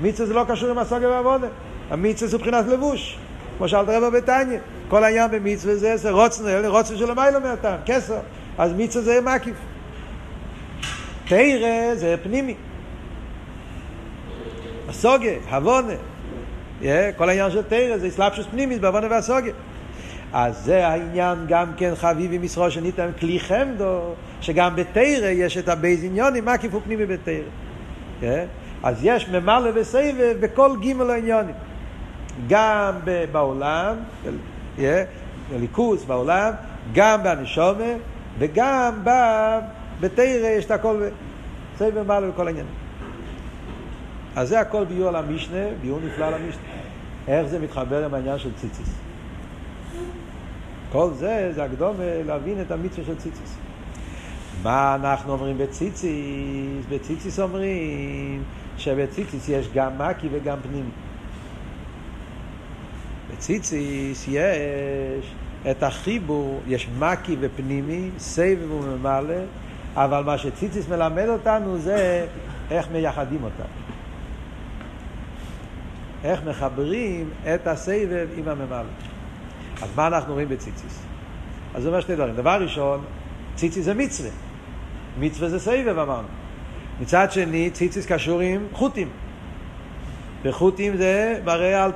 מצווה 0.00 0.26
זה 0.28 0.34
לא 0.34 0.44
קשור 0.48 0.70
עם 0.70 0.78
הסוגיה 0.78 1.08
והעבודה. 1.08 1.46
המצווה 1.90 2.30
זה 2.30 2.36
מבחינת 2.36 2.66
לבוש. 2.66 3.18
כמו 3.58 3.68
שאלת 3.68 3.88
רבא 3.88 4.10
בתניא. 4.10 4.58
כל 4.88 5.04
העניין 5.04 5.30
במצווה 5.30 5.76
זה, 5.76 5.96
זה 5.96 6.10
רוצן, 6.10 6.64
רוצן 6.66 6.96
של 6.96 7.10
המילה 7.10 7.38
מהטעם, 7.38 7.78
כסר. 7.86 8.18
אז 8.58 8.72
מצווה 8.76 9.04
זה 9.04 9.20
מקיף. 9.20 9.56
תרא 11.28 11.94
זה 11.94 12.14
פנימי. 12.22 12.54
הסוגיה, 14.88 15.38
הבונה. 15.48 15.94
כל 17.16 17.28
העניין 17.28 17.50
של 17.50 17.62
תורה 17.62 17.98
זה 17.98 18.08
התלבשות 18.08 18.46
פנימית 18.50 18.80
בהבנה 18.80 19.06
והשגה. 19.10 19.52
אז 20.32 20.64
זה 20.64 20.86
העניין 20.86 21.38
גם 21.48 21.66
כן 21.76 21.94
חביבין 21.94 22.38
ישראל 22.38 22.70
שניתן 22.70 23.10
כלי 23.20 23.40
חמדה, 23.40 24.00
שגם 24.40 24.76
בתורה 24.76 25.28
יש 25.28 25.58
את 25.58 25.68
הב' 25.68 26.04
עניינים, 26.04 26.44
מקיף 26.44 26.80
ופנימי 26.80 27.06
בתורה. 27.06 28.44
אז 28.82 28.98
יש 29.02 29.28
ממלא 29.28 29.70
וסובב 29.74 30.36
בכל 30.40 30.70
גימל 30.80 31.10
העניינים. 31.10 31.54
גם 32.48 32.94
בעולם, 33.32 33.96
באלוקות 35.50 36.04
בעולם, 36.04 36.52
גם 36.92 37.22
בנשומה, 37.22 37.92
וגם 38.38 38.92
בתורה 40.00 40.24
יש 40.24 40.64
את 40.64 40.70
הכל, 40.70 41.02
סובב 41.78 42.02
ממלא 42.02 42.30
בכל 42.30 42.46
העניינים. 42.46 42.72
אז 44.36 44.48
זה 44.48 44.60
הכל 44.60 44.84
ביור 44.84 45.08
על 45.08 45.16
המשנה, 45.16 45.64
ביור 45.82 46.00
נפלא 46.06 46.24
על 46.24 46.34
המשנה. 46.34 46.62
איך 47.28 47.46
זה 47.46 47.58
מתחבר 47.58 48.04
עם 48.04 48.14
העניין 48.14 48.38
של 48.38 48.50
ציציס. 48.60 48.94
כל 50.92 51.10
זה, 51.14 51.52
זה 51.54 51.64
הקדומה 51.64 52.04
להבין 52.26 52.60
את 52.60 52.70
המצווה 52.70 53.04
של 53.06 53.16
ציציס. 53.16 53.56
מה 54.62 54.94
אנחנו 54.94 55.32
אומרים 55.32 55.58
בציציס? 55.58 56.84
בציציס 56.88 57.40
אומרים 57.40 58.42
שבציציס 58.78 59.48
יש 59.48 59.68
גם 59.74 59.98
מקי 59.98 60.28
וגם 60.32 60.58
פנימי. 60.62 60.90
בציציס 63.32 64.28
יש 64.28 65.34
את 65.70 65.82
החיבור, 65.82 66.60
יש 66.66 66.88
מקי 66.98 67.36
ופנימי, 67.40 68.10
סבב 68.18 68.72
וממלא, 68.72 69.34
אבל 69.94 70.24
מה 70.24 70.38
שציציס 70.38 70.88
מלמד 70.88 71.28
אותנו 71.28 71.78
זה 71.78 72.26
איך 72.70 72.88
מייחדים 72.92 73.44
אותם. 73.44 73.68
איך 76.24 76.40
מחברים 76.44 77.30
את 77.54 77.66
הסבב 77.66 78.28
עם 78.36 78.48
הממלא. 78.48 78.90
אז 79.82 79.88
מה 79.96 80.06
אנחנו 80.06 80.32
רואים 80.32 80.48
בציציס? 80.48 81.02
אז 81.74 81.82
זה 81.82 81.88
אומר 81.88 82.00
שני 82.00 82.14
דברים. 82.14 82.34
דבר 82.34 82.62
ראשון, 82.62 83.00
ציציס 83.54 83.84
זה 83.84 83.94
מצווה. 83.94 84.30
מצווה 85.20 85.48
זה 85.48 85.58
סבב 85.58 85.98
אמרנו. 85.98 86.28
מצד 87.00 87.32
שני, 87.32 87.70
ציציס 87.70 88.06
קשור 88.06 88.40
עם 88.40 88.66
חוטים. 88.72 89.08
וחוטים 90.42 90.96
זה 90.96 91.40
מראה 91.44 91.84
על, 91.84 91.92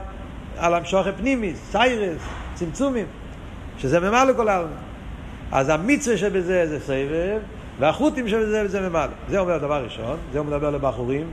על 0.57 0.74
המשוך 0.74 1.07
פנימי, 1.16 1.53
סיירס, 1.70 2.22
צמצומים, 2.55 3.07
שזה 3.78 4.00
ממלא 4.00 4.32
כל 4.36 4.48
העלמין. 4.48 4.76
אז 5.53 5.68
המצווה 5.68 6.16
שבזה 6.16 6.66
זה 6.68 6.80
סבב, 6.80 7.38
והחוטים 7.78 8.28
שבזה 8.28 8.68
זה 8.68 8.88
ממלא. 8.88 9.12
זה 9.28 9.38
אומר 9.38 9.59
דבר 9.59 9.84
ראשון, 9.84 10.16
זה 10.32 10.38
הוא 10.38 10.46
מדבר 10.46 10.70
לבחורים, 10.70 11.26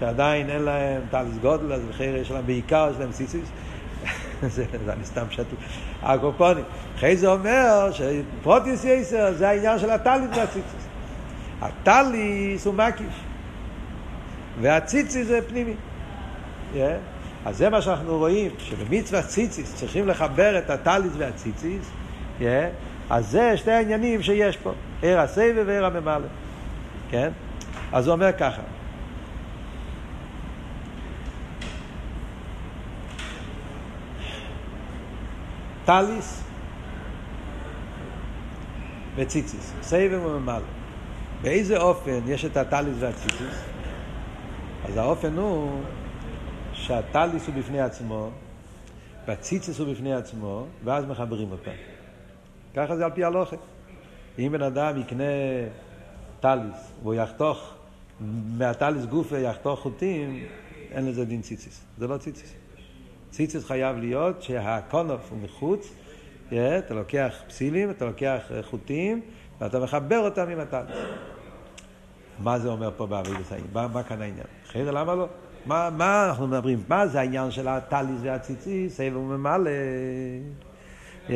שעדיין 0.00 0.50
אין 0.50 0.62
להם 0.62 1.02
טליס 1.10 1.36
גודל, 1.42 1.72
אז 1.72 1.82
בחירה 1.90 2.18
יש 2.18 2.30
להם 2.30 2.46
בעיקר, 2.46 2.88
יש 2.92 3.00
להם 3.00 3.12
ציציס. 3.12 3.48
זה, 4.54 4.64
אני 4.88 5.04
סתם 5.04 5.24
שתו. 5.30 5.56
הקופונים. 6.02 6.64
אחרי 6.96 7.16
זה 7.16 7.28
אומר 7.28 7.90
שפרוטיוס 7.92 8.84
יסר 8.84 9.32
זה 9.32 9.48
העניין 9.48 9.78
של 9.78 9.90
הטליס 9.90 10.28
והציציס. 10.36 10.83
הטליס 11.64 12.66
הוא 12.66 12.74
מקיף, 12.74 13.12
והציציס 14.60 15.26
זה 15.26 15.40
פנימי. 15.48 15.74
Yeah. 16.74 16.78
אז 17.44 17.56
זה 17.56 17.70
מה 17.70 17.82
שאנחנו 17.82 18.18
רואים, 18.18 18.50
שבמצווה 18.58 19.22
ציציס 19.22 19.74
צריכים 19.74 20.08
לחבר 20.08 20.58
את 20.58 20.70
הטליס 20.70 21.12
והציציס, 21.18 21.90
yeah. 22.40 22.44
אז 23.10 23.28
זה 23.30 23.56
שתי 23.56 23.70
העניינים 23.70 24.22
שיש 24.22 24.56
פה, 24.56 24.72
עיר 25.02 25.20
הסבב 25.20 25.64
ועיר 25.66 25.86
הממלא. 25.86 26.26
כן? 27.10 27.30
אז 27.92 28.06
הוא 28.06 28.12
אומר 28.12 28.32
ככה, 28.32 28.62
טליס 35.84 36.42
וציציס, 39.16 39.72
סבב 39.82 40.24
וממלא. 40.24 40.73
באיזה 41.44 41.78
אופן 41.78 42.20
יש 42.26 42.44
את 42.44 42.56
הטליס 42.56 42.96
והציציס? 42.98 43.64
אז 44.84 44.96
האופן 44.96 45.38
הוא 45.38 45.80
שהטליס 46.72 47.46
הוא 47.46 47.54
בפני 47.54 47.80
עצמו, 47.80 48.30
והציציס 49.26 49.78
הוא 49.78 49.92
בפני 49.92 50.14
עצמו, 50.14 50.66
ואז 50.84 51.04
מחברים 51.04 51.50
אותם. 51.50 51.70
ככה 52.74 52.96
זה 52.96 53.04
על 53.04 53.10
פי 53.10 53.24
הלוכת. 53.24 53.58
אם 54.38 54.52
בן 54.52 54.62
אדם 54.62 55.00
יקנה 55.00 55.24
טליס, 56.40 56.92
והוא 57.02 57.14
יחתוך, 57.14 57.74
מהטליס 58.58 59.04
גופה 59.04 59.38
יחתוך 59.38 59.80
חוטים, 59.80 60.44
אין 60.90 61.06
לזה 61.06 61.24
דין 61.24 61.42
ציציס. 61.42 61.84
זה 61.98 62.06
לא 62.06 62.16
ציציס. 62.16 62.54
ציציס 63.30 63.64
חייב 63.64 63.96
להיות 63.96 64.42
שהקונוף 64.42 65.30
הוא 65.30 65.38
מחוץ, 65.42 65.92
אתה 66.48 66.94
לוקח 66.94 67.34
פסילים, 67.48 67.90
אתה 67.90 68.04
לוקח 68.04 68.50
חוטים, 68.62 69.20
ואתה 69.60 69.80
מחבר 69.80 70.18
אותם 70.18 70.48
עם 70.48 70.60
הטליס. 70.60 70.96
מה 72.38 72.58
זה 72.58 72.68
אומר 72.68 72.90
פה 72.96 73.06
בעביד 73.06 73.34
הסעים? 73.40 73.64
מה, 73.72 73.88
מה 73.88 74.02
כאן 74.02 74.22
העניין? 74.22 74.46
אחרי 74.66 74.84
למה 74.84 75.14
לא? 75.14 75.28
מה, 75.66 75.90
מה 75.96 76.26
אנחנו 76.28 76.46
מדברים? 76.46 76.82
מה 76.88 77.06
זה 77.06 77.20
העניין 77.20 77.50
של 77.50 77.68
הטליס 77.68 78.20
והציציס? 78.22 78.96
סבב 78.96 79.16
וממלא. 79.16 79.70
Yeah. 81.28 81.32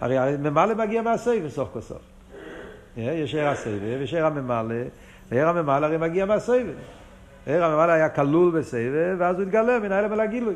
הרי 0.00 0.36
ממלא 0.36 0.74
מגיע 0.74 1.02
מהסבב 1.02 1.48
סוף 1.48 1.68
כל 1.72 1.80
סוף. 1.80 1.98
Yeah. 1.98 3.00
יש 3.00 3.34
ער 3.34 3.48
הסבב, 3.48 4.00
יש 4.02 4.14
ער 4.14 4.26
הממלא, 4.26 4.74
וער 5.30 5.48
הממלא 5.48 5.86
הרי 5.86 5.96
מגיע 5.96 6.24
מהסבב. 6.24 6.74
ער 7.46 7.64
הממלא 7.64 7.92
היה 7.92 8.08
כלול 8.08 8.58
בסבב, 8.58 9.16
ואז 9.18 9.36
הוא 9.36 9.42
התגלה 9.42 9.78
מן 9.78 9.92
האלה 9.92 10.08
ולגילוי. 10.10 10.54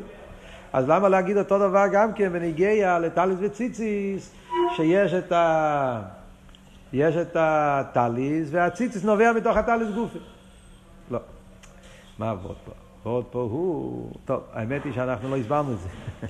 אז 0.73 0.89
למה 0.89 1.09
להגיד 1.09 1.37
אותו 1.37 1.59
דבר 1.59 1.85
גם 1.91 2.13
כן 2.13 2.33
בניגיע 2.33 2.99
לטליס 2.99 3.37
וציציס, 3.41 4.31
שיש 4.75 5.13
את 5.13 5.31
ה... 5.31 6.01
יש 6.93 7.15
את 7.15 7.37
הטליס, 7.39 8.47
והציציס 8.51 9.03
נובע 9.03 9.31
מתוך 9.33 9.57
הטליס 9.57 9.89
גופי. 9.95 10.19
לא. 11.11 11.19
מה 12.19 12.29
עבוד 12.29 12.55
פה? 12.65 12.71
עבוד 13.05 13.25
פה 13.31 13.39
הוא... 13.39 14.11
טוב, 14.25 14.43
האמת 14.53 14.83
היא 14.83 14.93
שאנחנו 14.93 15.29
לא 15.29 15.37
הסברנו 15.37 15.73
את 15.73 15.79
זה. 15.79 15.89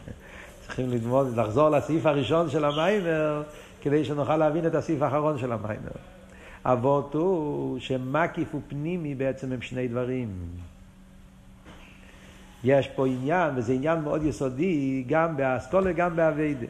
צריכים 0.61 0.89
ללמוד, 0.89 1.37
לחזור 1.37 1.69
לסעיף 1.69 2.05
הראשון 2.05 2.49
של 2.49 2.65
המיימר, 2.65 3.43
כדי 3.81 4.05
שנוכל 4.05 4.37
להבין 4.37 4.67
את 4.67 4.75
הסעיף 4.75 5.01
האחרון 5.01 5.37
של 5.37 5.51
המיימר. 5.51 5.91
אבות 6.65 7.13
הוא 7.13 7.79
שמקיף 7.79 8.55
ופנימי 8.55 9.15
בעצם 9.15 9.51
הם 9.51 9.61
שני 9.61 9.87
דברים. 9.87 10.29
יש 12.63 12.87
פה 12.87 13.07
עניין, 13.07 13.53
וזה 13.55 13.73
עניין 13.73 14.01
מאוד 14.01 14.23
יסודי, 14.23 15.03
גם 15.07 15.37
באסכולה, 15.37 15.91
וגם 15.91 16.15
באביידה. 16.15 16.67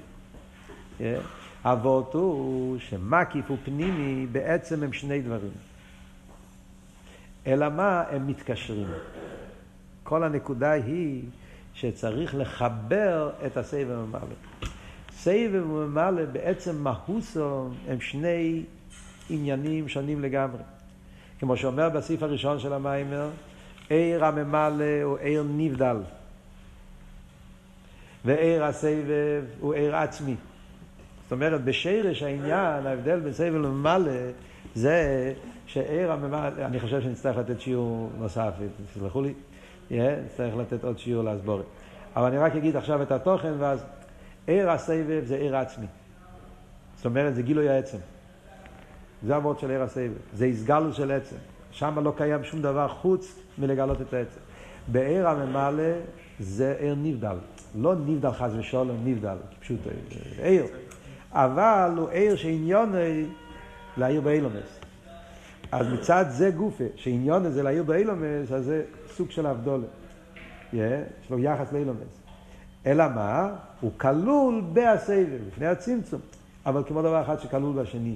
אבות 1.65 2.13
הוא 2.13 2.79
שמקיף 2.79 3.51
ופנימי 3.51 4.25
בעצם 4.31 4.83
הם 4.83 4.93
שני 4.93 5.21
דברים. 5.21 5.51
אלא 7.47 7.69
מה? 7.69 8.03
הם 8.09 8.27
מתקשרים. 8.27 8.87
כל 10.03 10.23
הנקודה 10.23 10.71
היא 10.71 11.23
שצריך 11.73 12.35
לחבר 12.35 13.31
את 13.45 13.57
הסבב 13.57 13.89
וממלא. 13.89 14.35
סבב 15.11 15.69
וממלא 15.69 16.25
בעצם 16.25 16.83
מהוסו 16.83 17.69
הם 17.87 18.01
שני 18.01 18.63
עניינים 19.29 19.87
שונים 19.87 20.21
לגמרי. 20.21 20.61
כמו 21.39 21.57
שאומר 21.57 21.89
בסעיף 21.89 22.23
הראשון 22.23 22.59
של 22.59 22.73
המיימר, 22.73 23.29
עיר 23.89 24.25
הממלא 24.25 25.01
הוא 25.03 25.17
עיר 25.17 25.43
נבדל. 25.57 25.97
ועיר 28.25 28.63
הסבב 28.63 29.43
הוא 29.59 29.73
עיר 29.73 29.95
עצמי. 29.95 30.35
זאת 31.31 31.35
אומרת, 31.35 31.63
בשרש 31.63 32.23
העניין, 32.23 32.87
ההבדל 32.87 33.19
בין 33.19 33.33
סבב 33.33 33.55
לממלא, 33.55 34.11
זה 34.75 35.33
שעיר 35.65 36.11
הממלא, 36.11 36.65
אני 36.65 36.79
חושב 36.79 37.01
שנצטרך 37.01 37.37
לתת 37.37 37.61
שיעור 37.61 38.09
נוסף, 38.19 38.51
תסלחו 38.93 39.21
לי, 39.21 39.33
yeah, 39.89 39.93
נצטרך 40.25 40.55
לתת 40.57 40.83
עוד 40.83 40.99
שיעור 40.99 41.23
להסבורת. 41.23 41.65
אבל 42.15 42.25
אני 42.25 42.37
רק 42.37 42.55
אגיד 42.55 42.75
עכשיו 42.75 43.01
את 43.01 43.11
התוכן, 43.11 43.53
ואז 43.59 43.83
עיר 44.47 44.71
הסבב 44.71 45.21
זה 45.25 45.35
עיר 45.35 45.57
עצמי. 45.57 45.85
זאת 46.95 47.05
אומרת, 47.05 47.35
זה 47.35 47.41
גילוי 47.41 47.69
העצם. 47.69 47.97
זה 49.23 49.35
הוורד 49.35 49.59
של 49.59 49.71
עיר 49.71 49.81
הסבב. 49.81 50.11
זה 50.33 50.45
הסגלות 50.45 50.95
של 50.95 51.11
עצם. 51.11 51.35
שם 51.71 51.99
לא 52.03 52.13
קיים 52.17 52.43
שום 52.43 52.61
דבר 52.61 52.87
חוץ 52.87 53.39
מלגלות 53.57 54.01
את 54.01 54.13
העצם. 54.13 54.39
בעיר 54.87 55.27
הממלא 55.27 55.93
זה 56.39 56.75
עיר 56.79 56.95
נבדל. 56.97 57.35
לא 57.75 57.95
נבדל 57.95 58.31
חס 58.31 58.51
ושלום, 58.57 58.97
נבדל, 59.05 59.37
פשוט 59.59 59.79
עיר. 60.41 60.65
אבל 61.33 61.91
הוא 61.97 62.09
עיר 62.09 62.35
שעניון 62.35 62.93
לעיר 63.97 64.21
באילומס. 64.21 64.79
אז 65.71 65.87
מצד 65.87 66.25
זה 66.29 66.51
גופה, 66.51 66.83
שעניון 66.95 67.51
זה 67.51 67.63
לעיר 67.63 67.83
באילומס, 67.83 68.51
אז 68.51 68.65
זה 68.65 68.83
סוג 69.07 69.31
של 69.31 69.45
הבדולה. 69.45 69.87
יש 70.73 71.29
לו 71.29 71.39
יחס 71.39 71.73
לאילומס. 71.73 72.21
אלא 72.85 73.07
מה? 73.15 73.49
הוא 73.81 73.91
כלול 73.97 74.61
בסבב, 74.73 75.39
לפני 75.47 75.67
הצמצום. 75.67 76.21
אבל 76.65 76.83
כמו 76.87 77.01
דבר 77.01 77.21
אחד 77.21 77.39
שכלול 77.39 77.81
בשני. 77.81 78.15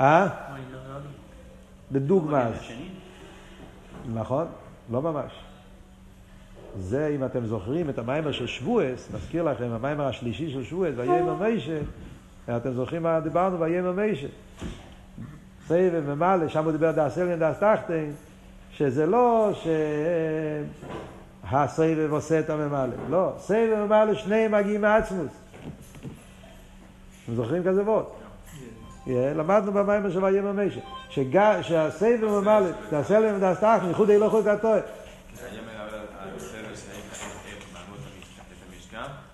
אה? 0.00 0.28
בדוגמה. 1.92 2.50
נכון? 4.14 4.46
לא 4.90 5.02
ממש. 5.02 5.32
זה, 6.78 7.12
אם 7.16 7.24
אתם 7.24 7.46
זוכרים 7.46 7.90
את 7.90 7.98
המיימר 7.98 8.32
של 8.32 8.46
שבועס, 8.46 9.08
נזכיר 9.14 9.42
לכם, 9.42 9.68
המיימר 9.70 10.06
השלישי 10.06 10.50
של 10.50 10.64
שבועס, 10.64 10.94
ויאמר 10.96 11.34
מיישה, 11.34 11.78
אתם 12.56 12.72
זוכרים 12.72 13.02
מה 13.02 13.20
דיברנו, 13.20 13.60
ויאמר 13.60 13.92
מיישה. 13.92 14.26
סבב 15.66 16.02
ממלא, 16.14 16.48
שם 16.48 16.64
הוא 16.64 16.72
דיבר 16.72 16.90
דאס 16.90 17.18
אליין 17.18 17.38
דאס 17.38 17.58
תחתין, 17.58 18.12
שזה 18.72 19.06
לא 19.06 19.50
שהסבב 21.42 22.08
עושה 22.10 22.40
את 22.40 22.50
הממלא, 22.50 22.94
לא, 23.10 23.32
סבב 23.38 23.84
ממלא 23.86 24.14
שניהם 24.14 24.52
מגיעים 24.52 24.80
מעצמוס. 24.80 25.32
אתם 27.24 27.34
זוכרים 27.34 27.64
כזה 27.64 27.82
וורט? 27.82 28.04
למדנו 29.06 29.72
במאמר 29.72 30.10
של 30.10 30.24
ויאמר 30.24 30.52
משה, 30.52 30.80
שהסובב 31.62 32.24
ממלא, 32.24 32.66
דעת 32.90 33.10
עליון 33.10 33.40
דעת 33.40 33.56
תחתון, 33.60 33.88
ייחודא 33.88 34.10
עילאה 34.10 34.30
ייחודא 34.30 34.44
תתאה. 34.44 34.76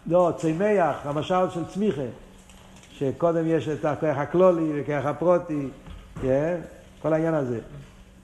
לא, 0.09 0.33
צמח, 0.37 0.97
המשל 1.05 1.51
של 1.55 1.65
צמיחה, 1.65 2.03
שקודם 2.93 3.47
יש 3.47 3.69
את 3.69 3.85
הכוח 3.85 4.17
הכללי 4.17 4.73
וכוח 4.75 5.07
הפרטי, 5.07 5.69
כן? 6.23 6.61
כל 7.03 7.13
העניין 7.13 7.35
הזה. 7.35 7.59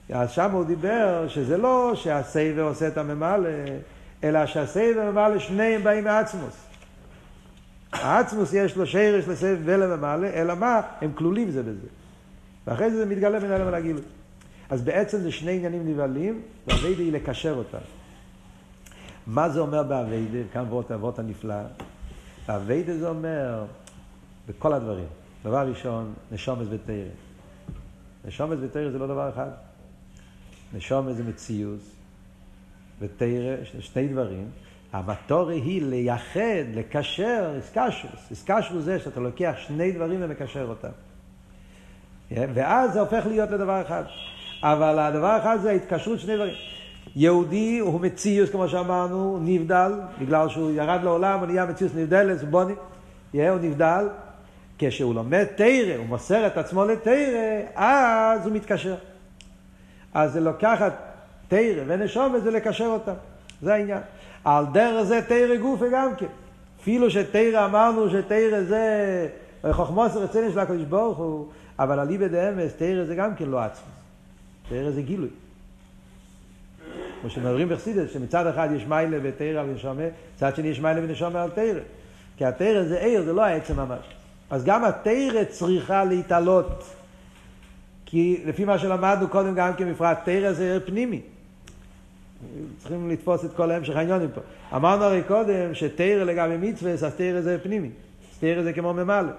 אז 0.09 0.31
שם 0.31 0.51
הוא 0.51 0.65
דיבר 0.65 1.27
שזה 1.27 1.57
לא 1.57 1.91
שהסובב 1.95 2.61
עושה 2.61 2.87
את 2.87 2.97
הממלא, 2.97 3.49
אלא 4.23 4.45
שהסובב 4.45 5.11
ממלא 5.11 5.39
שניהם 5.39 5.83
באים 5.83 6.03
מעצמות. 6.03 6.55
העצמוס 7.93 8.53
יש 8.53 8.77
לו 8.77 8.87
שרש 8.87 9.27
לסייבר 9.27 9.61
ולממלא, 9.65 10.27
אלא 10.27 10.55
מה? 10.55 10.81
הם 11.01 11.11
כלולים 11.15 11.51
זה 11.51 11.63
בזה. 11.63 11.87
ואחרי 12.67 12.91
זה 12.91 12.97
זה 12.97 13.05
מתגלה 13.05 13.39
בין 13.39 13.51
הלם 13.51 13.67
ולגילוי. 13.67 14.01
אז 14.69 14.81
בעצם 14.81 15.17
זה 15.17 15.31
שני 15.31 15.51
עניינים 15.51 15.87
נבהלים, 15.87 16.41
והווידה 16.67 17.01
היא 17.01 17.13
לקשר 17.13 17.53
אותם. 17.57 17.77
מה 19.27 19.49
זה 19.49 19.59
אומר 19.59 19.83
באביידה? 19.83 20.39
כאן 20.53 20.65
ועוד 20.69 20.91
האבות 20.91 21.19
הנפלא. 21.19 21.55
באביידה 22.47 22.97
זה 22.97 23.09
אומר 23.09 23.65
בכל 24.47 24.73
הדברים. 24.73 25.07
דבר 25.43 25.67
ראשון, 25.69 26.13
נשומס 26.31 26.67
ותרא. 26.69 26.95
נשומס 28.25 28.57
ותרא 28.61 28.89
זה 28.91 28.99
לא 28.99 29.07
דבר 29.07 29.29
אחד. 29.29 29.49
נשומס 30.73 31.15
זה 31.15 31.23
מציאוס, 31.23 31.95
ותרא, 32.99 33.55
שני 33.79 34.07
דברים. 34.07 34.47
המטורה 34.93 35.53
היא 35.53 35.81
לייחד, 35.81 36.65
לקשר, 36.73 37.51
איסקשוס. 37.55 38.31
איסקשוס 38.31 38.83
זה 38.83 38.99
שאתה 38.99 39.19
לוקח 39.19 39.53
שני 39.57 39.91
דברים 39.91 40.19
ומקשר 40.23 40.65
אותם. 40.69 40.89
ואז 42.31 42.93
זה 42.93 42.99
הופך 42.99 43.25
להיות 43.25 43.51
לדבר 43.51 43.81
אחד. 43.81 44.03
אבל 44.63 44.99
הדבר 44.99 45.27
האחד 45.27 45.57
זה 45.61 45.69
ההתקשרות 45.69 46.19
שני 46.19 46.35
דברים. 46.35 46.55
יהודי 47.15 47.79
הוא 47.79 48.01
מציוס, 48.01 48.49
כמו 48.49 48.67
שאמרנו, 48.67 49.39
נבדל, 49.41 49.91
בגלל 50.21 50.49
שהוא 50.49 50.71
ירד 50.71 50.99
לעולם, 51.03 51.39
הוא 51.39 51.47
נהיה 51.47 51.65
מציוס 51.65 51.91
נבדלת, 51.95 52.41
הוא 52.41 52.49
בוני, 52.49 52.73
הוא 53.33 53.59
נבדל. 53.61 54.07
כשהוא 54.77 55.15
לומד 55.15 55.43
תרא, 55.43 55.95
הוא 55.97 56.05
מוסר 56.05 56.47
את 56.47 56.57
עצמו 56.57 56.85
לתרא, 56.85 57.61
אז 57.75 58.45
הוא 58.47 58.55
מתקשר. 58.55 58.95
אז 60.13 60.33
זה 60.33 60.39
לוקחת 60.39 60.93
תרא 61.47 61.83
ונשום 61.87 62.33
וזה 62.33 62.51
לקשר 62.51 62.85
אותם. 62.85 63.13
זה 63.61 63.73
העניין. 63.73 64.01
על 64.45 64.65
דרך 64.73 65.03
זה 65.03 65.21
תרא 65.27 65.55
גופה 65.55 65.85
גם 65.91 66.15
כן. 66.17 66.25
אפילו 66.81 67.11
שתרא 67.11 67.65
אמרנו 67.65 68.09
שתרא 68.09 68.61
זה 68.63 69.27
חוכמוס 69.71 70.15
רציני 70.15 70.51
של 70.51 70.59
הקדוש 70.59 70.83
ברוך 70.83 71.17
הוא, 71.17 71.47
אבל 71.79 71.99
אליבא 71.99 72.27
דאמס 72.27 72.73
תרא 72.73 73.03
זה 73.03 73.15
גם 73.15 73.35
כן 73.35 73.45
לא 73.45 73.59
עצמי. 73.59 73.91
תרא 74.69 74.91
זה 74.91 75.01
גילוי. 75.01 75.29
כמו 77.23 77.29
שמדברים 77.29 77.69
בחסידס, 77.69 78.13
שמצד 78.13 78.47
אחד 78.47 78.69
יש 78.75 78.85
מיילה 78.85 79.17
ותרא 79.23 79.63
ונשומה, 79.63 80.03
מצד 80.35 80.55
שני 80.55 80.67
יש 80.67 80.79
מיילה 80.79 81.01
ונשומה 81.03 81.43
על 81.43 81.49
תרא. 81.49 81.79
כי 82.37 82.45
התרא 82.45 82.83
זה 82.83 82.99
עיר, 82.99 83.23
זה 83.23 83.33
לא 83.33 83.41
העצם 83.41 83.75
ממש. 83.75 84.05
אז 84.49 84.63
גם 84.65 84.83
התרא 84.83 85.43
צריכה 85.49 86.03
להתעלות. 86.03 86.83
כי 88.05 88.43
לפי 88.45 88.65
מה 88.65 88.79
שלמדנו 88.79 89.27
קודם 89.27 89.55
גם 89.55 89.73
כמפרט, 89.73 90.17
תרא 90.23 90.51
זה 90.51 90.63
עיר 90.63 90.81
פנימי. 90.85 91.21
צריכים 92.77 93.09
לתפוס 93.09 93.45
את 93.45 93.53
כל 93.55 93.71
ההמשך 93.71 93.95
העניונים 93.95 94.29
פה. 94.33 94.41
אמרנו 94.75 95.03
הרי 95.03 95.21
קודם 95.27 95.73
שתרא 95.73 96.23
לגבי 96.23 96.57
מצווה, 96.57 96.91
אז 96.91 97.05
תרא 97.17 97.41
זה 97.41 97.57
פנימי. 97.63 97.89
תרא 98.39 98.63
זה 98.63 98.73
כמו 98.73 98.93
ממלא. 98.93 99.31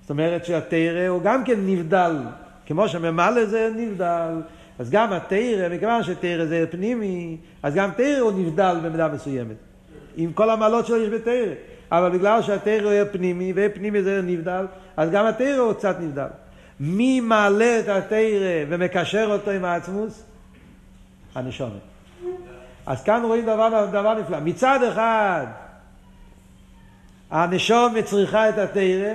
זאת 0.00 0.10
אומרת 0.10 0.44
שהתרא 0.44 1.08
הוא 1.08 1.22
גם 1.22 1.44
כן 1.44 1.58
נבדל. 1.66 2.16
כמו 2.66 2.88
שממלא 2.88 3.44
זה 3.44 3.70
נבדל, 3.76 4.34
אז 4.78 4.90
גם 4.90 5.12
התרא, 5.12 5.68
מכיוון 5.70 6.02
שתרא 6.02 6.44
זה 6.44 6.64
פנימי, 6.70 7.36
אז 7.62 7.74
גם 7.74 7.90
תרא 7.96 8.18
הוא 8.18 8.32
נבדל 8.32 8.76
במידה 8.84 9.08
מסוימת. 9.08 9.56
עם 10.16 10.32
כל 10.32 10.50
המעלות 10.50 10.86
שלו 10.86 10.96
יש 10.96 11.08
בתרא. 11.08 11.54
אבל 11.92 12.10
בגלל 12.10 12.42
שהתרא 12.42 13.00
הוא 13.00 13.08
פנימי, 13.12 13.52
ופנימי 13.56 14.02
זה 14.02 14.20
נבדל, 14.22 14.66
אז 14.96 15.10
גם 15.10 15.26
התרא 15.26 15.56
הוא 15.56 15.72
קצת 15.72 15.96
נבדל. 16.00 16.26
מי 16.80 17.20
מעלה 17.20 17.80
את 17.80 17.88
התרא 17.88 18.64
ומקשר 18.68 19.26
אותו 19.30 19.50
עם 19.50 19.64
העצמוס? 19.64 20.22
הנשומת. 21.34 21.72
אז 22.86 23.02
כאן 23.04 23.22
רואים 23.24 23.42
דבר, 23.44 23.86
דבר 23.92 24.14
נפלא. 24.14 24.40
מצד 24.40 24.78
אחד, 24.92 25.46
הנשומת 27.30 28.04
צריכה 28.04 28.48
את 28.48 28.58
התרא 28.58 29.12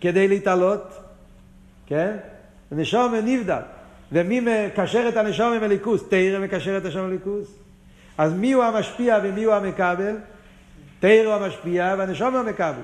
כדי 0.00 0.28
להתעלות, 0.28 0.98
כן? 1.86 2.16
נשום 2.72 3.14
נבדל. 3.24 3.60
ומי 4.12 4.40
מקשר 4.40 5.08
את 5.08 5.16
הנשום 5.16 5.52
עם 5.52 5.62
הליכוס? 5.62 6.02
תרא 6.08 6.38
מקשר 6.38 6.76
את 6.76 6.84
הנשום 6.84 7.00
עם 7.00 7.08
הליכוס. 7.08 7.48
אז 8.18 8.32
מי 8.32 8.52
הוא 8.52 8.64
המשפיע 8.64 9.18
ומי 9.22 9.44
הוא 9.44 9.54
המקבל? 9.54 10.16
תרא 11.00 11.24
הוא 11.24 11.34
המשפיע 11.34 11.94
והנשום 11.98 12.34
הוא 12.34 12.40
המקבל. 12.40 12.80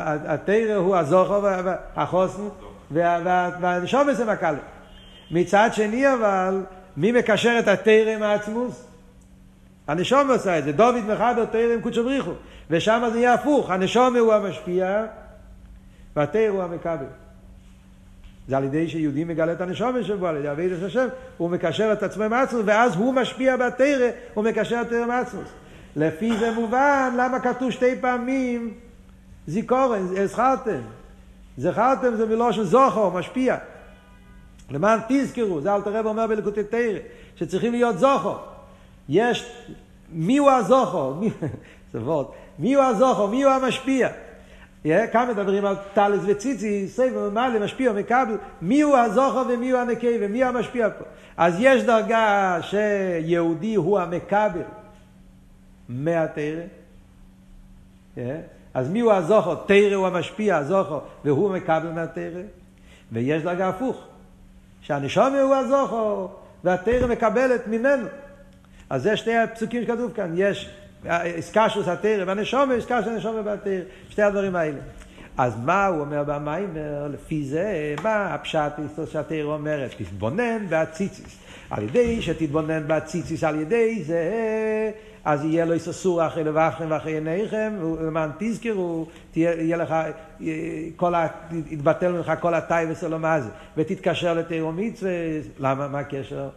התרא 0.00 0.74
הוא 0.74 0.96
הזוכו 0.96 1.42
והחוסן 1.42 2.42
והנשום 2.90 4.12
זה 4.12 4.24
מקבל. 4.24 4.54
מצד 5.30 5.70
שני 5.72 6.12
אבל, 6.12 6.60
מי 6.96 7.12
מקשר 7.12 7.56
את 7.58 7.68
התרא 7.68 8.10
עם 8.14 8.22
העצמוס? 8.22 8.86
הנשום 9.88 10.30
עושה 10.30 10.58
את 10.58 10.64
זה. 10.64 10.72
דוד 10.72 11.04
מחבר 11.08 11.44
תרא 11.44 11.74
עם 11.74 11.80
קודשו 11.80 12.04
בריחו. 12.04 12.30
ושם 12.70 13.08
זה 13.12 13.18
יהיה 13.18 13.34
הפוך. 13.34 13.70
הנשום 13.70 14.16
הוא 14.16 14.34
המשפיע 14.34 15.04
והתרא 16.16 16.48
הוא 16.48 16.62
המקבל. 16.62 17.21
זה 18.48 18.56
על 18.56 18.64
ידי 18.64 18.88
שיהודי 18.88 19.24
מגלה 19.24 19.52
את 19.52 19.60
הנשומת 19.60 20.04
שבו, 20.04 20.26
על 20.26 20.36
ידי 20.36 20.50
אבידס 20.50 20.82
השם, 20.82 21.06
הוא 21.36 21.50
מקשר 21.50 21.92
את 21.92 22.02
עצמו 22.02 22.24
עם 22.24 22.32
עצמו, 22.32 22.60
ואז 22.64 22.96
הוא 22.96 23.14
משפיע 23.14 23.56
בתורה, 23.56 24.08
הוא 24.34 24.44
מקשר 24.44 24.80
את 24.80 24.86
התורה 24.86 25.04
עם 25.04 25.10
עצמו. 25.10 25.40
לפי 25.96 26.36
זה 26.38 26.50
מובן 26.50 27.14
למה 27.18 27.40
כתוב 27.40 27.70
שתי 27.70 27.96
פעמים 28.00 28.74
זיכרון, 29.46 30.06
זכרתם. 30.26 30.80
זכרתם 31.56 32.14
זה 32.16 32.26
מלשון 32.26 32.62
זוכר, 32.62 33.08
משפיע. 33.08 33.56
למען 34.70 35.00
תזכרו, 35.08 35.60
זה 35.60 35.74
אלטער 35.74 35.92
רבי 35.92 36.06
אומר 36.06 36.26
בלקוטי 36.26 36.64
תורה, 36.64 36.98
שצריכים 37.36 37.72
להיות 37.72 37.98
זוכר. 37.98 38.36
יש, 39.08 39.52
מי 40.12 40.36
הוא 40.36 40.50
הזוכר? 40.50 41.12
מי, 41.20 41.30
זה 41.92 42.00
וורט. 42.00 42.26
מי 42.58 42.74
הוא 42.74 42.84
הזוכר? 42.84 43.26
מי 43.26 43.42
הוא 43.42 43.52
המשפיע? 43.52 44.08
כאן 44.84 45.28
מדברים 45.30 45.64
על 45.64 45.76
טלית 45.94 46.20
וציצית, 46.26 46.88
סובב 46.88 47.28
וממלא, 47.28 47.58
משפיע 47.58 47.90
ומקבל, 47.90 48.36
מי 48.62 48.80
הוא 48.80 48.96
הזוכר 48.96 49.42
ומי 49.48 49.70
הוא 49.70 49.80
הנקי 49.80 50.18
ומי 50.20 50.44
המשפיע 50.44 50.88
פה. 50.98 51.04
אז 51.36 51.56
יש 51.58 51.82
דרגה 51.82 52.58
שיהודי 52.62 53.74
הוא 53.74 53.98
המקבל 53.98 54.62
מהתרא. 55.88 56.62
אז 58.74 58.90
מי 58.90 59.00
הוא 59.00 59.12
הזוכר? 59.12 59.54
תרא 59.66 59.94
הוא 59.94 60.06
המשפיע, 60.06 60.56
הזוכר, 60.56 60.98
והוא 61.24 61.50
מקבל 61.50 61.90
מהתרא. 61.94 62.42
ויש 63.12 63.42
דרגה 63.42 63.68
הפוך, 63.68 64.04
שהנשום 64.80 65.34
הוא 65.34 65.54
הזוכר, 65.54 66.26
והתרא 66.64 67.06
מקבלת 67.06 67.66
ממנו. 67.66 68.06
אז 68.90 69.02
זה 69.02 69.16
שני 69.16 69.38
הפסוקים 69.38 69.82
שכתוב 69.82 70.12
כאן, 70.12 70.32
יש 70.36 70.70
איסקשוס 71.10 71.88
התרא 71.88 72.24
והנשומה, 72.26 72.74
איסקשוס 72.74 73.06
הנשומה 73.06 73.40
והתרא, 73.44 73.80
שתי 74.10 74.22
הדברים 74.22 74.56
האלה. 74.56 74.78
אז 75.38 75.52
מה 75.64 75.86
הוא 75.86 76.00
אומר 76.00 76.24
במיימר? 76.26 77.08
לפי 77.12 77.44
זה, 77.44 77.94
מה 78.02 78.34
הפשט 78.34 78.72
שהתרא 79.12 79.42
אומרת? 79.42 79.90
תתבונן 79.98 80.66
בהציציס. 80.68 81.38
על 81.70 81.82
ידי 81.82 82.22
שתתבונן 82.22 82.88
בהציציס, 82.88 83.44
על 83.44 83.60
ידי 83.60 84.02
זה, 84.02 84.30
אז 85.24 85.44
יהיה 85.44 85.64
לו 85.64 85.72
איססור 85.72 86.26
אחרי 86.26 86.44
לבכם 86.44 86.84
ואחרי 86.88 87.12
עיניכם, 87.12 87.72
ולמען 87.82 88.30
תזכרו, 88.38 89.06
יהיה 89.36 89.76
לך, 89.76 89.94
כל 90.96 91.14
ה, 91.14 91.26
יתבטל 91.70 92.12
ממך 92.12 92.32
כל 92.40 92.54
הטייבס 92.54 93.04
אלומה 93.04 93.34
הזה, 93.34 93.48
ותתקשר 93.76 94.34
לתיאור 94.34 94.72
מצווה, 94.72 95.10
למה, 95.58 95.88
מה 95.88 95.98
הקשר? 95.98 96.48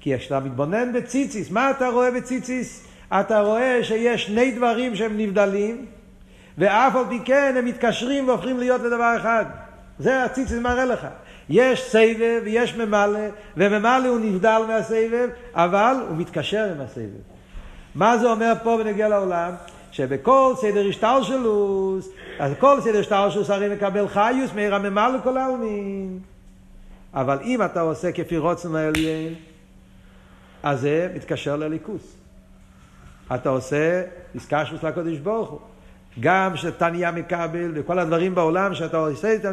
כי 0.00 0.18
כשאתה 0.18 0.40
מתבונן 0.40 0.92
בציציס, 0.92 1.50
מה 1.50 1.70
אתה 1.70 1.88
רואה 1.88 2.10
בציציס? 2.10 2.89
אתה 3.12 3.40
רואה 3.40 3.84
שיש 3.84 4.26
שני 4.26 4.50
דברים 4.50 4.96
שהם 4.96 5.18
נבדלים, 5.18 5.86
ואף 6.58 6.96
על 6.96 7.04
פי 7.08 7.20
כן 7.24 7.54
הם 7.58 7.64
מתקשרים 7.64 8.28
והופכים 8.28 8.58
להיות 8.58 8.80
לדבר 8.80 9.16
אחד. 9.16 9.44
זה 9.98 10.24
הציציס 10.24 10.58
מראה 10.58 10.84
לך. 10.84 11.06
יש 11.48 11.82
סבב 11.82 12.40
ויש 12.44 12.76
ממלא, 12.76 13.20
וממלא 13.56 14.08
הוא 14.08 14.20
נבדל 14.20 14.62
מהסבב, 14.68 15.28
אבל 15.54 15.96
הוא 16.08 16.16
מתקשר 16.16 16.68
עם 16.74 16.80
הסבב. 16.80 17.20
מה 17.94 18.18
זה 18.18 18.30
אומר 18.30 18.52
פה 18.62 18.78
בנגיע 18.84 19.08
לעולם? 19.08 19.52
שבכל 19.92 20.54
סדר 20.56 20.88
השטלשלוס, 20.88 22.08
אז 22.38 22.52
כל 22.58 22.80
סדר 22.80 23.00
השטלשלוס 23.00 23.50
הרי 23.50 23.74
מקבל 23.74 24.08
חיוס 24.08 24.52
מאיר 24.54 24.74
הממלא 24.74 25.18
כל 25.22 25.36
העלמין. 25.36 26.18
אבל 27.14 27.38
אם 27.44 27.62
אתה 27.62 27.80
עושה 27.80 28.12
כפי 28.12 28.38
רוצן 28.38 28.74
העליין, 28.74 29.34
אז 30.62 30.80
זה 30.80 31.08
מתקשר 31.14 31.56
לליכוס. 31.56 32.19
אתה 33.34 33.48
עושה 33.48 34.02
איסקשוס 34.34 34.82
לקודש 34.82 35.18
ברוך 35.18 35.50
הוא. 35.50 35.60
גם 36.20 36.56
שאתה 36.56 36.90
נהיה 36.90 37.10
מקבל, 37.10 37.72
וכל 37.74 37.98
הדברים 37.98 38.34
בעולם 38.34 38.74
שאתה 38.74 38.96
עושה 38.96 39.30
איתם, 39.30 39.52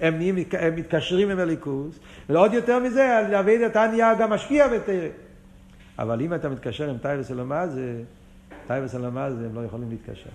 הם, 0.00 0.14
הם 0.52 0.76
מתקשרים 0.76 1.30
עם 1.30 1.38
אלוקות, 1.38 1.98
ועוד 2.28 2.52
יותר 2.52 2.78
מזה, 2.78 3.38
עבודה 3.40 3.66
אתה 3.66 3.86
נהיה 3.86 4.14
גם 4.14 4.30
משפיע 4.30 4.68
בתורה. 4.68 5.08
אבל 5.98 6.20
אם 6.20 6.34
אתה 6.34 6.48
מתקשר 6.48 6.90
עם 6.90 6.98
תאוות 6.98 7.30
עולם 7.30 7.66
הזה, 7.66 8.02
תאוות 8.66 8.94
עולם 8.94 9.24
הזה 9.24 9.46
הם 9.46 9.54
לא 9.54 9.64
יכולים 9.64 9.90
להתקשר. 9.90 10.30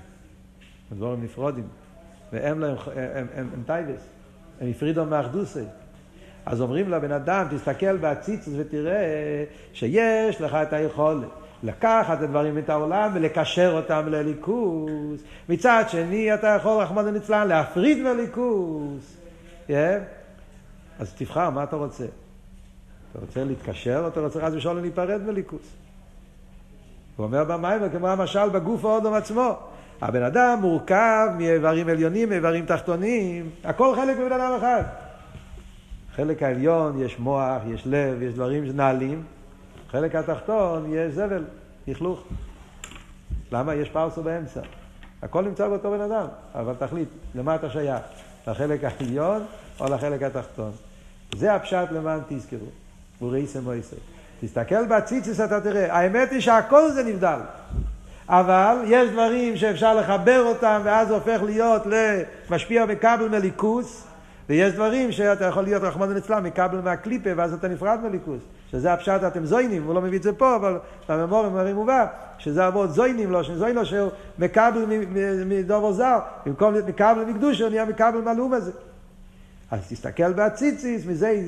הם 0.91 0.97
דברים 0.97 1.23
נפרדים. 1.23 1.67
והם 2.33 2.59
לא, 2.59 2.65
הם, 2.65 2.75
הם, 2.95 3.27
הם, 3.35 3.49
הם 3.53 3.63
תאוות. 3.65 4.07
הם 4.61 4.69
הפרידו 4.69 5.05
מאחדותו. 5.05 5.63
אז 6.45 6.61
אומרים 6.61 6.89
לבן 6.89 7.11
אדם, 7.11 7.47
תסתכל 7.51 7.97
בהציצית 7.97 8.53
ותראה 8.57 9.43
שיש 9.73 10.41
לך 10.41 10.53
את 10.53 10.73
היכולת. 10.73 11.27
לקחת 11.63 12.17
את 12.17 12.23
הדברים 12.23 12.57
את 12.57 12.69
העולם 12.69 13.11
ולקשר 13.13 13.71
אותם 13.73 14.07
לליכוס. 14.07 15.21
מצד 15.49 15.83
שני, 15.87 16.33
אתה 16.33 16.47
יכול, 16.47 16.81
רחמנא 16.81 17.09
ליצלן, 17.09 17.47
להפריד 17.47 17.97
מהליכוס. 17.97 19.17
Yeah. 19.67 19.71
אז 20.99 21.13
תבחר, 21.13 21.49
מה 21.49 21.63
אתה 21.63 21.75
רוצה? 21.75 22.05
אתה 23.11 23.19
רוצה 23.21 23.43
להתקשר 23.43 23.99
או 24.03 24.07
אתה 24.07 24.19
רוצה 24.19 24.41
חס 24.41 24.53
ושלום 24.53 24.77
להיפרד 24.77 25.21
מליכוס? 25.21 25.73
הוא 27.15 27.25
אומר 27.25 27.43
במים, 27.43 27.81
כמו 27.97 28.07
המשל 28.07 28.49
בגוף 28.49 28.85
האודום 28.85 29.13
עצמו. 29.13 29.57
הבן 30.01 30.23
אדם 30.23 30.57
מורכב 30.61 31.27
מאיברים 31.37 31.89
עליונים, 31.89 32.29
מאיברים 32.29 32.65
תחתונים, 32.65 33.49
הכל 33.63 33.95
חלק 33.95 34.17
מבן 34.17 34.31
אדם 34.31 34.55
אחד. 34.57 34.83
חלק 36.15 36.43
העליון 36.43 37.01
יש 37.01 37.19
מוח, 37.19 37.61
יש 37.67 37.87
לב, 37.87 38.21
יש 38.21 38.33
דברים 38.33 38.65
שנעלים, 38.65 39.23
חלק 39.93 40.15
התחתון 40.15 40.85
יש 40.89 41.13
זבל, 41.13 41.43
לכלוך. 41.87 42.23
למה? 43.51 43.75
יש 43.75 43.89
פרסו 43.89 44.23
באמצע. 44.23 44.61
הכל 45.21 45.41
נמצא 45.41 45.67
באותו 45.67 45.91
בן 45.91 46.01
אדם, 46.01 46.25
אבל 46.55 46.73
תחליט, 46.79 47.07
למה 47.35 47.55
אתה 47.55 47.69
שייך? 47.69 48.01
לחלק 48.47 48.83
העליון 48.83 49.43
או 49.79 49.93
לחלק 49.93 50.23
התחתון? 50.23 50.71
זה 51.35 51.53
הפשט 51.53 51.91
למען 51.91 52.19
תזכרו. 52.27 52.67
ורייסם 53.21 53.67
ואיסר. 53.67 53.95
תסתכל 54.41 54.85
בציציס 54.85 55.39
אתה 55.39 55.61
תראה, 55.61 55.97
האמת 55.97 56.31
היא 56.31 56.39
שהכל 56.39 56.91
זה 56.91 57.03
נבדל. 57.03 57.39
אבל 58.29 58.77
יש 58.85 59.09
דברים 59.09 59.57
שאפשר 59.57 59.95
לחבר 59.95 60.43
אותם 60.45 60.81
ואז 60.83 61.07
זה 61.07 61.13
הופך 61.13 61.39
להיות 61.45 61.81
למשפיע 62.49 62.85
מכבל 62.85 63.27
מליכוס 63.27 64.07
ויש 64.49 64.73
דברים 64.73 65.11
שאתה 65.11 65.45
יכול 65.45 65.63
להיות 65.63 65.83
רחמנא 65.83 66.13
ליצלן 66.13 66.43
מכבל 66.43 66.81
מהקליפה 66.81 67.29
ואז 67.35 67.53
אתה 67.53 67.67
נפרד 67.67 67.99
מליכוס 68.03 68.41
שזה 68.73 68.93
הפשט 68.93 69.21
אתם 69.27 69.45
זוינים, 69.45 69.83
הוא 69.83 69.95
לא 69.95 70.01
מביא 70.01 70.17
את 70.17 70.23
זה 70.23 70.33
פה 70.33 70.55
אבל 70.55 70.77
בממורים 71.09 71.55
הרי 71.55 71.73
מובא 71.73 72.05
שזה 72.37 72.65
עבוד 72.65 72.89
זוינים 72.89 73.31
לא 73.31 73.43
זוין 73.55 73.75
לא 73.75 73.83
שהוא 73.83 74.09
מקבל 74.39 74.85
מדובר 75.45 75.91
זר 75.91 76.19
במקום 76.45 76.73
להיות 76.73 76.87
מקבל 76.87 77.23
מקדוש 77.27 77.61
הוא 77.61 77.69
נהיה 77.69 77.85
מקבל 77.85 78.21
מהלאום 78.21 78.53
הזה 78.53 78.71
אז 79.73 79.79
תסתכל 79.89 80.33
בהציציס, 80.33 81.05
מזה 81.05 81.41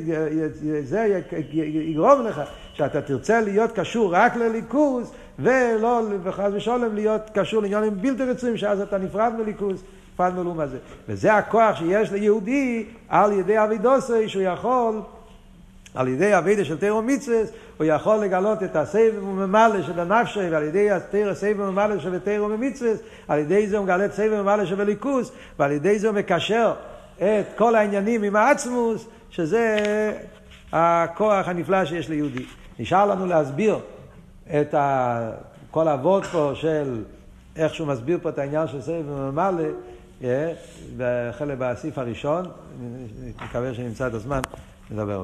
זה 0.84 1.22
יגרום 1.54 2.22
לך 2.22 2.42
שאתה 2.74 3.02
תרצה 3.02 3.42
להיות 3.42 3.72
קשור 3.72 4.16
רק 4.16 4.36
לליכוז, 4.36 5.12
ולא, 5.40 6.02
וחס 6.24 6.50
ושלום, 6.54 6.96
להיות 6.96 7.22
קשור 7.34 7.62
לעניינים 7.62 8.02
בלתי 8.02 8.24
רצויים, 8.24 8.58
שאז 8.58 8.82
אתה 8.82 8.98
נפרד 8.98 9.34
מליכוז, 9.40 9.84
נפרד 10.14 10.34
מלום 10.34 10.60
הזה. 10.60 10.78
וזה 11.10 11.34
הכוח 11.34 11.76
שיש 11.76 12.12
ליהודי 12.12 12.86
על 13.10 13.32
ידי 13.32 13.64
אבידוסי, 13.64 14.30
שהוא 14.30 14.44
יכול, 14.44 15.02
על 15.96 16.08
ידי 16.08 16.38
אבידה 16.38 16.66
של 16.66 16.78
תירו 16.78 17.02
מצווה, 17.02 17.38
הוא 17.78 17.86
יכול 17.86 18.18
לגלות 18.18 18.64
את 18.64 18.76
הסבב 18.76 19.14
וממלא 19.20 19.82
של 19.82 20.00
הנפשי, 20.00 20.50
ועל 20.52 20.64
ידי 20.64 20.92
הסבב 21.32 21.56
וממלא 21.60 22.00
של 22.00 22.20
תירו 22.20 22.48
ממצווה, 22.48 22.92
על 23.28 23.40
ידי 23.40 23.68
זה 23.68 23.78
הוא 23.78 23.84
מגלה 23.84 24.06
את 24.06 24.14
סבב 24.14 24.32
וממלא 24.32 24.66
של 24.66 24.82
הליכוז, 24.82 25.32
ועל 25.60 25.72
ידי 25.72 26.00
זה 26.00 26.08
הוא 26.08 26.16
מקשר 26.16 26.74
את 27.18 27.46
כל 27.56 27.76
העניינים 27.76 28.24
עם 28.24 28.36
העצמוס, 28.36 29.06
שזה 29.30 29.78
הכוח 30.72 31.48
הנפלא 31.48 31.86
שיש 31.86 32.10
ליהודי. 32.10 32.46
נשאר 32.80 33.06
לנו 33.06 33.26
להסביר 33.26 33.80
את 34.60 34.74
ה... 34.74 35.32
כל 35.72 35.88
האבות 35.88 36.26
פה 36.26 36.52
של 36.56 37.04
איך 37.56 37.74
שהוא 37.74 37.88
מסביר 37.88 38.20
פה 38.22 38.30
את 38.30 38.40
העניין 38.40 38.68
של 38.68 38.82
סבב 38.82 39.04
וממלא, 39.10 39.64
בחלק 40.98 41.58
בסעיף 41.58 41.98
הראשון, 41.98 42.46
אני 42.82 43.32
מקווה 43.46 43.74
שנמצא 43.74 44.08
את 44.08 44.14
הזמן 44.14 44.40
לדבר 44.92 45.14
על 45.14 45.20
זה. 45.20 45.24